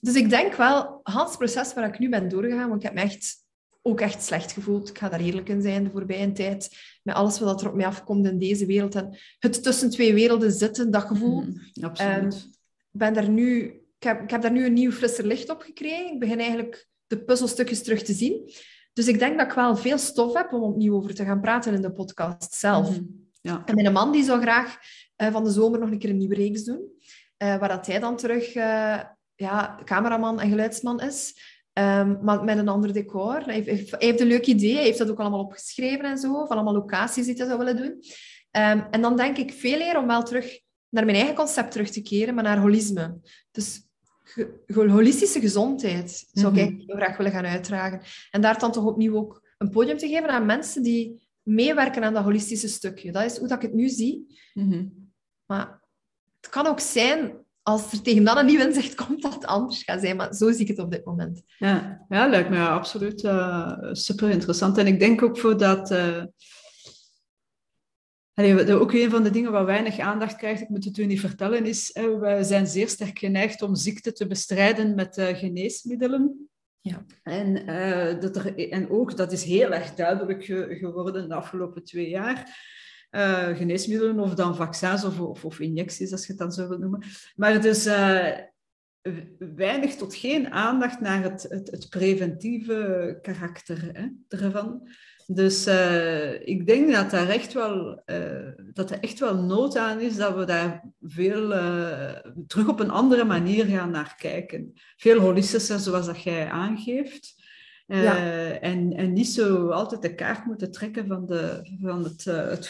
[0.00, 3.00] Dus ik denk wel, het proces waar ik nu ben doorgegaan, want ik heb me
[3.00, 3.44] echt,
[3.82, 4.88] ook echt slecht gevoeld.
[4.88, 6.68] Ik ga daar eerlijk in zijn de voorbije tijd.
[7.02, 8.94] Met alles wat er op mij afkomt in deze wereld.
[8.94, 11.40] En het tussen twee werelden zitten, dat gevoel.
[11.40, 12.34] Mm, absoluut.
[12.34, 12.50] Um,
[12.90, 13.64] ben daar nu,
[13.98, 16.12] ik, heb, ik heb daar nu een nieuw frisser licht op gekregen.
[16.12, 18.52] Ik begin eigenlijk de puzzelstukjes terug te zien.
[18.92, 21.74] Dus ik denk dat ik wel veel stof heb om opnieuw over te gaan praten
[21.74, 23.00] in de podcast zelf.
[23.00, 23.62] Mm, ja.
[23.64, 24.78] En mijn man die zou graag
[25.28, 26.80] van de zomer nog een keer een nieuwe reeks doen.
[27.42, 29.00] Uh, waar dat hij dan terug uh,
[29.34, 31.34] ja, cameraman en geluidsman is.
[31.72, 33.42] Um, maar met een ander decor.
[33.44, 34.74] Hij heeft, hij heeft, een leuk idee.
[34.74, 36.46] Hij heeft dat ook allemaal opgeschreven en zo.
[36.46, 37.90] Van allemaal locaties die hij zou willen doen.
[37.90, 41.90] Um, en dan denk ik veel eer om wel terug naar mijn eigen concept terug
[41.90, 43.20] te keren, maar naar holisme.
[43.50, 43.88] Dus
[44.74, 48.00] holistische gezondheid zou ik heel graag willen gaan uitdragen.
[48.30, 52.14] En daar dan toch opnieuw ook een podium te geven aan mensen die meewerken aan
[52.14, 53.12] dat holistische stukje.
[53.12, 54.40] Dat is hoe dat ik het nu zie.
[54.54, 54.84] Mhm.
[55.50, 55.80] Maar
[56.40, 57.32] het kan ook zijn,
[57.62, 60.16] als er tegen dan een nieuw inzicht komt, dat het anders gaat zijn.
[60.16, 61.42] Maar zo zie ik het op dit moment.
[61.58, 64.78] Ja, ja lijkt me absoluut uh, super interessant.
[64.78, 65.90] En ik denk ook voor dat...
[65.90, 66.24] Uh
[68.70, 71.66] ook een van de dingen waar weinig aandacht krijgt, ik moet het u niet vertellen,
[71.66, 76.48] is uh, we zijn zeer sterk geneigd om ziekte te bestrijden met uh, geneesmiddelen.
[76.80, 77.04] Ja.
[77.22, 80.44] En, uh, dat er, en ook, dat is heel erg duidelijk
[80.78, 82.68] geworden de afgelopen twee jaar.
[83.10, 86.80] Uh, geneesmiddelen of dan vaccins of, of, of, injecties, als je het dan zo wilt
[86.80, 87.02] noemen.
[87.36, 88.36] Maar dus uh,
[89.38, 94.06] weinig tot geen aandacht naar het, het, het preventieve karakter hè,
[94.38, 94.88] ervan.
[95.26, 98.02] Dus uh, ik denk dat, daar echt wel,
[98.72, 101.48] dat er echt wel nood aan is dat we daar veel
[102.46, 104.72] terug op een andere manier gaan naar kijken.
[104.96, 107.39] Veel holistischer, zoals dat jij aangeeft.
[107.94, 108.16] Ja.
[108.60, 112.68] En, en niet zo altijd de kaart moeten trekken van, de, van het, het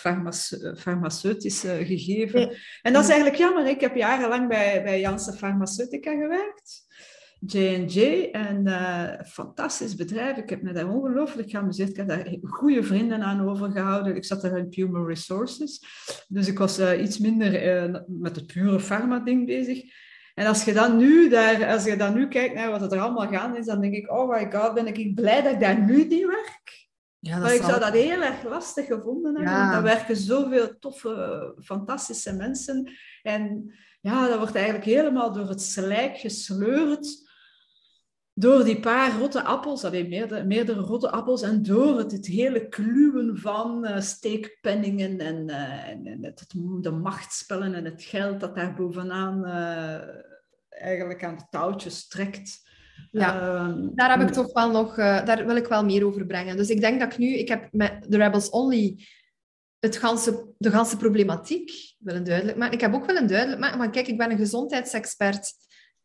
[0.76, 2.56] farmaceutische gegeven.
[2.82, 3.66] En dat is eigenlijk jammer.
[3.66, 6.88] Ik heb jarenlang bij, bij Janssen Farmaceutica gewerkt.
[7.46, 10.36] J&J, een uh, fantastisch bedrijf.
[10.36, 11.88] Ik heb me daar ongelooflijk geamuseerd.
[11.88, 14.16] Ik heb daar goede vrienden aan overgehouden.
[14.16, 15.84] Ik zat daar in Human Resources.
[16.28, 19.82] Dus ik was uh, iets minder uh, met het pure pharma-ding bezig.
[20.34, 23.28] En als je, dan nu daar, als je dan nu kijkt naar wat er allemaal
[23.28, 26.04] gaan is, dan denk ik, oh my god, ben ik blij dat ik daar nu
[26.04, 26.88] niet werk.
[27.18, 29.52] Ja, maar ik zou dat heel erg lastig gevonden hebben.
[29.52, 29.70] Ja.
[29.70, 32.92] Daar werken zoveel toffe, fantastische mensen.
[33.22, 37.29] En ja, dat wordt eigenlijk helemaal door het slijk gesleurd
[38.40, 42.68] door die paar rotte appels, allee, meerdere, meerdere rotte appels, en door het, het hele
[42.68, 46.44] kluwen van uh, steekpenningen en, uh, en het,
[46.80, 50.00] de machtsspellen en het geld dat daar bovenaan uh,
[50.68, 52.68] eigenlijk aan de touwtjes trekt.
[53.10, 56.56] Ja, ehm, daar heb ik toch wel nog, daar wil ik wel meer over brengen.
[56.56, 59.06] Dus ik denk dat ik nu, ik heb met The Rebels Only
[59.78, 62.74] het ganse, de ganse problematiek willen duidelijk maken.
[62.74, 65.52] Ik heb ook willen duidelijk maken, maar kijk, ik ben een gezondheidsexpert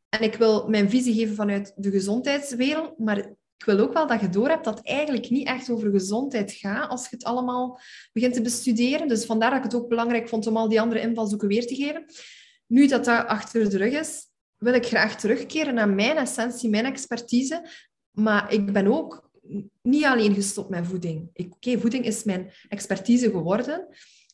[0.09, 3.17] en ik wil mijn visie geven vanuit de gezondheidswereld, maar
[3.57, 6.89] ik wil ook wel dat je doorhebt dat het eigenlijk niet echt over gezondheid gaat
[6.89, 7.79] als je het allemaal
[8.13, 9.07] begint te bestuderen.
[9.07, 11.75] Dus vandaar dat ik het ook belangrijk vond om al die andere invalshoeken weer te
[11.75, 12.05] geven.
[12.67, 14.27] Nu dat dat achter de rug is,
[14.57, 17.69] wil ik graag terugkeren naar mijn essentie, mijn expertise.
[18.11, 19.29] Maar ik ben ook
[19.81, 21.29] niet alleen gestopt met voeding.
[21.33, 23.87] Oké, voeding is mijn expertise geworden.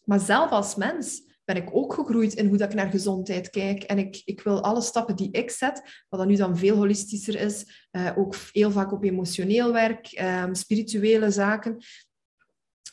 [0.04, 1.22] Maar zelf als mens
[1.54, 3.84] ben ik ook gegroeid in hoe dat ik naar gezondheid kijk.
[3.84, 7.40] En ik, ik wil alle stappen die ik zet, wat dan nu dan veel holistischer
[7.40, 11.78] is, uh, ook heel vaak op emotioneel werk, um, spirituele zaken,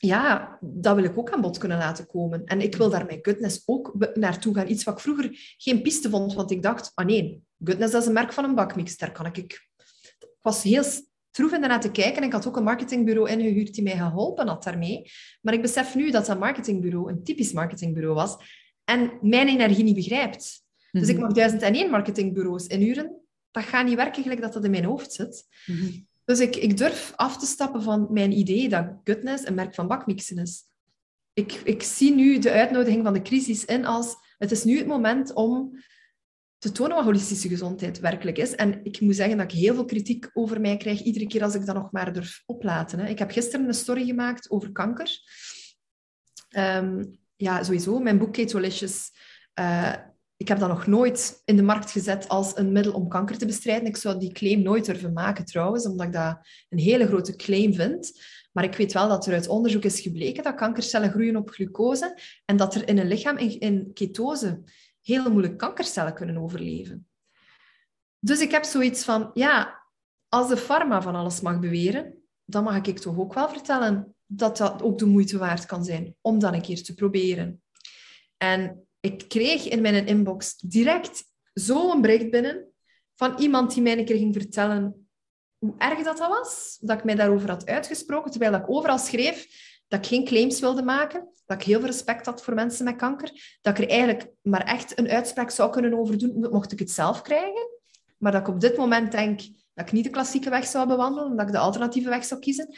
[0.01, 2.45] ja, dat wil ik ook aan bod kunnen laten komen.
[2.45, 4.69] En ik wil daar met goodness ook naartoe gaan.
[4.69, 8.07] Iets wat ik vroeger geen piste vond, want ik dacht, ah nee, goodness dat is
[8.09, 8.97] een merk van een bakmix.
[8.97, 9.37] Daar kan ik...
[9.37, 9.69] Ik
[10.43, 10.83] was heel
[11.39, 12.16] troef daarna te kijken.
[12.16, 15.11] En ik had ook een marketingbureau ingehuurd die mij geholpen had daarmee.
[15.41, 18.36] Maar ik besef nu dat dat marketingbureau een typisch marketingbureau was
[18.84, 20.62] en mijn energie niet begrijpt.
[20.91, 21.24] Dus ik mhm.
[21.24, 23.12] mag duizend en één marketingbureaus inhuren.
[23.51, 25.47] Dat gaat niet werken gelijk dat dat in mijn hoofd zit.
[25.66, 25.91] Mhm.
[26.24, 29.89] Dus ik, ik durf af te stappen van mijn idee dat Goodness een merk van
[29.89, 30.64] bakmixen is.
[31.32, 34.86] Ik, ik zie nu de uitnodiging van de crisis in als het is nu het
[34.86, 35.78] moment om
[36.59, 38.55] te tonen wat holistische gezondheid werkelijk is.
[38.55, 41.55] En ik moet zeggen dat ik heel veel kritiek over mij krijg, iedere keer als
[41.55, 43.01] ik dat nog maar durf oplaten.
[43.01, 45.19] Ik heb gisteren een story gemaakt over kanker.
[46.49, 47.05] Ehm,
[47.37, 49.11] ja, sowieso, mijn boek Ketolicious,
[49.61, 49.95] uh,
[50.37, 53.47] ik heb dat nog nooit in de markt gezet als een middel om kanker te
[53.47, 53.89] bestrijden.
[53.89, 56.39] Ik zou die claim nooit durven maken trouwens, omdat ik dat
[56.69, 58.13] een hele grote claim vind.
[58.53, 62.19] Maar ik weet wel dat er uit onderzoek is gebleken dat kankercellen groeien op glucose
[62.45, 64.63] en dat er in een lichaam in ketose
[65.09, 67.09] heel moeilijk kankercellen kunnen overleven.
[68.19, 69.85] Dus ik heb zoiets van, ja,
[70.29, 74.57] als de pharma van alles mag beweren, dan mag ik toch ook wel vertellen dat
[74.57, 77.63] dat ook de moeite waard kan zijn om dan een keer te proberen.
[78.37, 82.73] En ik kreeg in mijn inbox direct zo'n bericht binnen
[83.15, 85.09] van iemand die mij een keer ging vertellen
[85.59, 89.47] hoe erg dat, dat was, dat ik mij daarover had uitgesproken, terwijl ik overal schreef
[89.89, 92.97] dat ik geen claims wilde maken, dat ik heel veel respect had voor mensen met
[92.97, 96.79] kanker, dat ik er eigenlijk maar echt een uitspraak zou kunnen over doen, mocht ik
[96.79, 97.69] het zelf krijgen.
[98.19, 99.41] Maar dat ik op dit moment denk
[99.75, 102.77] dat ik niet de klassieke weg zou bewandelen, dat ik de alternatieve weg zou kiezen.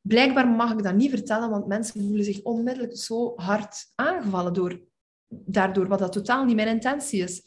[0.00, 4.80] Blijkbaar mag ik dat niet vertellen, want mensen voelen zich onmiddellijk zo hard aangevallen door,
[5.28, 7.42] daardoor, wat dat totaal niet mijn intentie is.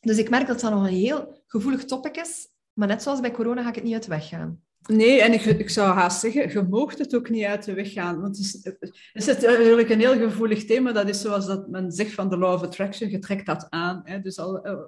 [0.00, 3.32] Dus ik merk dat dat nog een heel gevoelig topic is, maar net zoals bij
[3.32, 4.62] corona ga ik het niet uit de weg gaan.
[4.86, 7.92] Nee, en ik, ik zou haast zeggen, je moogt het ook niet uit de weg
[7.92, 8.20] gaan.
[8.20, 10.92] Want het is, het is natuurlijk een heel gevoelig thema.
[10.92, 14.00] Dat is zoals dat men zegt van de law of attraction, je trekt dat aan.
[14.04, 14.20] Hè.
[14.20, 14.84] Dus al, eh,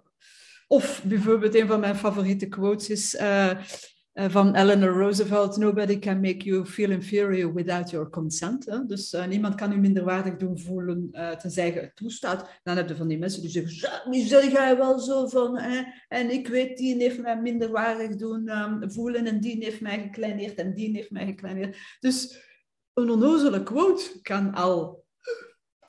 [0.67, 3.15] of bijvoorbeeld een van mijn favoriete quotes is...
[3.15, 3.51] Uh,
[4.15, 8.89] uh, van Eleanor Roosevelt, nobody can make you feel inferior without your consent.
[8.89, 12.61] Dus uh, niemand kan u minderwaardig doen voelen uh, tenzij je het toestaat.
[12.63, 15.83] Dan heb je van die mensen die zeggen, nu zeg jij wel zo van, hè?
[16.09, 20.55] en ik weet, die heeft mij minderwaardig doen um, voelen en die heeft mij gekleineerd
[20.55, 21.77] en die heeft mij gekleineerd.
[22.01, 22.43] Dus
[22.93, 25.04] een onnozele quote kan al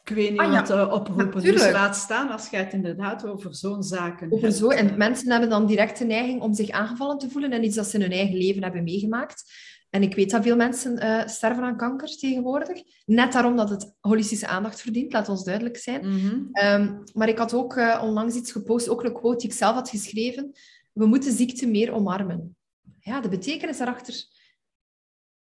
[0.06, 1.42] ik weet niet ah, wat uh, oproepen.
[1.42, 4.70] Dus laat staan als je het inderdaad over zo'n zaken Over zo.
[4.70, 7.88] En mensen hebben dan direct de neiging om zich aangevallen te voelen en iets dat
[7.88, 9.44] ze in hun eigen leven hebben meegemaakt.
[9.90, 12.82] En ik weet dat veel mensen uh, sterven aan kanker tegenwoordig.
[13.06, 16.08] Net daarom dat het holistische aandacht verdient, laat ons duidelijk zijn.
[16.08, 19.56] Mm um, maar ik had ook uh, onlangs iets gepost, ook een quote die ik
[19.56, 20.52] zelf had geschreven.
[20.94, 22.58] We moeten ziekte meer omarmen.
[23.00, 24.26] Ja, de betekenis daarachter...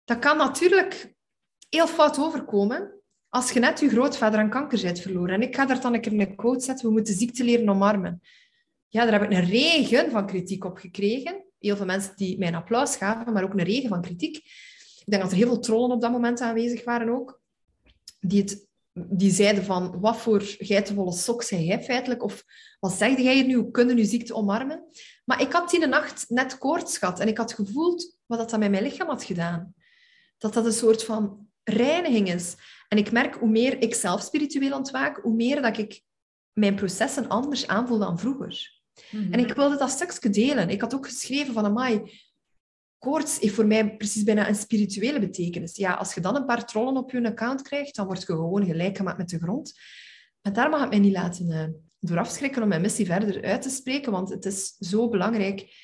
[0.04, 1.14] Dat kan natuurlijk
[1.68, 2.95] heel fout overkomen,
[3.36, 6.00] als je net je grootvader aan kanker bent verloren, en ik ga daar dan een
[6.00, 8.20] keer een quote zetten, we moeten ziekte leren omarmen.
[8.88, 11.44] Ja, daar heb ik een regen van kritiek op gekregen.
[11.58, 14.36] Heel veel mensen die mij een applaus gaven, maar ook een regen van kritiek.
[14.36, 17.40] Ik denk dat er heel veel trollen op dat moment aanwezig waren ook.
[18.20, 22.22] Die, het, die zeiden van, wat voor geitenwolle sok zei jij feitelijk?
[22.22, 22.44] Of
[22.80, 23.54] wat zegde jij nu?
[23.54, 24.84] Hoe kunnen je ziekte omarmen?
[25.24, 28.70] Maar ik had die nacht net koorts gehad en ik had gevoeld wat dat met
[28.70, 29.74] mijn lichaam had gedaan.
[30.38, 32.54] Dat dat een soort van reiniging is.
[32.88, 36.02] En ik merk hoe meer ik zelf spiritueel ontwaak, hoe meer dat ik
[36.52, 38.80] mijn processen anders aanvoel dan vroeger.
[39.10, 39.32] Mhm.
[39.32, 40.70] En ik wilde dat stukje delen.
[40.70, 42.20] Ik had ook geschreven van, amai,
[42.98, 45.76] koorts heeft voor mij precies bijna een spirituele betekenis.
[45.76, 48.64] Ja, als je dan een paar trollen op je account krijgt, dan word je gewoon
[48.64, 49.78] gelijk gemaakt met de grond.
[50.42, 51.64] Maar daar mag het mij niet laten uh,
[51.98, 55.74] door afschrikken om mijn missie verder uit te spreken, want het is zo belangrijk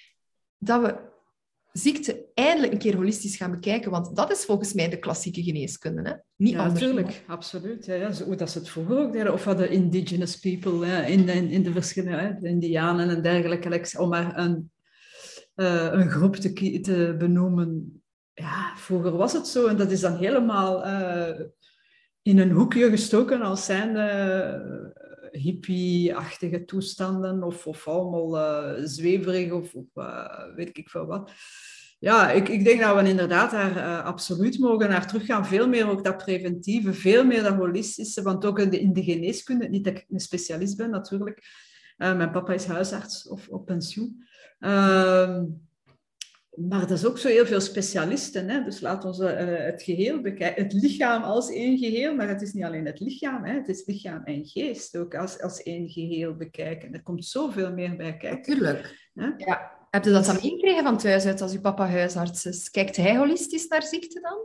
[0.59, 1.12] dat we
[1.73, 3.91] ziekte eindelijk een keer holistisch gaan bekijken.
[3.91, 6.03] Want dat is volgens mij de klassieke geneeskunde.
[6.03, 6.15] Hè?
[6.37, 7.25] Niet ja, natuurlijk.
[7.27, 7.87] Absoluut.
[7.87, 8.13] Ja, ja.
[8.13, 9.33] Zo, dat ze het vroeger ook deden.
[9.33, 12.37] Of hadden indigenous people in, de, in de verschillende...
[12.41, 13.99] de indianen en dergelijke.
[13.99, 14.71] Om maar een,
[15.57, 18.03] uh, een groep te, te benoemen.
[18.35, 19.67] Ja, vroeger was het zo.
[19.67, 21.41] En dat is dan helemaal uh,
[22.23, 24.93] in een hoekje gestoken als zijnde
[25.33, 31.31] hippie-achtige toestanden of, of allemaal uh, zweverig of, of uh, weet ik veel wat.
[31.99, 35.47] Ja, ik, ik denk dat we inderdaad daar uh, absoluut mogen naar teruggaan.
[35.47, 39.03] Veel meer ook dat preventieve, veel meer dat holistische, want ook in de, in de
[39.03, 41.43] geneeskunde, niet dat ik een specialist ben natuurlijk.
[41.97, 44.27] mijn papa is huisarts of op pensioen.
[46.55, 48.49] Maar dat is ook zo heel veel specialisten.
[48.49, 48.65] Hè?
[48.65, 50.63] Dus laat ons uh, het geheel bekijken.
[50.63, 53.45] Het lichaam als één geheel, maar het is niet alleen het lichaam.
[53.45, 53.55] Hè?
[53.55, 56.93] Het is lichaam en geest ook als, als één geheel bekijken.
[56.93, 58.43] Er komt zoveel meer bij kijken.
[58.43, 59.11] Tuurlijk.
[59.15, 59.81] Ja.
[59.91, 62.71] Heb je dat dan meegekregen van thuis uit als je papa huisarts is?
[62.71, 64.39] Kijkt hij holistisch naar ziekte dan?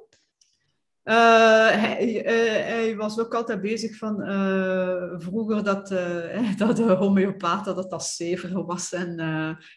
[1.07, 5.87] Uh, hij, uh, hij, was ook altijd bezig van uh, vroeger dat,
[6.57, 8.93] dat de homeopaat dat als zever was.
[8.93, 9.19] En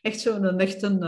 [0.02, 1.00] echt zo'n echt een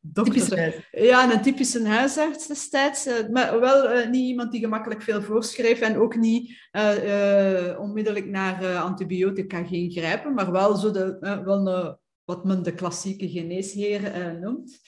[0.00, 0.88] dokter.
[0.90, 3.08] Ja, een typische huisarts destijds.
[3.30, 6.70] maar wel niet iemand die gemakkelijk veel voorschreef en ook niet
[7.78, 14.38] onmiddellijk naar antibiotica ging grijpen, maar wel, zo de, wel wat men de klassieke geneesheer
[14.40, 14.80] noemt.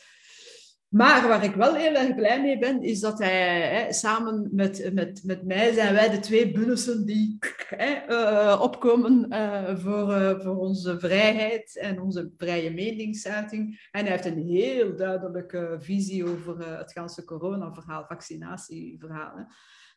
[0.93, 4.90] Maar waar ik wel heel erg blij mee ben, is dat hij hè, samen met,
[4.93, 7.39] met, met mij zijn wij de twee bunnissen die
[7.69, 13.89] hè, uh, opkomen uh, voor, uh, voor onze vrijheid en onze vrije meningsuiting.
[13.90, 19.36] En hij heeft een heel duidelijke visie over het ganse corona-verhaal, vaccinatieverhaal.
[19.36, 19.43] Hè.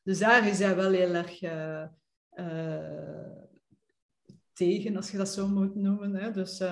[0.04, 1.40] Dus daar is hij wel heel erg
[4.54, 6.16] tegen, als je dat zo moet noemen.
[6.16, 6.32] Hè.
[6.32, 6.64] Dus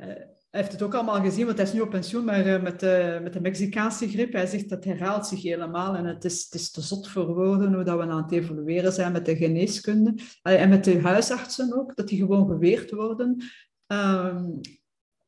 [0.00, 2.80] hij heeft het ook allemaal gezien, want hij is nu op pensioen, maar uh, met,
[2.80, 6.54] de, met de Mexicaanse griep, hij zegt dat herhaalt zich helemaal en het is, het
[6.54, 10.14] is te zot voor woorden hoe dat we aan het evolueren zijn met de geneeskunde
[10.42, 13.42] en met de huisartsen ook, dat die gewoon geweerd worden.
[13.86, 14.60] Um,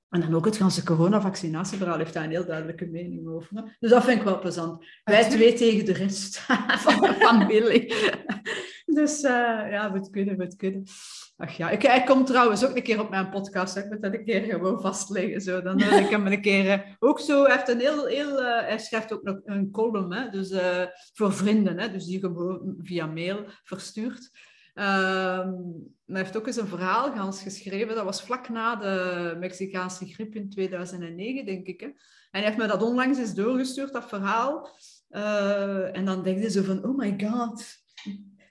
[0.09, 3.77] en dan ook het ganse coronavaccinatieverhaal heeft daar een heel duidelijke mening over.
[3.79, 4.85] Dus dat vind ik wel plezant.
[5.05, 6.39] Wij twee tegen de rest
[6.85, 7.93] van, van Billy.
[8.87, 9.31] dus uh,
[9.71, 10.85] ja, we het kunnen, we het kunnen.
[11.41, 13.75] Ach ja, ik, hij komt trouwens ook een keer op mijn podcast.
[13.75, 13.81] Hè.
[13.81, 15.41] Ik moet dat een keer gewoon vastleggen.
[15.41, 15.63] Zo.
[15.63, 16.65] Dan wil ik hem een keer...
[16.65, 20.13] Uh, ook zo, hij, heeft een heel, heel, uh, hij schrijft ook nog een column
[20.13, 21.79] hè, dus, uh, voor vrienden.
[21.79, 24.31] Hè, dus die gewoon via mail verstuurt.
[24.75, 25.53] Ehm,
[26.07, 27.95] hij heeft ook eens een verhaal gans geschreven.
[27.95, 31.81] Dat was vlak na de Mexicaanse griep in 2009, denk ik.
[31.81, 31.87] Hè.
[31.87, 31.95] En
[32.31, 34.69] hij heeft me dat onlangs eens doorgestuurd, dat verhaal.
[35.93, 37.65] en dan denk je zo van, oh my god.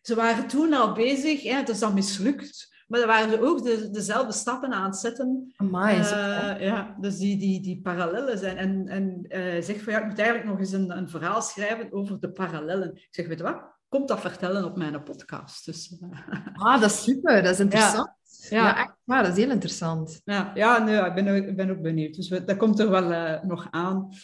[0.01, 3.64] Ze waren toen al bezig, hè, het is dan mislukt Maar dan waren ze ook
[3.64, 5.53] de, dezelfde stappen aan het zetten.
[5.55, 8.57] Amai, Eh, ja, dus die, die, die parallellen zijn.
[8.57, 11.93] En, en eh zegt van ja, ik moet eigenlijk nog eens een, een verhaal schrijven
[11.93, 12.91] over de parallellen.
[12.95, 13.61] Ik zeg, weet je wat?
[13.89, 15.65] Kom dat vertellen op mijn podcast.
[15.65, 16.19] Dus, eh,
[16.65, 17.43] Ah, dat is super.
[17.43, 18.15] Dat is interessant.
[18.49, 19.23] Ja, ja, echt waar.
[19.23, 20.22] Dat is heel interessant.
[20.23, 22.15] ja, ja nee, ik, ben, ook- ik ben ook benieuwd.
[22.15, 24.07] Dus we- dat komt er wel nog aan.
[24.09, 24.18] Ja,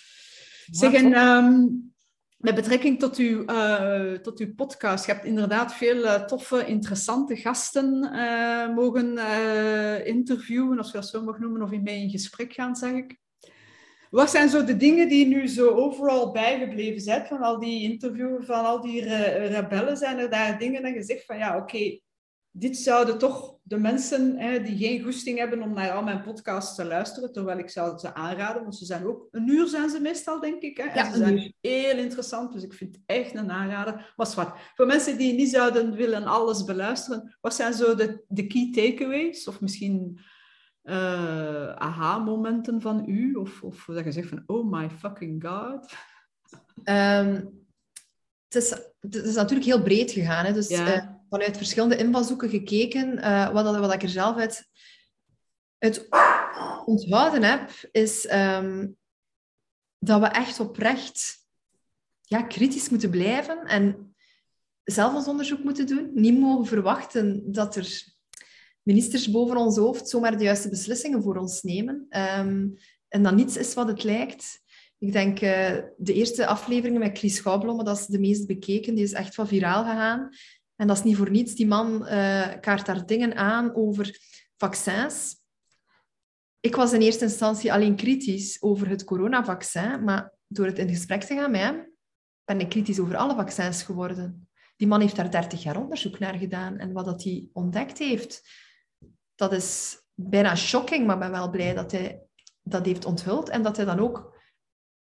[0.72, 1.93] Zeg, en.
[2.44, 7.36] Met betrekking tot uw, eh, tot uw podcast, je hebt inderdaad veel eh, toffe, interessante
[7.36, 9.18] gasten eh, mogen
[10.06, 13.18] interviewen, als je dat zo mag noemen, of mee in gesprek gaan, zeg ik.
[14.10, 18.45] Wat zijn zo de dingen die nu zo overal bijgebleven zijn van al die interviews,
[18.45, 19.98] van al die re- rebellen?
[19.98, 21.99] Zijn er daar dingen dat je zegt van, ja, oké,
[22.55, 26.75] dit zouden toch de mensen hè, die geen goesting hebben om naar al mijn podcasts
[26.75, 29.99] te luisteren, terwijl ik zou ze aanraden, want ze zijn ook een uur zijn ze
[29.99, 30.77] meestal, denk ik.
[30.77, 30.84] Hè?
[30.84, 31.53] En Ja, ze zijn uur.
[31.61, 34.13] heel interessant, dus ik vind het echt een aanrader.
[34.15, 38.47] Maar wat, voor mensen die niet zouden willen alles beluisteren, wat zijn zo de, de
[38.47, 39.47] key takeaways?
[39.47, 40.19] Of misschien
[40.81, 43.34] eh, aha-momenten van u?
[43.34, 45.93] Of, of dat je zegt van, oh my fucking god.
[46.84, 47.41] Ehm,
[48.47, 48.69] het, is,
[48.99, 50.45] het is natuurlijk heel breed gegaan.
[50.45, 50.53] Hè?
[50.53, 50.93] Dus Ja.
[50.93, 53.19] eh, vanuit verschillende invalshoeken gekeken.
[53.19, 54.68] eh, wat, wat ik er zelf uit,
[55.77, 56.07] uit
[56.85, 58.88] onthouden heb, is ehm,
[59.99, 61.38] dat we echt oprecht
[62.22, 64.15] ja, kritisch moeten blijven en
[64.84, 66.11] zelf ons onderzoek moeten doen.
[66.14, 68.03] Niet mogen verwachten dat er
[68.81, 72.05] ministers boven ons hoofd zomaar de juiste beslissingen voor ons nemen.
[72.10, 72.68] Ehm,
[73.07, 74.61] en dat niets is wat het lijkt.
[74.97, 78.95] Ik denk eh, de eerste afleveringen met Chris Schouwblomme, dat is de meest bekeken.
[78.95, 80.30] Die is echt wel viraal gegaan.
[80.76, 81.56] En dat is niet voor niets.
[81.56, 84.20] Die man eh, kaart daar dingen aan over
[84.58, 85.36] vaccins.
[86.60, 91.24] Ik was in eerste instantie alleen kritisch over het coronavaccin, maar door het in gesprek
[91.24, 91.94] te gaan met hem,
[92.44, 94.48] ben ik kritisch over alle vaccins geworden.
[94.76, 96.78] Die man heeft daar 30 jaar onderzoek naar gedaan.
[96.78, 98.41] En wat dat hij ontdekt heeft,
[99.36, 102.22] dat is bijna shocking, maar ben wel blij dat hij
[102.64, 104.32] dat heeft onthuld en dat hij dan ook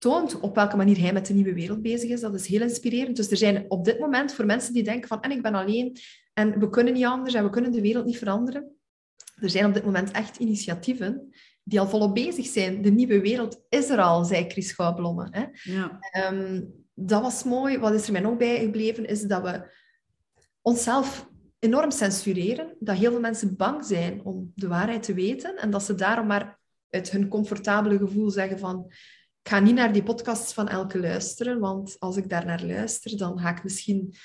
[0.03, 2.21] toont op welke manier hij met de nieuwe wereld bezig is.
[2.21, 3.15] Dat is heel inspirerend.
[3.15, 5.97] Dus er zijn op dit moment voor mensen die denken van en ik ben alleen
[6.33, 8.75] en we kunnen niet anders en we kunnen de wereld niet veranderen.
[9.35, 12.81] Er zijn op dit moment echt initiatieven die al volop bezig zijn.
[12.81, 15.27] De nieuwe wereld is er al, zei Chris Schouwblomme.
[15.31, 15.45] Hè?
[15.73, 15.99] Ja.
[15.99, 16.61] Ehm,
[16.93, 17.77] dat was mooi.
[17.77, 19.71] Wat is er mij nog bijgebleven, is dat we
[20.61, 22.75] onszelf enorm censureren.
[22.79, 25.57] Dat heel veel mensen bang zijn om de waarheid te weten.
[25.57, 26.59] En dat ze daarom maar
[26.89, 28.91] uit hun comfortabele gevoel zeggen van...
[29.43, 33.17] Ik ga niet naar die podcasts van Elke luisteren, want als ik daar naar luister,
[33.17, 34.15] dan ga ik misschien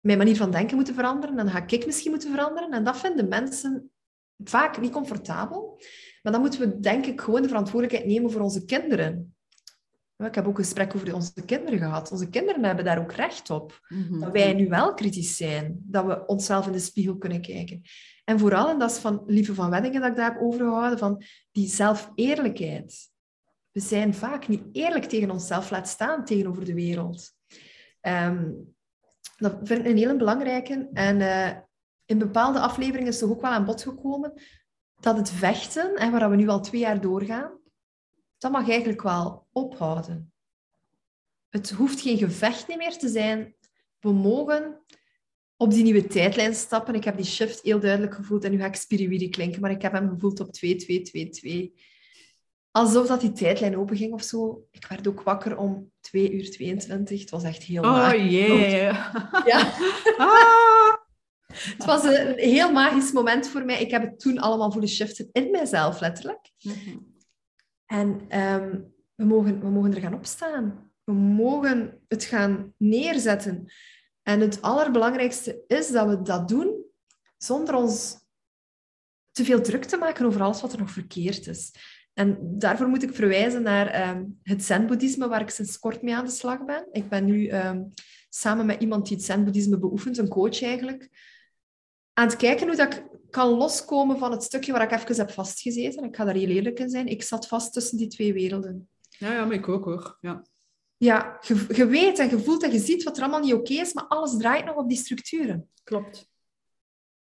[0.00, 1.36] mijn manier van denken moeten veranderen.
[1.36, 2.70] Dan ga ik misschien moeten veranderen.
[2.70, 3.90] En dat vinden mensen
[4.44, 5.80] vaak niet comfortabel.
[6.22, 9.36] Maar dan moeten we, denk ik, gewoon de verantwoordelijkheid nemen voor onze kinderen.
[10.16, 12.12] Ik heb ook een gesprek over onze kinderen gehad.
[12.12, 13.80] Onze kinderen hebben daar ook recht op.
[13.88, 14.20] Mhm.
[14.20, 15.78] Dat wij nu wel kritisch zijn.
[15.82, 17.82] Dat we onszelf in de spiegel kunnen kijken.
[18.24, 21.22] En vooral, en dat is van Lieve van Weddingen dat ik daar heb overgehouden, van
[21.52, 23.14] die zelfeerlijkheid.
[23.76, 27.32] We zijn vaak niet eerlijk tegen onszelf, laat staan tegenover de wereld.
[28.00, 28.52] Ehm,
[29.36, 30.88] dat vind ik een hele belangrijke.
[30.92, 31.58] En eh,
[32.04, 34.32] in bepaalde afleveringen is toch ook wel aan bod gekomen
[35.00, 37.58] dat het vechten, hè, waar we nu al twee jaar doorgaan,
[38.38, 40.32] dat mag eigenlijk wel ophouden.
[41.48, 43.54] Het hoeft geen gevecht meer te zijn.
[44.00, 44.84] We mogen
[45.56, 46.94] op die nieuwe tijdlijn stappen.
[46.94, 49.82] Ik heb die shift heel duidelijk gevoeld en nu ga ik spiriwiri klinken, maar ik
[49.82, 51.72] heb hem gevoeld op 2-2-2-2.
[52.76, 54.66] Alsof dat die tijdlijn open ging of zo.
[54.70, 57.20] Ik werd ook wakker om 2 uur 22.
[57.20, 58.30] Het was echt heel Oh magisch.
[58.72, 59.16] yeah.
[59.46, 59.72] Ja.
[60.16, 60.94] Ah.
[61.76, 63.80] Het was een heel magisch moment voor mij.
[63.80, 66.50] Ik heb het toen allemaal voelen shiften in mijzelf, letterlijk.
[66.62, 66.98] Mhm.
[67.86, 68.80] En ehm,
[69.14, 70.90] we, mogen, we mogen er gaan opstaan.
[71.04, 73.72] We mogen het gaan neerzetten.
[74.22, 76.84] En het allerbelangrijkste is dat we dat doen
[77.38, 78.16] zonder ons
[79.30, 81.72] te veel druk te maken over alles wat er nog verkeerd is.
[82.18, 86.24] En daarvoor moet ik verwijzen naar ehm, het zen-boeddhisme, waar ik sinds kort mee aan
[86.24, 86.88] de slag ben.
[86.92, 87.82] Ik ben nu ehm,
[88.28, 91.08] samen met iemand die het zen-boeddhisme beoefent, een coach eigenlijk,
[92.12, 95.30] aan het kijken hoe dat ik kan loskomen van het stukje waar ik even heb
[95.30, 96.04] vastgezeten.
[96.04, 97.06] Ik ga daar heel eerlijk in zijn.
[97.06, 98.88] Ik zat vast tussen die twee werelden.
[99.08, 100.18] Ja, ja, maar ik ook hoor.
[100.20, 100.44] Ja.
[100.96, 103.72] Ja, je, je weet en je voelt en je ziet wat er allemaal niet oké
[103.72, 105.68] is, maar alles draait nog op die structuren.
[105.84, 106.28] Klopt.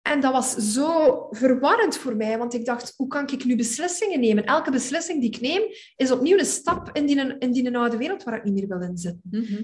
[0.06, 4.20] En dat was zo verwarrend voor mij, want ik dacht, hoe kan ik nu beslissingen
[4.20, 4.44] nemen?
[4.44, 5.62] Elke beslissing die ik neem,
[5.96, 8.88] is opnieuw een stap in die, in die oude wereld waar ik niet meer wil
[8.88, 9.20] inzitten.
[9.30, 9.62] Mhm.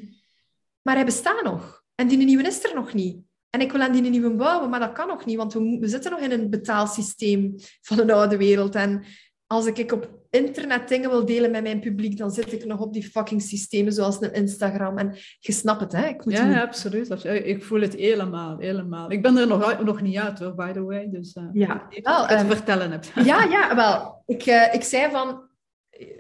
[0.83, 1.83] Maar hij bestaat nog.
[1.95, 3.17] En die nieuwe is er nog niet.
[3.51, 5.89] En ik wil aan die nieuwe bouwen, maar dat kan nog niet, want we, we
[5.89, 8.75] zitten nog in een betaalsysteem van een oude wereld.
[8.75, 9.05] En
[9.47, 13.11] als ik op internetdingen wil delen met mijn publiek, dan zit ik nog op die
[13.11, 14.99] fucking systemen zoals een Instagram.
[14.99, 16.07] En je snapt het, hè?
[16.07, 17.25] Ik moet ja, ja, absoluut.
[17.25, 19.11] Ik voel het helemaal, helemaal.
[19.11, 21.09] Ik ben er nog, nog niet uit, hoor, by the way.
[21.11, 21.89] Dus uh, ja.
[22.03, 23.05] wel, te vertellen heb.
[23.25, 24.23] Ja, ja, wel.
[24.27, 25.49] Ik, uh, ik zei van,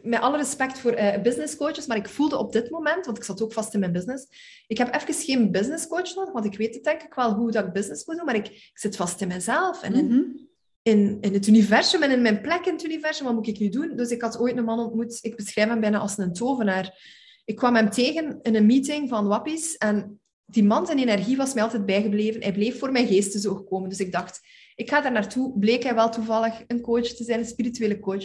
[0.02, 3.42] met alle respect voor business coaches, maar ik voelde op dit moment, want ik zat
[3.42, 4.26] ook vast in mijn business,
[4.66, 7.50] ik heb even geen business coach nodig, want ik weet het denk ik wel hoe
[7.50, 10.20] dat ik business moet doen, maar ik, ik zit vast in mezelf en in, mhm.
[10.82, 13.24] In, in, het universum en in mijn plek in het universum.
[13.24, 13.96] Wat moet ik nu doen?
[13.96, 17.20] Dus ik had ooit een man ontmoet, ik beschrijf hem bijna als een tovenaar.
[17.44, 21.54] Ik kwam hem tegen in een meeting van Wappies en die man zijn energie was
[21.54, 22.42] mij altijd bijgebleven.
[22.42, 23.88] Hij bleef voor mijn geestesoog komen.
[23.88, 24.40] Dus ik dacht,
[24.74, 25.58] ik ga daar naartoe.
[25.58, 28.24] Bleek hij wel toevallig een coach te zijn, een spirituele coach.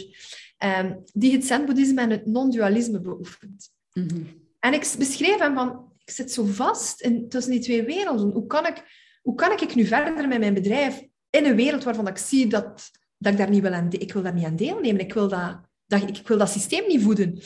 [0.58, 3.70] Ehm, die het zen-boeddhisme en het non-dualisme beoefent.
[3.92, 4.22] Mhm.
[4.60, 8.30] En ik beschreef hem van, ik zit zo vast in, tussen die twee werelden.
[8.30, 8.84] Hoe kan, ik,
[9.22, 12.90] hoe kan ik nu verder met mijn bedrijf in een wereld waarvan ik zie dat,
[13.18, 15.00] dat ik daar niet wil aan, ik wil daar niet aan deelnemen.
[15.00, 17.40] Ik wil dat, dat, ik wil dat systeem niet voeden.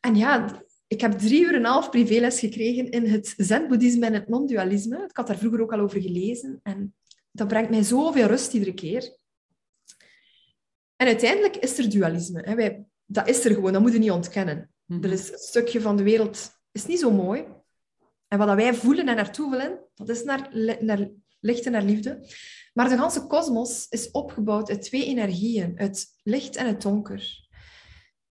[0.00, 4.14] En ja, ik heb drie uur en een half privéles gekregen in het zen-boeddhisme en
[4.14, 5.04] het non-dualisme.
[5.08, 6.60] Ik had daar vroeger ook al over gelezen.
[6.62, 6.94] En
[7.30, 9.18] dat brengt mij zoveel rust iedere keer.
[10.96, 12.40] En uiteindelijk is er dualisme.
[12.40, 12.54] Hè.
[12.54, 14.70] Wij, dat is er gewoon, dat moet je niet ontkennen.
[14.84, 15.04] Mhm.
[15.04, 17.44] Er is een stukje van de wereld is niet zo mooi.
[18.28, 20.48] En wat wij voelen en naartoe willen, dat is naar,
[20.80, 21.10] naar
[21.40, 22.26] licht en naar liefde.
[22.72, 27.48] Maar de ganse kosmos is opgebouwd uit twee energieën, uit licht en het donker.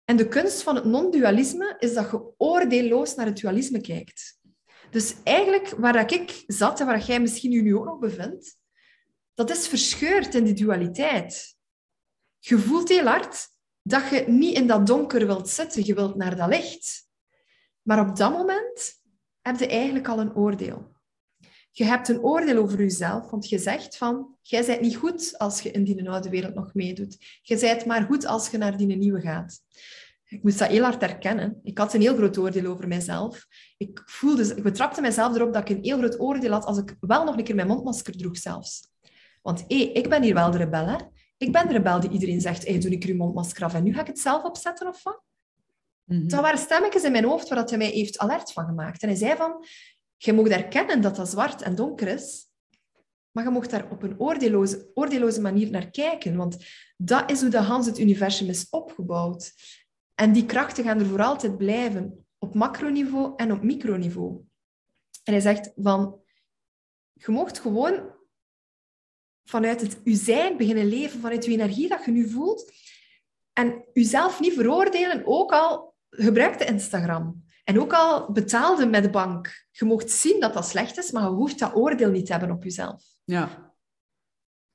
[0.04, 4.38] En de kunst van het non-dualisme is dat je oordeelloos naar het dualisme kijkt.
[4.90, 8.56] Dus eigenlijk, waar ik zat en waar jij misschien nu ook nog bevindt,
[9.34, 11.56] dat is verscheurd in die dualiteit.
[12.38, 13.48] Je voelt heel hard
[13.82, 17.08] dat je niet in dat donker wilt zitten, je wilt naar dat licht.
[17.82, 19.02] Maar op dat moment
[19.40, 20.89] heb je eigenlijk al een oordeel.
[21.70, 25.60] Je hebt een oordeel over jezelf, want je zegt van, jij bent niet goed als
[25.60, 27.16] je in die oude wereld nog meedoet.
[27.42, 29.60] Je bent maar goed als je naar die nieuwe gaat.
[30.30, 31.60] Ik moest dat heel hard herkennen.
[31.62, 33.46] Ik had een heel groot oordeel over mezelf.
[33.76, 36.96] Ik, voelde, ik betrapte mezelf erop dat ik een heel groot oordeel had als ik
[37.00, 38.88] wel nog een keer mijn mondmasker droeg zelfs.
[39.42, 40.96] Want hé, ik ben hier wel de rebel, hè.
[41.36, 43.94] Ik ben de rebel die iedereen zegt, hey, doe ik je mondmasker af en nu
[43.94, 45.22] ga ik het zelf opzetten of wat?
[46.04, 46.40] Mm -hmm.
[46.40, 49.02] waren stemmetjes in mijn hoofd waar dat hij mij heeft alert van gemaakt.
[49.02, 49.64] En hij zei van,
[50.24, 52.46] je mag erkennen dat dat zwart en donker is,
[53.30, 54.20] maar je mag daar op een
[54.94, 56.56] oordeelloze, manier naar kijken, want
[56.96, 59.52] dat is hoe de Hans het universum is opgebouwd.
[60.14, 64.44] En die krachten gaan er voor altijd blijven, op macroniveau en op microniveau.
[65.24, 66.20] En hij zegt van,
[67.12, 68.14] je mocht gewoon
[69.44, 72.72] vanuit het u zijn beginnen leven, vanuit uw energie dat je nu voelt.
[73.52, 77.44] En uzelf niet veroordelen, ook al gebruikte Instagram.
[77.70, 79.66] En ook al betaalde met de bank.
[79.70, 82.50] Je mocht zien dat dat slecht is, maar je hoeft dat oordeel niet te hebben
[82.50, 83.02] op jezelf.
[83.24, 83.74] Ja.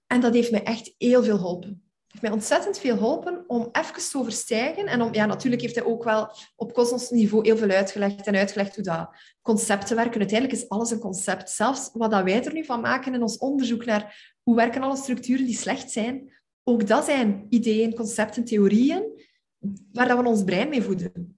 [0.07, 1.69] En dat heeft mij echt heel veel geholpen.
[1.69, 4.85] Het heeft mij ontzettend veel geholpen om even te overstijgen.
[4.85, 8.75] En om, ja, natuurlijk heeft hij ook wel op kosmosniveau heel veel uitgelegd en uitgelegd
[8.75, 9.09] hoe dat
[9.41, 10.19] concepten werken.
[10.19, 11.49] Uiteindelijk is alles een concept.
[11.49, 14.97] Zelfs wat dat wij er nu van maken in ons onderzoek naar hoe werken alle
[14.97, 16.33] structuren die slecht zijn?
[16.63, 19.03] Ook dat zijn ideeën, concepten, theorieën
[19.91, 21.34] waar we ons brein mee voeden.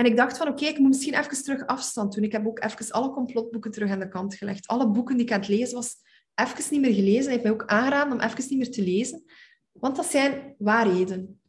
[0.00, 2.24] En ik dacht van, oké, ik moet misschien even terug afstand doen.
[2.24, 4.66] Ik heb ook even alle complotboeken terug aan de kant gelegd.
[4.66, 5.96] Alle boeken die ik aan het lezen was,
[6.34, 7.22] even niet meer gelezen.
[7.22, 9.24] Hij heeft mij ook aangeraden om even niet meer te lezen.
[9.72, 11.40] Want dat zijn waarheden.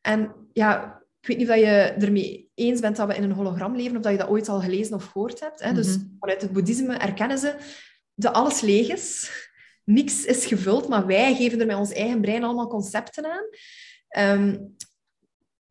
[0.00, 3.76] En ja, ik weet niet of je ermee eens bent dat we in een hologram
[3.76, 5.60] leven, of dat je dat ooit al gelezen of gehoord hebt.
[5.60, 5.72] Hè?
[5.72, 6.06] Dus mhm.
[6.18, 7.54] vanuit het boeddhisme erkennen ze
[8.14, 9.30] dat alles leeg is
[9.84, 13.44] niks is gevuld, maar wij geven er met ons eigen brein allemaal concepten aan.
[14.38, 14.76] Um,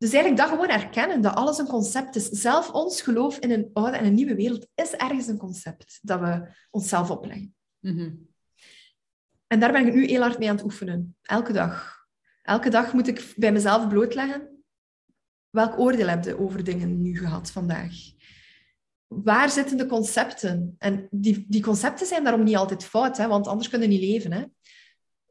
[0.00, 2.28] dus eigenlijk dat gewoon erkennen, dat alles een concept is.
[2.28, 6.20] Zelf ons geloof in een oude en een nieuwe wereld is ergens een concept dat
[6.20, 7.54] we onszelf opleggen.
[7.78, 8.14] Mhm.
[9.46, 11.16] En daar ben ik nu heel hard mee aan het oefenen.
[11.22, 11.98] Elke dag.
[12.42, 14.64] Elke dag moet ik bij mezelf blootleggen
[15.50, 17.92] welk oordeel heb je over dingen nu gehad vandaag
[19.14, 20.74] waar zitten de concepten?
[20.78, 24.02] En die, die concepten zijn daarom niet altijd fout, hè, want anders kunnen we niet
[24.02, 24.32] leven.
[24.32, 24.44] Hè.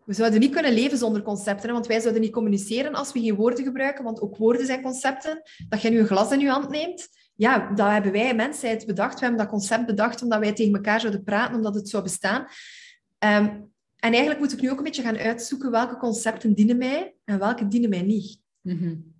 [0.09, 3.35] We zouden niet kunnen leven zonder concepten, want wij zouden niet communiceren als we geen
[3.35, 5.41] woorden gebruiken, want ook woorden zijn concepten.
[5.67, 9.13] Dat je nu een glas in je hand neemt, ja, dat hebben wij, mensheid, bedacht.
[9.13, 12.41] We hebben dat concept bedacht omdat wij tegen elkaar zouden praten, omdat het zou bestaan.
[12.41, 17.15] Um, en eigenlijk moet ik nu ook een beetje gaan uitzoeken welke concepten dienen mij
[17.23, 18.39] en welke dienen mij niet.
[18.61, 19.13] Mm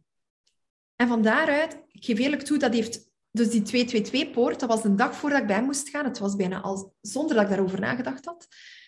[0.96, 4.96] En van daaruit, ik geef eerlijk toe, dat heeft dus die 222-poort, dat was de
[4.96, 6.06] dag voordat ik bij moest gaan.
[6.06, 8.48] Het was bijna al zonder dat ik daarover nagedacht had.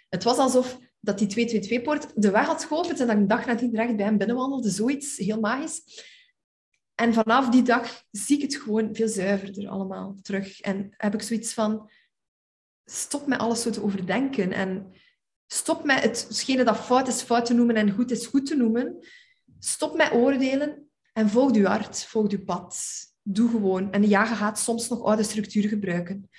[0.10, 3.46] Het was alsof dat die 222-poort de weg had geopend en dat ik een dag
[3.46, 4.70] nadien direct bij hem binnenwandelde.
[4.70, 5.82] Zoiets heel magisch.
[6.96, 10.60] En vanaf die dag zie ik het gewoon veel zuiverder allemaal terug.
[10.60, 11.90] En heb ik zoiets van...
[12.86, 14.52] Stop met alles zo te overdenken.
[14.52, 14.94] En
[15.48, 19.08] stop met hetgene dat fout is fout te noemen en goed is goed te noemen.
[19.60, 22.78] Stop met oordelen en volg je hart, volg je pad.
[23.22, 23.92] Doe gewoon.
[23.92, 26.30] En ja, je gaat soms nog oude structuren gebruiken.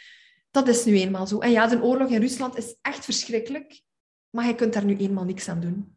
[0.51, 1.39] Dat is nu eenmaal zo.
[1.39, 3.82] En ja, de oorlog in Rusland is echt verschrikkelijk,
[4.32, 5.96] maar je kunt daar nu eenmaal niks aan doen.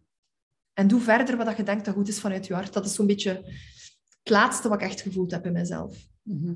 [0.73, 2.73] En doe verder wat je denkt dat goed is vanuit je hart.
[2.73, 3.31] Dat is zo'n beetje
[4.23, 5.97] het laatste wat ik echt gevoeld heb in mezelf.
[6.21, 6.53] Mhm.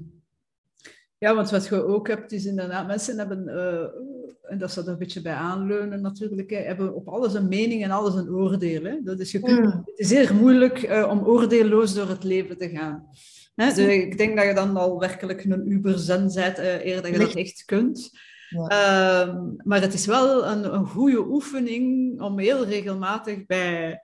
[1.18, 4.92] Ja, want wat je ook hebt, is inderdaad, mensen hebben, uh, en dat staat er
[4.92, 8.84] een beetje bij aanleunen natuurlijk, hè, hebben op alles een mening en alles een oordeel.
[8.84, 9.02] Hè.
[9.04, 9.84] Dat is, je kunt, mm.
[9.86, 13.08] Het is zeer moeilijk uh, om oordeelloos door het leven te gaan.
[13.56, 13.74] Hè?
[13.74, 17.18] Dus ik denk dat je dan al werkelijk een uberzen bent, uh, eer dat je
[17.18, 18.12] dat echt kunt.
[18.50, 19.28] Ja.
[19.28, 24.00] Uh, maar het is wel een, een goede oefening om heel regelmatig bij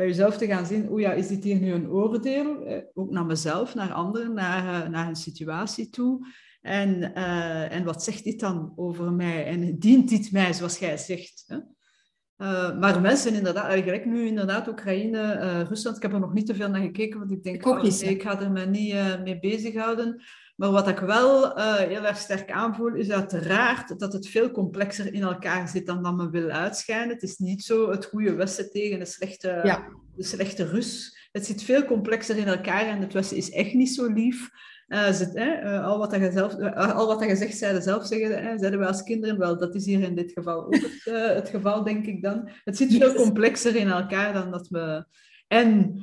[0.00, 2.64] bij jezelf te gaan zien, oh ja, is dit hier nu een oordeel?
[2.64, 6.26] Eh, ook naar mezelf, naar anderen, naar, uh, naar een situatie toe.
[6.60, 9.46] En, uh, en wat zegt dit dan over mij?
[9.46, 11.44] En dient dit mij, zoals jij zegt?
[11.46, 11.56] Hè?
[11.56, 16.54] Uh, maar mensen inderdaad, gelijk nu inderdaad Oekraïne, Rusland, ik heb er nog niet te
[16.54, 18.94] veel naar gekeken, want ik denk, ik, oh, ik ga er me niet
[19.24, 20.22] mee bezighouden.
[20.60, 25.14] Maar wat ik wel uh, heel erg sterk aanvoel, is uiteraard dat het veel complexer
[25.14, 27.08] in elkaar zit dan dat men wil uitschijnen.
[27.08, 29.88] Het is niet zo het goede Westen tegen de slechte, ja.
[30.16, 31.18] de slechte Rus.
[31.32, 34.50] Het zit veel complexer in elkaar en het Westen is echt niet zo lief.
[34.88, 38.78] Uh, zit, uh, al, wat je zelf, al wat je zegt, zeiden zelf zeggen, zeiden
[38.80, 39.58] we als kinderen wel.
[39.58, 42.48] Dat is hier in dit geval ook het, het geval, denk ik dan.
[42.64, 45.04] Het zit veel complexer in elkaar dan dat we...
[45.48, 46.00] En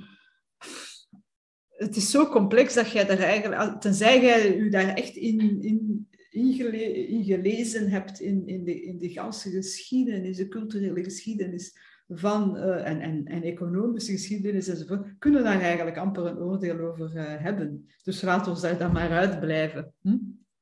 [1.78, 6.08] het is zo complex dat jij daar eigenlijk, tenzij jij je daar echt in, in,
[6.30, 11.78] in, gelezen hebt in, in, de, in de ganse geschiedenis, de culturele geschiedenis
[12.08, 17.12] van, uh, en, en, en economische geschiedenis enzovoort, kunnen daar eigenlijk amper een oordeel over
[17.16, 17.90] uh, hebben.
[18.04, 19.94] Dus laat ons daar dan maar uit blijven.
[20.02, 20.18] Hm?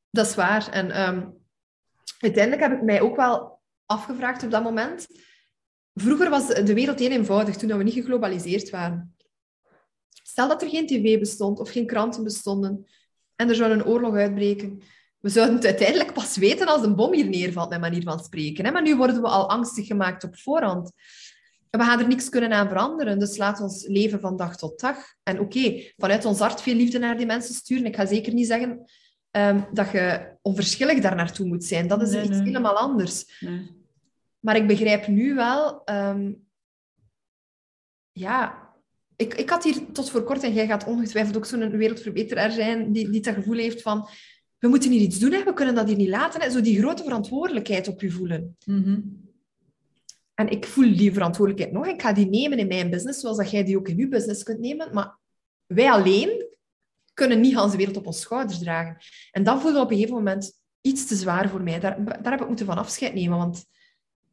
[0.09, 0.69] Dat is waar.
[0.71, 1.33] En um,
[2.19, 5.07] uiteindelijk heb ik mij ook wel afgevraagd op dat moment.
[5.93, 9.14] Vroeger was de wereld heel eenvoudig, toen we niet geglobaliseerd waren.
[10.35, 12.87] Stel dat er geen tv bestond of geen kranten bestonden
[13.35, 14.81] en er zou een oorlog uitbreken.
[15.19, 18.73] We zouden het uiteindelijk pas weten als een bom hier neervalt, met manier van spreken.
[18.73, 20.91] Maar nu worden we al angstig gemaakt op voorhand.
[21.69, 23.19] En we gaan er niks kunnen aan veranderen.
[23.19, 24.97] Dus laat ons leven van dag tot dag.
[25.23, 27.85] En oké, vanuit ons hart veel liefde naar die mensen sturen.
[27.85, 28.85] Ik ga zeker niet zeggen
[29.31, 31.87] um, dat je onverschillig daar naartoe moet zijn.
[31.87, 33.39] Dat is iets helemaal anders.
[33.39, 33.83] Nee.
[34.39, 35.81] Maar ik begrijp nu wel...
[35.89, 36.43] Um,
[38.11, 38.64] ja,
[39.15, 42.91] ik, ik had hier tot voor kort, en jij gaat ongetwijfeld ook zo'n wereldverbeteraar zijn,
[42.91, 44.07] die, die dat gevoel heeft van,
[44.57, 45.43] we moeten hier iets doen, hè?
[45.43, 46.41] we kunnen dat hier niet laten.
[46.41, 46.49] Hè?
[46.49, 48.57] Zo die grote verantwoordelijkheid op je voelen.
[48.65, 48.99] Mhm.
[50.33, 51.93] En ik voel die verantwoordelijkheid nog.
[51.93, 54.43] Ik ga die nemen in mijn business, zoals dat jij die ook in je business
[54.43, 54.93] kunt nemen.
[54.93, 55.17] Maar
[55.65, 56.45] wij alleen
[57.13, 58.97] kunnen niet de wereld op ons schouders dragen.
[59.31, 61.79] En dat voelde op een gegeven moment iets te zwaar voor mij.
[61.79, 63.65] Daar, daar heb ik moeten van afscheid nemen, want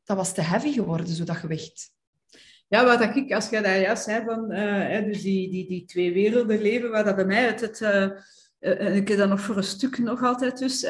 [0.04, 1.90] dat was te heavy geworden, zo dat gewicht.
[2.72, 6.12] Ja, wat ik, als je daar juist zei van, uh, dus die, die, die twee
[6.12, 8.10] werelden leven, waar dat bij mij het, het uh,
[8.60, 10.86] uh, ik heb dat nog voor een stuk nog altijd dus,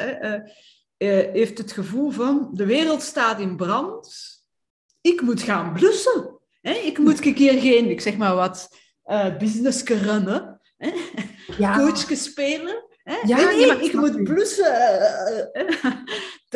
[1.33, 4.15] heeft het gevoel van, de wereld staat in brand,
[5.01, 6.39] ik moet gaan blussen.
[6.61, 6.73] Hè?
[6.73, 8.69] Ik moet een keer geen, ik zeg maar wat,
[9.39, 10.91] business runnen, hè?
[11.59, 11.77] Ja.
[11.77, 12.85] coachje spelen.
[13.03, 13.17] Hè?
[13.27, 14.73] Ja, nee, maar ik moet blussen.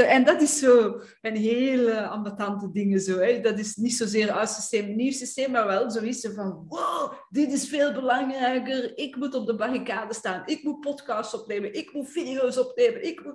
[0.02, 3.00] En dat is zo een hele ambetante ding.
[3.00, 3.40] Zo, hè.
[3.40, 7.68] Dat is niet zozeer oud systeem, nieuw systeem, maar wel zoiets van wow, dit is
[7.68, 8.98] veel belangrijker.
[8.98, 10.42] Ik moet op de barricade staan.
[10.44, 11.74] Ik moet podcasts opnemen.
[11.74, 13.04] Ik moet video's opnemen.
[13.04, 13.34] Ik moet...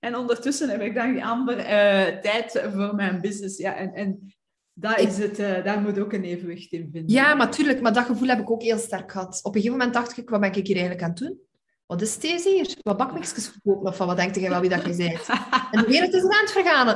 [0.00, 3.56] En ondertussen heb ik dan amper uh, tijd voor mijn business.
[3.56, 4.34] Ja, en, en
[4.72, 7.14] daar, is het, uh, daar moet ook een evenwicht in vinden.
[7.14, 7.80] Ja, natuurlijk.
[7.80, 9.38] Maar dat gevoel heb ik ook heel sterk gehad.
[9.42, 11.40] Op een gegeven moment dacht ik, wat ben ik hier eigenlijk aan het doen?
[11.86, 12.76] Wat is deze hier?
[12.82, 13.86] Wat bakmixjes verkopen?
[13.86, 15.26] Of van wat denkt jij wel wie dat je bent?
[15.70, 16.86] En de wereld is aan het vergaan.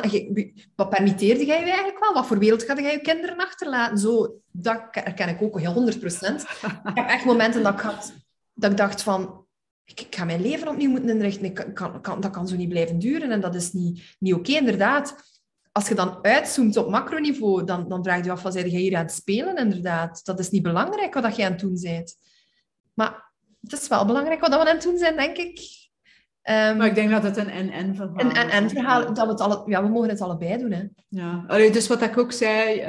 [0.77, 2.13] Wat permitteerde jij je eigenlijk wel?
[2.13, 3.99] Wat voor wereld ga jij je kinderen achterlaten?
[3.99, 6.43] Zo, dat herken ik ook 100 procent.
[6.43, 8.13] Ik heb echt momenten dat ik, had,
[8.55, 9.47] dat ik dacht van...
[9.85, 11.45] Ik, ik ga mijn leven opnieuw moeten inrichten.
[11.45, 13.31] Ik kan, kan, dat kan zo niet blijven duren.
[13.31, 15.17] En dat is niet, niet oké, inderdaad.
[15.73, 18.97] Als je dan uitzoomt op macroniveau, dan, dan vraag je je af, wat jij hier
[18.97, 20.25] aan het spelen, inderdaad?
[20.25, 22.17] Dat is niet belangrijk wat jij aan het doen bent.
[22.95, 23.30] Maar
[23.61, 25.79] het is wel belangrijk wat we aan het doen zijn, denk ik.
[26.51, 28.23] Um, maar ik denk dat het een en-en verhaal is.
[28.23, 30.71] Een en-en verhaal, dat we, het alle, ja, we mogen het allebei doen.
[30.71, 30.85] Hè.
[31.09, 32.81] Ja, Allee, dus wat ik ook zei,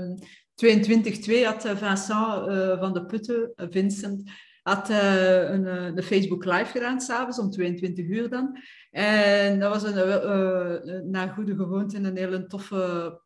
[0.00, 0.16] uh,
[0.54, 4.30] 22 had uh, Vincent uh, van de Putten, uh, Vincent,
[4.62, 8.58] had uh, een, een, Facebook live gedaan, s'avonds om 22 uur dan.
[8.90, 13.20] En dat was een, naar goede gewoonte een hele toffe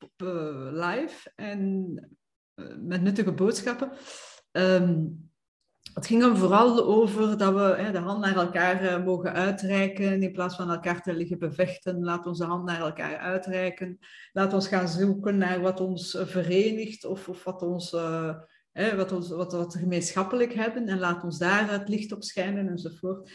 [0.73, 1.95] live en
[2.81, 3.91] met nuttige boodschappen.
[4.53, 5.24] Um,
[5.95, 10.23] het ging hem vooral over dat we hè, de hand naar elkaar uh, mogen uitreiken
[10.23, 12.05] in plaats van elkaar te liggen bevechten.
[12.05, 13.99] Laat onze hand naar elkaar uitreiken.
[14.33, 18.35] Laat ons gaan zoeken naar wat ons verenigt of, of wat ons uh,
[18.97, 22.69] wat, ons, wat, wat we gemeenschappelijk hebben en laat ons daar het licht op schijnen
[22.69, 23.31] enzovoort.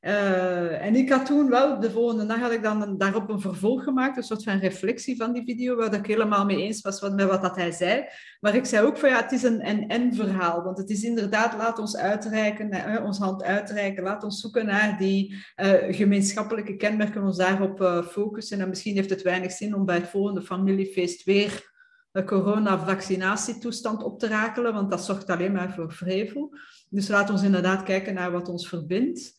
[0.00, 3.82] Uh, en ik had toen wel, de volgende dag had ik dan daarop een vervolg
[3.82, 7.22] gemaakt, een soort van reflectie van die video, waar ik helemaal mee eens was met
[7.22, 8.04] wat dat hij zei.
[8.40, 11.56] Maar ik zei ook van ja, het is een en-en verhaal, want het is inderdaad,
[11.56, 17.22] laat ons uitreiken, uh, ons hand uitreiken, laat ons zoeken naar die uh, gemeenschappelijke kenmerken,
[17.22, 18.60] ons daarop focussen.
[18.60, 21.70] En misschien heeft het weinig zin om bij het volgende familiefeest weer
[22.12, 26.54] de corona-vaccinatietoestand op te rakelen, want dat zorgt alleen maar voor vrevel.
[26.88, 29.38] Dus laat ons inderdaad kijken naar wat ons verbindt.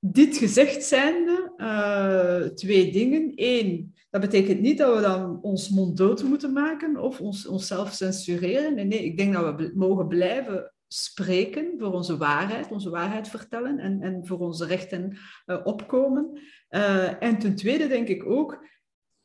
[0.00, 3.32] Dit gezegd zijnde, uh, twee dingen.
[3.34, 7.92] Eén, dat betekent niet dat we dan ons mond dood moeten maken of ons, onszelf
[7.92, 8.74] censureren.
[8.74, 13.78] Nee, nee, ik denk dat we mogen blijven spreken voor onze waarheid, onze waarheid vertellen
[13.78, 16.40] en, en voor onze rechten uh, opkomen.
[16.70, 18.66] Uh, en ten tweede denk ik ook,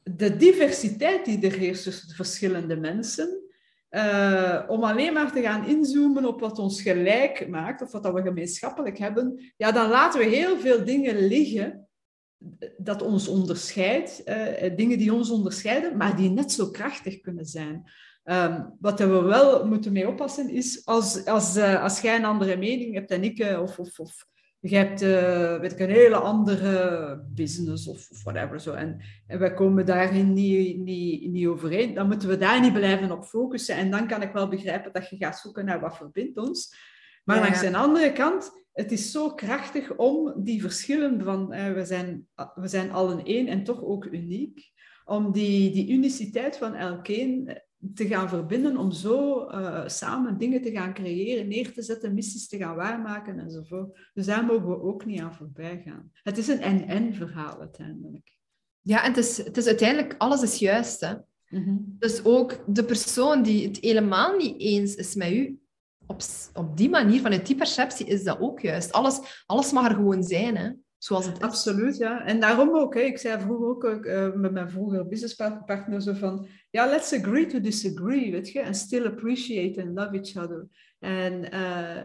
[0.03, 3.42] de diversiteit die er heerst tussen de verschillende mensen,
[3.95, 8.13] uh, om alleen maar te gaan inzoomen op wat ons gelijk maakt of wat dat
[8.13, 11.87] we gemeenschappelijk hebben, ja, dan laten we heel veel dingen liggen
[12.77, 17.91] dat ons onderscheidt, uh, dingen die ons onderscheiden, maar die net zo krachtig kunnen zijn.
[18.23, 22.57] Um, wat we wel moeten mee oppassen is, als, als, uh, als jij een andere
[22.57, 24.25] mening hebt en ik, of, of, of
[24.65, 28.59] je hebt uh, weet ik, een hele andere business of, of whatever.
[28.59, 28.73] Zo.
[28.73, 31.93] En, en wij komen daarin niet, niet, niet overeen.
[31.93, 33.75] Dan moeten we daar niet blijven op focussen.
[33.75, 36.75] En dan kan ik wel begrijpen dat je gaat zoeken naar wat verbindt ons.
[37.23, 41.53] Maar ja, langs de andere kant, het is zo krachtig om die verschillen van...
[41.53, 44.71] Uh, we, zijn, we zijn allen één en toch ook uniek.
[45.05, 47.61] Om die, die uniciteit van elkeen
[47.93, 52.47] te gaan verbinden om zo uh, samen dingen te gaan creëren, neer te zetten, missies
[52.47, 54.09] te gaan waarmaken enzovoort.
[54.13, 56.11] Dus daar mogen we ook niet aan voorbij gaan.
[56.13, 58.37] Het is een en-en verhaal uiteindelijk.
[58.81, 60.99] Ja, en het is, het is uiteindelijk, alles is juist.
[60.99, 61.13] Hè?
[61.49, 61.95] Mm -hmm.
[61.99, 65.59] Dus ook de persoon die het helemaal niet eens is met u,
[66.07, 66.21] op,
[66.53, 68.91] op die manier, vanuit die perceptie, is dat ook juist.
[68.91, 70.57] Alles, alles mag er gewoon zijn.
[70.57, 70.71] Hè?
[71.03, 71.41] Zoals het.
[71.41, 72.25] Absoluut, ja.
[72.25, 76.47] En daarom ook, hè, ik zei vroeger ook uh, met mijn vroegere businesspartner zo van,
[76.69, 80.67] ja, let's agree to disagree, weet je, and still appreciate and love each other.
[80.99, 82.01] En uh,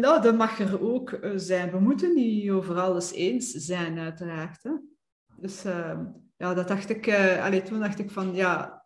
[0.00, 1.70] nou, dat mag er ook uh, zijn.
[1.70, 4.62] We moeten niet over alles eens zijn, uiteraard.
[4.62, 4.70] Hè.
[5.36, 5.62] Dus
[6.36, 8.83] ja, dat dacht ik, allee, toen dacht ik van, ja,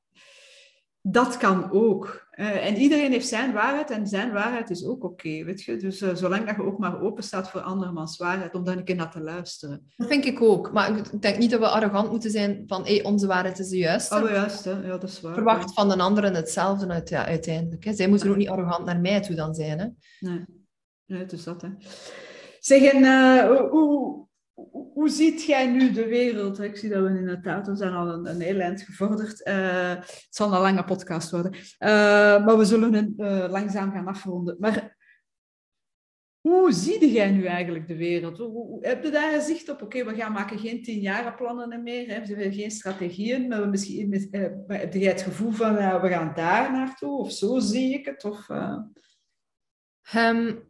[1.10, 2.26] dat kan ook.
[2.35, 5.76] Uh, en iedereen heeft zijn waarheid en zijn waarheid is ook oké, okay, weet je.
[5.76, 8.85] Dus uh, zolang dat je ook maar open staat voor andermans waarheid, om dan een
[8.85, 9.93] keer naar te luisteren.
[9.97, 10.72] Dat vind ik ook.
[10.72, 13.76] Maar ik denk niet dat we arrogant moeten zijn van hey, onze waarheid is de
[13.76, 14.14] juiste.
[14.14, 14.70] Oh, juist, hè.
[14.70, 15.35] ja, dat is waar.
[15.35, 17.85] Verwacht van de anderen hetzelfde uit, ja, uiteindelijk.
[17.85, 17.93] Hè.
[17.93, 19.78] Zij moeten ook niet arrogant naar mij toe dan zijn.
[19.78, 19.86] Hè.
[20.20, 20.44] Nee.
[21.06, 21.62] nee, het is dat.
[21.62, 21.68] Hè.
[22.60, 24.27] Zeg, en uh, hoe,
[24.93, 26.60] hoe ziet jij nu de wereld?
[26.60, 29.47] Ik zie dat we inderdaad, we zijn al een, een heel eind gevorderd.
[29.47, 31.52] Uh, het zal een lange podcast worden.
[31.55, 31.59] Uh,
[32.44, 34.56] maar we zullen het uh, langzaam gaan afronden.
[34.59, 34.97] Maar
[36.40, 38.39] hoe zie jij nu eigenlijk de wereld?
[38.39, 39.82] Hoe, hoe, heb je daar zicht op?
[39.82, 42.06] Oké, we gaan maken geen tienjarenplannen meer.
[42.09, 42.20] Hè?
[42.20, 43.48] We hebben geen strategieën.
[43.48, 44.28] Maar misschien, met,
[44.66, 47.18] heb jij het gevoel van, we gaan daar naartoe?
[47.18, 48.24] Of zo zie ik het?
[48.24, 48.48] Of,
[50.14, 50.66] um,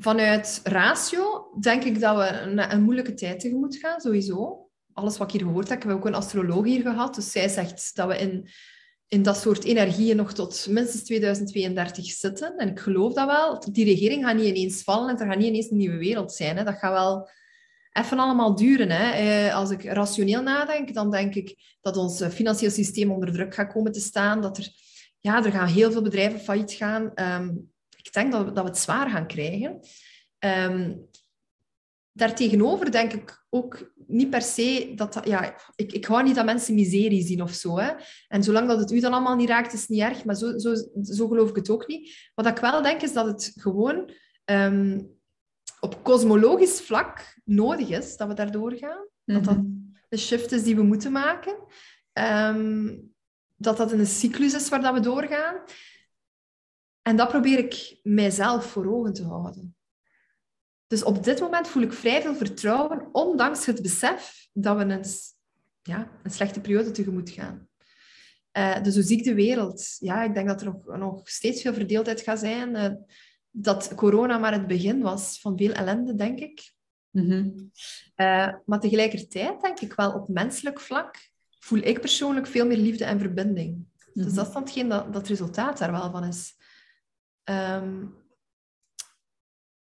[0.00, 4.68] Vanuit ratio denk ik dat we een, een, moeilijke tijd tegemoet gaan, sowieso.
[4.92, 7.14] Alles wat ik hier gehoord heb, ik heb ook een astroloog hier gehad.
[7.14, 8.48] Dus zij zegt dat we in,
[9.08, 12.56] in dat soort energieën nog tot minstens 2032 zitten.
[12.56, 13.72] En ik geloof dat wel.
[13.72, 16.56] Die regering gaat niet ineens vallen en er gaat niet ineens een nieuwe wereld zijn.
[16.56, 16.64] Hè.
[16.64, 17.28] Dat gaat wel
[17.92, 18.90] even allemaal duren.
[18.90, 19.10] Hè.
[19.10, 23.72] Eh, als ik rationeel nadenk, dan denk ik dat ons financieel systeem onder druk gaat
[23.72, 24.40] komen te staan.
[24.40, 24.68] Dat er,
[25.20, 27.12] ja, er gaan heel veel bedrijven failliet gaan.
[27.14, 27.70] Um,
[28.02, 29.80] ik denk dat we, dat we het zwaar gaan krijgen.
[30.38, 31.08] Um,
[32.12, 35.20] daartegenover denk ik ook niet per se dat...
[35.24, 37.78] Ja, ik, ik hou niet dat mensen miserie zien of zo.
[37.78, 37.92] Hè.
[38.28, 40.24] En zolang dat het u dan allemaal niet raakt, is het niet erg.
[40.24, 42.30] Maar zo, zo, zo geloof ik het ook niet.
[42.34, 44.10] Wat ik wel denk, is dat het gewoon
[44.44, 45.18] um,
[45.80, 49.08] op kosmologisch vlak nodig is dat we daardoor gaan.
[49.24, 49.66] Dat dat mhm.
[50.08, 51.56] de shift is die we moeten maken.
[52.12, 53.12] Um,
[53.56, 55.62] dat dat een cyclus is waar dat we doorgaan.
[57.02, 59.76] En dat probeer ik mijzelf voor ogen te houden.
[60.90, 65.04] Dus op dit moment voel ik vrij veel vertrouwen, ondanks het besef dat we een,
[65.82, 67.68] ja, een slechte periode tegemoet gaan.
[68.58, 69.96] Uh, dus hoe zie ik de wereld?
[69.98, 72.76] Ja, ik denk dat er nog, nog steeds veel verdeeldheid gaat zijn.
[72.76, 72.88] Uh,
[73.50, 76.72] dat corona maar het begin was van veel ellende, denk ik.
[77.10, 77.70] Mm-hmm.
[78.16, 81.16] Uh, maar tegelijkertijd denk ik wel op menselijk vlak
[81.58, 83.86] voel ik persoonlijk veel meer liefde en verbinding.
[84.14, 86.54] Dus dat is dan hetgeen dat, dat resultaat daar wel van is.
[87.44, 88.19] Um,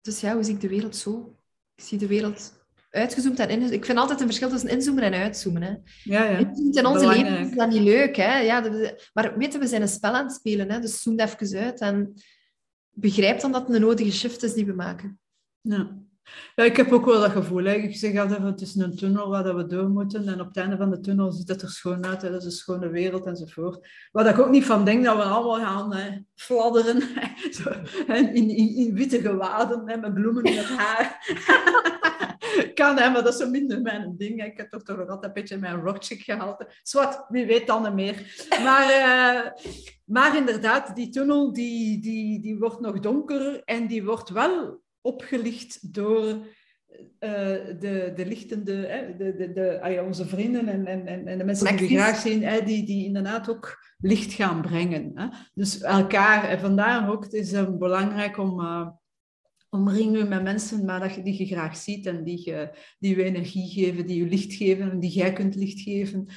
[0.05, 1.35] dus ja, hoe zie ik de wereld zo?
[1.75, 2.53] Ik zie de wereld
[2.89, 3.73] uitgezoomd en ingezoomd.
[3.73, 5.61] Ik vind altijd een verschil tussen inzoomen en uitzoomen.
[5.61, 5.73] Hè.
[6.03, 6.37] Ja, ja.
[6.71, 8.15] In onze leven is dat niet leuk.
[8.15, 8.39] Hè?
[8.39, 8.61] Ja,
[9.13, 10.71] maar weten, we zijn een spel aan het spelen.
[10.71, 10.79] Hè?
[10.79, 12.13] Dus zoom even uit en
[12.91, 15.19] begrijp dan dat het een nodige shift is die we maken.
[15.61, 15.97] Ja.
[16.55, 17.63] Ja, ik heb ook wel dat gevoel.
[17.63, 17.73] Hè.
[17.73, 20.27] Ik zeg altijd, het is een tunnel waar we door moeten.
[20.27, 22.21] En op het einde van de tunnel ziet het er schoon uit.
[22.21, 22.31] Hè.
[22.31, 23.87] Dat is een schone wereld enzovoort.
[24.11, 27.01] Waar ik ook niet van denk dat we allemaal gaan hè, fladderen.
[27.57, 27.71] Zo,
[28.07, 31.35] in, in, witte gewaden, hè, met bloemen in het haar.
[32.73, 34.39] kan, hè, maar dat is zo minder mijn ding.
[34.39, 34.45] Hè.
[34.45, 36.65] Ik heb toch toch altijd een beetje mijn rockchick gehaald.
[36.83, 38.45] Zwart, wie weet dan niet meer.
[38.63, 39.51] Maar, uh,
[40.05, 43.63] maar inderdaad, die tunnel die, die, die wordt nog donkerder.
[43.63, 46.41] En die wordt wel opgelicht door uh,
[47.79, 51.87] de, de lichtende, hè, de, de, de, onze vrienden en, en, en de mensen die
[51.87, 55.11] we graag zien, hè, die, die inderdaad ook licht gaan brengen.
[55.15, 55.27] Hè.
[55.53, 58.87] Dus elkaar, en vandaar ook, het is uh, belangrijk om uh,
[59.69, 62.69] omringen met mensen maar dat je, die je graag ziet en die je,
[62.99, 66.27] die je energie geven, die je licht geven en die jij kunt licht geven.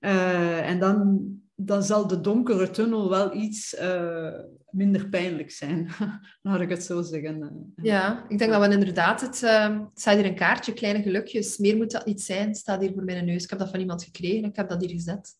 [0.00, 1.22] en dan
[1.56, 4.38] dan zal de donkere tunnel wel iets uh,
[4.74, 5.88] minder pijnlijk zijn,
[6.42, 7.42] laat ik het zo zeggen.
[7.42, 11.02] Eh, ja, ik denk dat we inderdaad, het, uh, het staat hier een kaartje, kleine
[11.02, 13.44] gelukjes, meer moet dat niet zijn, het staat hier voor mijn neus.
[13.44, 15.32] Ik heb dat van iemand gekregen, ik heb dat hier gezet.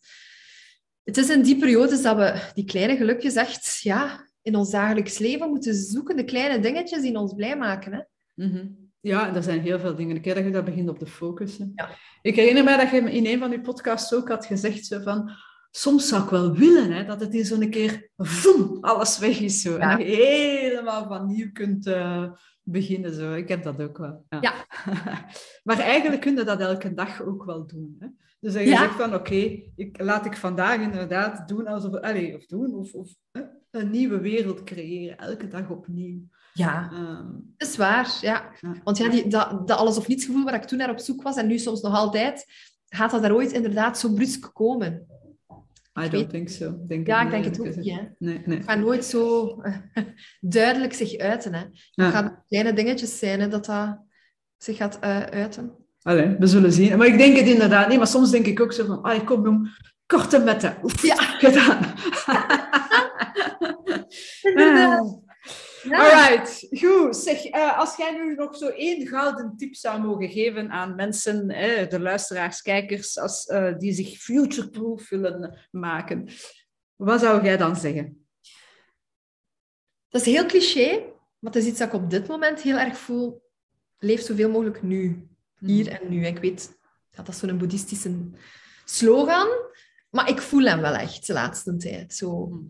[1.03, 5.19] Het is in die periodes dat we die kleine gelukjes echt ja, in ons dagelijks
[5.19, 7.93] leven moeten zoeken, de kleine dingetjes die ons blij maken.
[7.93, 8.01] Hè?
[8.35, 10.17] Mm Ja, er zijn heel veel dingen.
[10.17, 11.73] Ik dat je dat begint op te focussen.
[11.75, 11.89] Ja.
[12.23, 15.31] Ik herinner mij dat je in een van je podcasts ook had gezegd zo van
[15.77, 19.61] soms zou ik wel willen hè, dat het hier zo'n keer voem, alles weg is.
[19.61, 19.77] Zo.
[19.77, 22.33] En je helemaal van nieuw kunt uh,
[22.63, 23.15] beginnen.
[23.15, 23.33] Zo.
[23.33, 24.25] Ik heb dat ook wel.
[24.29, 24.39] Ja.
[24.41, 24.55] ja.
[25.65, 27.97] maar eigenlijk kun je dat elke dag ook wel doen.
[27.99, 28.07] Hè.
[28.41, 32.01] Dus dat je zegt van oké, ik laat ik vandaag inderdaad doen alsof...
[32.01, 33.15] Allez, of doen, of, of
[33.71, 35.19] een nieuwe wereld creëren.
[35.19, 36.21] Elke dag opnieuw.
[36.53, 38.19] Ja, um, dat is waar.
[38.21, 38.51] Ja.
[38.85, 41.23] Want ja, die, dat, dat alles of niets gevoel waar ik toen naar op zoek
[41.23, 42.47] was en nu soms nog altijd,
[42.89, 45.07] gaat dat daar ooit inderdaad zo brusk komen.
[46.01, 46.85] I don't think so.
[46.87, 47.85] Denk ja, ik denk het ook niet.
[48.19, 48.57] Nee, nee.
[48.57, 49.49] Het gaat nooit zo
[50.41, 51.55] duidelijk zich uiten.
[51.55, 51.61] Hè.
[51.61, 52.11] Het ja.
[52.11, 53.99] gaan kleine dingetjes zijn hè, dat dat
[54.57, 55.73] zich gaat uh, uiten.
[56.03, 56.99] Allee, we zullen zien.
[56.99, 57.99] Maar ik denk het inderdaad niet.
[57.99, 59.03] Maar soms denk ik ook zo van...
[59.03, 59.79] Ah, kom, jong.
[60.07, 60.77] Korte metten.
[60.83, 61.17] Oef, ja.
[61.17, 61.79] Gedaan.
[64.43, 65.23] inderdaad.
[65.85, 66.29] Ja.
[66.29, 67.17] Alright, goed.
[67.17, 71.51] Zeg, uh, als jij nu nog zo één gouden tip zou mogen geven aan mensen,
[71.51, 76.29] eh, de luisteraars, kijkers, als, uh, die zich futureproof willen maken,
[76.97, 78.27] wat zou jij dan zeggen?
[80.09, 80.99] Dat is heel cliché,
[81.39, 83.43] maar het is iets dat ik op dit moment heel erg voel.
[83.99, 85.29] Leef zoveel mogelijk nu.
[85.59, 86.27] Hier en nu.
[86.27, 86.79] Ik weet
[87.11, 88.31] dat dat zo'n boeddhistische
[88.85, 89.49] slogan,
[90.11, 92.15] maar ik voel hem wel echt de laatste tijd.
[92.15, 92.61] Zo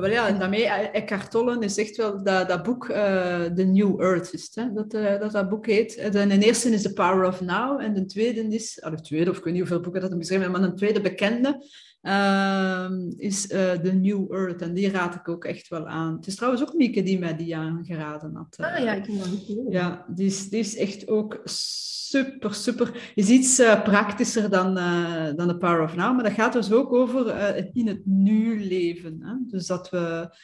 [0.00, 0.10] hmm.
[0.10, 2.96] Maar ja, en daarmee, eh, Eckhart Tolle is echt wel dat, dat boek, uh,
[3.44, 6.12] The New Earth is hè, dat, uh, dat dat boek heet.
[6.12, 9.30] De, de eerste is The Power of Now en de tweede is, of de tweede,
[9.30, 11.62] of ik weet niet hoeveel boeken dat hem geschreven maar een tweede bekende
[12.02, 16.16] uh, is uh, The New Earth en die raad ik ook echt wel aan.
[16.16, 18.56] Het is trouwens ook Mieke die mij die aangeraden had.
[18.58, 23.12] ah ja, ik dat niet Ja, die is, die is echt ook super, super.
[23.14, 24.74] Is iets uh, praktischer dan,
[25.36, 29.18] dan The Power of Now, maar dat gaat dus ook over in het nu leven.
[29.22, 29.34] Hè?
[29.46, 30.34] Dus dat we.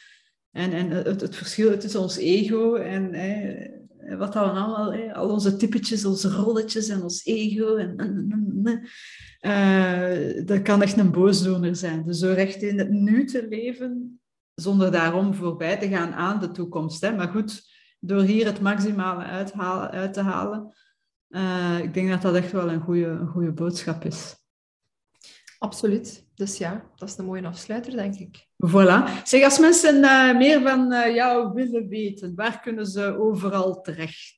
[0.51, 3.11] En, en het, het verschil tussen ons ego en
[4.17, 7.75] wat dan allemaal, al onze typetjes, onze rolletjes en ons ego.
[7.75, 7.95] En,
[10.45, 12.05] dat kan echt een boosdoener zijn.
[12.05, 14.19] Dus zo recht in het nu te leven,
[14.55, 17.01] zonder daarom voorbij te gaan aan de toekomst.
[17.01, 17.15] Hè?
[17.15, 17.61] Maar goed,
[17.99, 20.75] door hier het maximale uithalen, uit te halen
[21.29, 24.35] uh, ik denk dat dat echt wel een goede, een goede boodschap is.
[25.59, 26.25] Absoluut.
[26.35, 28.47] Dus ja, dat is een mooie afsluiter, denk ik.
[28.67, 29.23] Voilà.
[29.23, 34.37] Zeg, als mensen uh, meer van uh, jou willen weten, waar kunnen ze overal terecht?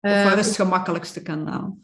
[0.00, 1.78] Of waar is het gemakkelijkste kanaal?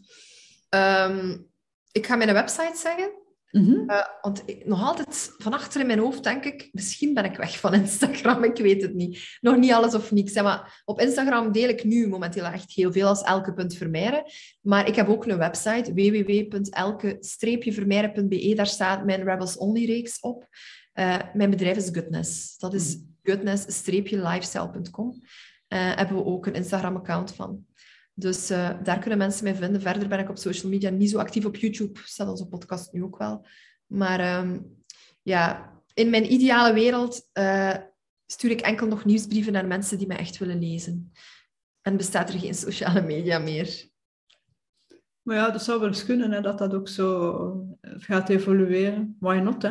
[0.69, 1.50] Um,
[1.93, 3.13] ik ga mijn website zeggen.
[3.51, 3.87] Mm
[4.21, 7.75] want nog altijd van achter in mijn hoofd denk ik, misschien ben ik weg van
[7.85, 9.39] Instagram, ik weet het niet.
[9.41, 10.35] Nog niet alles of niks.
[10.35, 14.23] Maar op Instagram deel ik nu momenteel echt heel veel als elke.vermeijeren.
[14.61, 18.55] Maar ik heb ook een website, www.elke-vermeijeren.be.
[18.55, 20.47] Daar staat mijn Rebels Only reeks op.
[20.95, 22.59] Uh, mijn bedrijf is Goodness.
[22.59, 23.05] Dat is mhm.
[23.23, 25.23] goodness-lifestyle.com.
[25.69, 27.65] Uh, eh, hebben we ook een Instagram-account van.
[28.21, 29.81] Dus uh, daar kunnen mensen mij vinden.
[29.81, 32.01] Verder ben ik op social media niet zo actief op YouTube.
[32.05, 33.47] Staat onze podcast nu ook wel.
[33.87, 34.83] Maar um,
[35.23, 37.77] ja, in mijn ideale wereld uh,
[38.27, 41.13] stuur ik enkel nog nieuwsbrieven naar mensen die mij echt willen lezen.
[41.81, 43.89] En bestaat er geen sociale media meer.
[45.23, 49.17] Maar ja, dat zou wel eens kunnen, hè, dat dat ook zo gaat evolueren.
[49.21, 49.71] Why not, hè?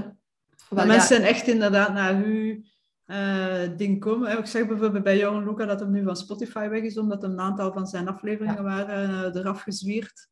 [0.69, 1.27] Wel, mensen ja.
[1.27, 2.65] echt inderdaad naar u
[3.77, 4.37] ding komen.
[4.37, 7.23] Ik zeg bijvoorbeeld bij jou en Luca dat hem nu van Spotify weg is, omdat
[7.23, 10.29] een aantal van zijn afleveringen waren eraf gezwierd.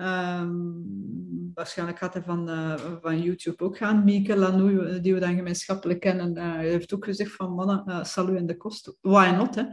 [0.00, 4.04] Um, waarschijnlijk gaat hij van, uh, van YouTube ook gaan.
[4.04, 8.36] Mieke Lanou, die we dan gemeenschappelijk kennen, uh, heeft ook gezegd van mannen, uh, salu
[8.36, 8.96] in de kost.
[9.00, 9.64] Why not, hè?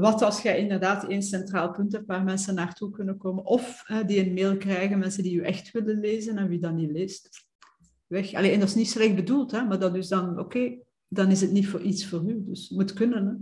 [0.00, 4.26] wat als je inderdaad één centraal punt hebt waar mensen naartoe kunnen komen, of die
[4.26, 7.46] een mail krijgen, mensen die je echt willen lezen en wie dat niet leest,
[8.06, 8.34] weg.
[8.34, 9.64] Allee, en dat is niet slecht bedoeld, hè?
[9.64, 12.44] maar dat is dan, oké, okay, dan is het niet voor iets voor u.
[12.44, 13.26] Dus het moet kunnen.
[13.26, 13.32] Hè?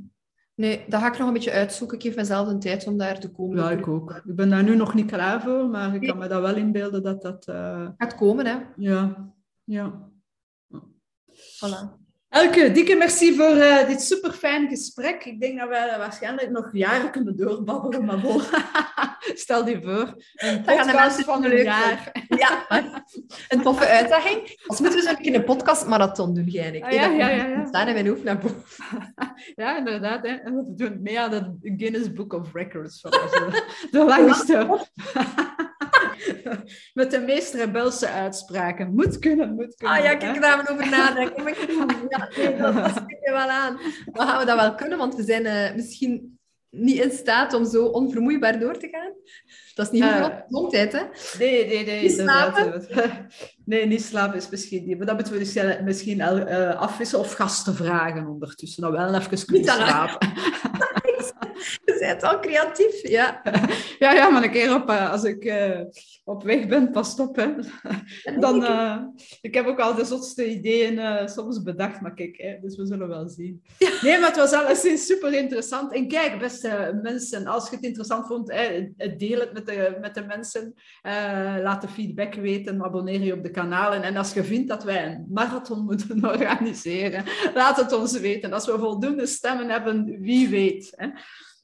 [0.55, 1.97] Nee, dat ga ik nog een beetje uitzoeken.
[1.97, 3.57] Ik geef mezelf een tijd om daar te komen.
[3.57, 4.23] Ja, ik ook.
[4.25, 7.03] Ik ben daar nu nog niet klaar voor, maar ik kan me dat wel inbeelden
[7.03, 7.49] dat dat...
[7.49, 7.89] Uh...
[7.97, 8.59] Gaat komen, hè?
[8.77, 9.33] Ja,
[9.65, 10.11] ja.
[11.31, 12.06] Voilà.
[12.29, 15.25] Elke, dikke merci voor uh, dit super fijn gesprek.
[15.25, 18.41] Ik denk dat we waarschijnlijk nog jaren kunnen doorbabbelen, maar bon.
[19.45, 22.13] Stel je voor, een podcast van een jaar.
[22.29, 22.67] Ja,
[23.49, 24.63] een toffe uitdaging.
[24.67, 27.67] Als moeten we zo een podcastmarathon doen, jij ah, ja, ja, ja, ja.
[27.67, 29.15] Staan in mijn hoofd naar boven.
[29.55, 30.27] Ja, inderdaad.
[30.27, 30.35] Hè.
[30.35, 33.01] En we doen mee aan de Guinness Book of Records.
[33.01, 33.11] Van
[33.91, 34.87] de langste.
[36.95, 38.95] Met de meest rebelse uitspraken.
[38.95, 39.97] Moet kunnen, moet kunnen.
[39.97, 41.45] Ah ja, kijk daar over nadenken.
[42.09, 43.79] Ja, nee, dat, dat je wel aan.
[44.13, 46.39] Dan gaan we dat wel kunnen, want we zijn uh, misschien
[46.71, 49.13] niet in staat om zo onvermoeibaar door te gaan.
[49.75, 51.03] Dat is niet uh, voor gezondheid, hè?
[51.39, 52.03] Nee, nee, nee.
[52.03, 52.87] Niet slapen?
[53.65, 54.97] Nee, niet slapen is misschien niet.
[54.97, 58.83] Maar dat moeten we dus misschien uh, afwisselen of gasten vragen ondertussen.
[58.83, 60.29] Dan wel even kunnen slapen.
[61.85, 63.43] Je bent al creatief, ja.
[63.99, 65.45] Ja, ja, maar een keer op, als ik
[66.29, 67.55] op weg ben, pas op, hè.
[68.41, 69.03] Dan, uh,
[69.41, 73.09] ik heb ook al de zotste ideeën soms bedacht, maar kijk, hè, dus we zullen
[73.09, 73.63] wel zien.
[74.03, 75.93] Nee, maar het was alleszins super interessant.
[75.93, 80.15] En kijk, beste mensen, als je het interessant vond, hè, deel het met de, met
[80.15, 80.75] de mensen.
[81.63, 84.03] laat de feedback weten, abonneer je op de kanalen.
[84.03, 87.25] En als je vindt dat wij een marathon moeten organiseren,
[87.55, 88.53] laat het ons weten.
[88.53, 90.93] Als we voldoende stemmen hebben, wie weet.
[90.97, 91.09] Hè.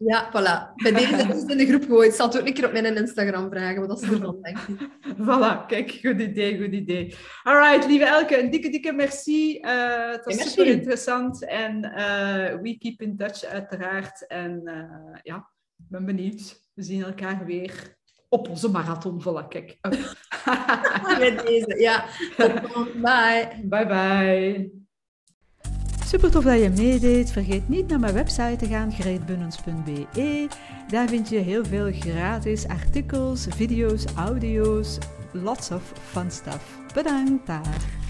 [0.05, 0.75] Ja, voilà.
[0.83, 2.09] Bij deze is in de groep gegooid.
[2.09, 4.59] Ik zal het ook een keer op mijn Instagram vragen, wat dat is ervan, denk
[4.59, 4.89] ik.
[5.19, 7.15] Voilà, kijk, goed idee, goed idee.
[7.43, 9.59] Alright, lieve Elke, een dikke, dikke merci.
[9.61, 11.45] Uh, het was super interessant.
[11.45, 14.27] En uh, we keep in touch, uiteraard.
[14.27, 15.37] En uh, ja,
[15.79, 16.61] ik ben benieuwd.
[16.75, 17.97] We zien elkaar weer
[18.29, 19.23] op onze marathon.
[19.23, 19.79] Voilà, kijk.
[21.19, 22.05] Met deze, ja.
[23.03, 23.61] Bye.
[23.65, 24.82] Bye, bye.
[26.13, 27.33] Super tof dat je meedeed.
[27.33, 30.49] Vergeet niet naar mijn website te gaan, greetbunnens.be.
[30.89, 34.99] Daar vind je heel veel gratis artikels, video's, audio's,
[35.33, 36.79] lots of fun stuff.
[36.95, 38.02] Bedankt daar.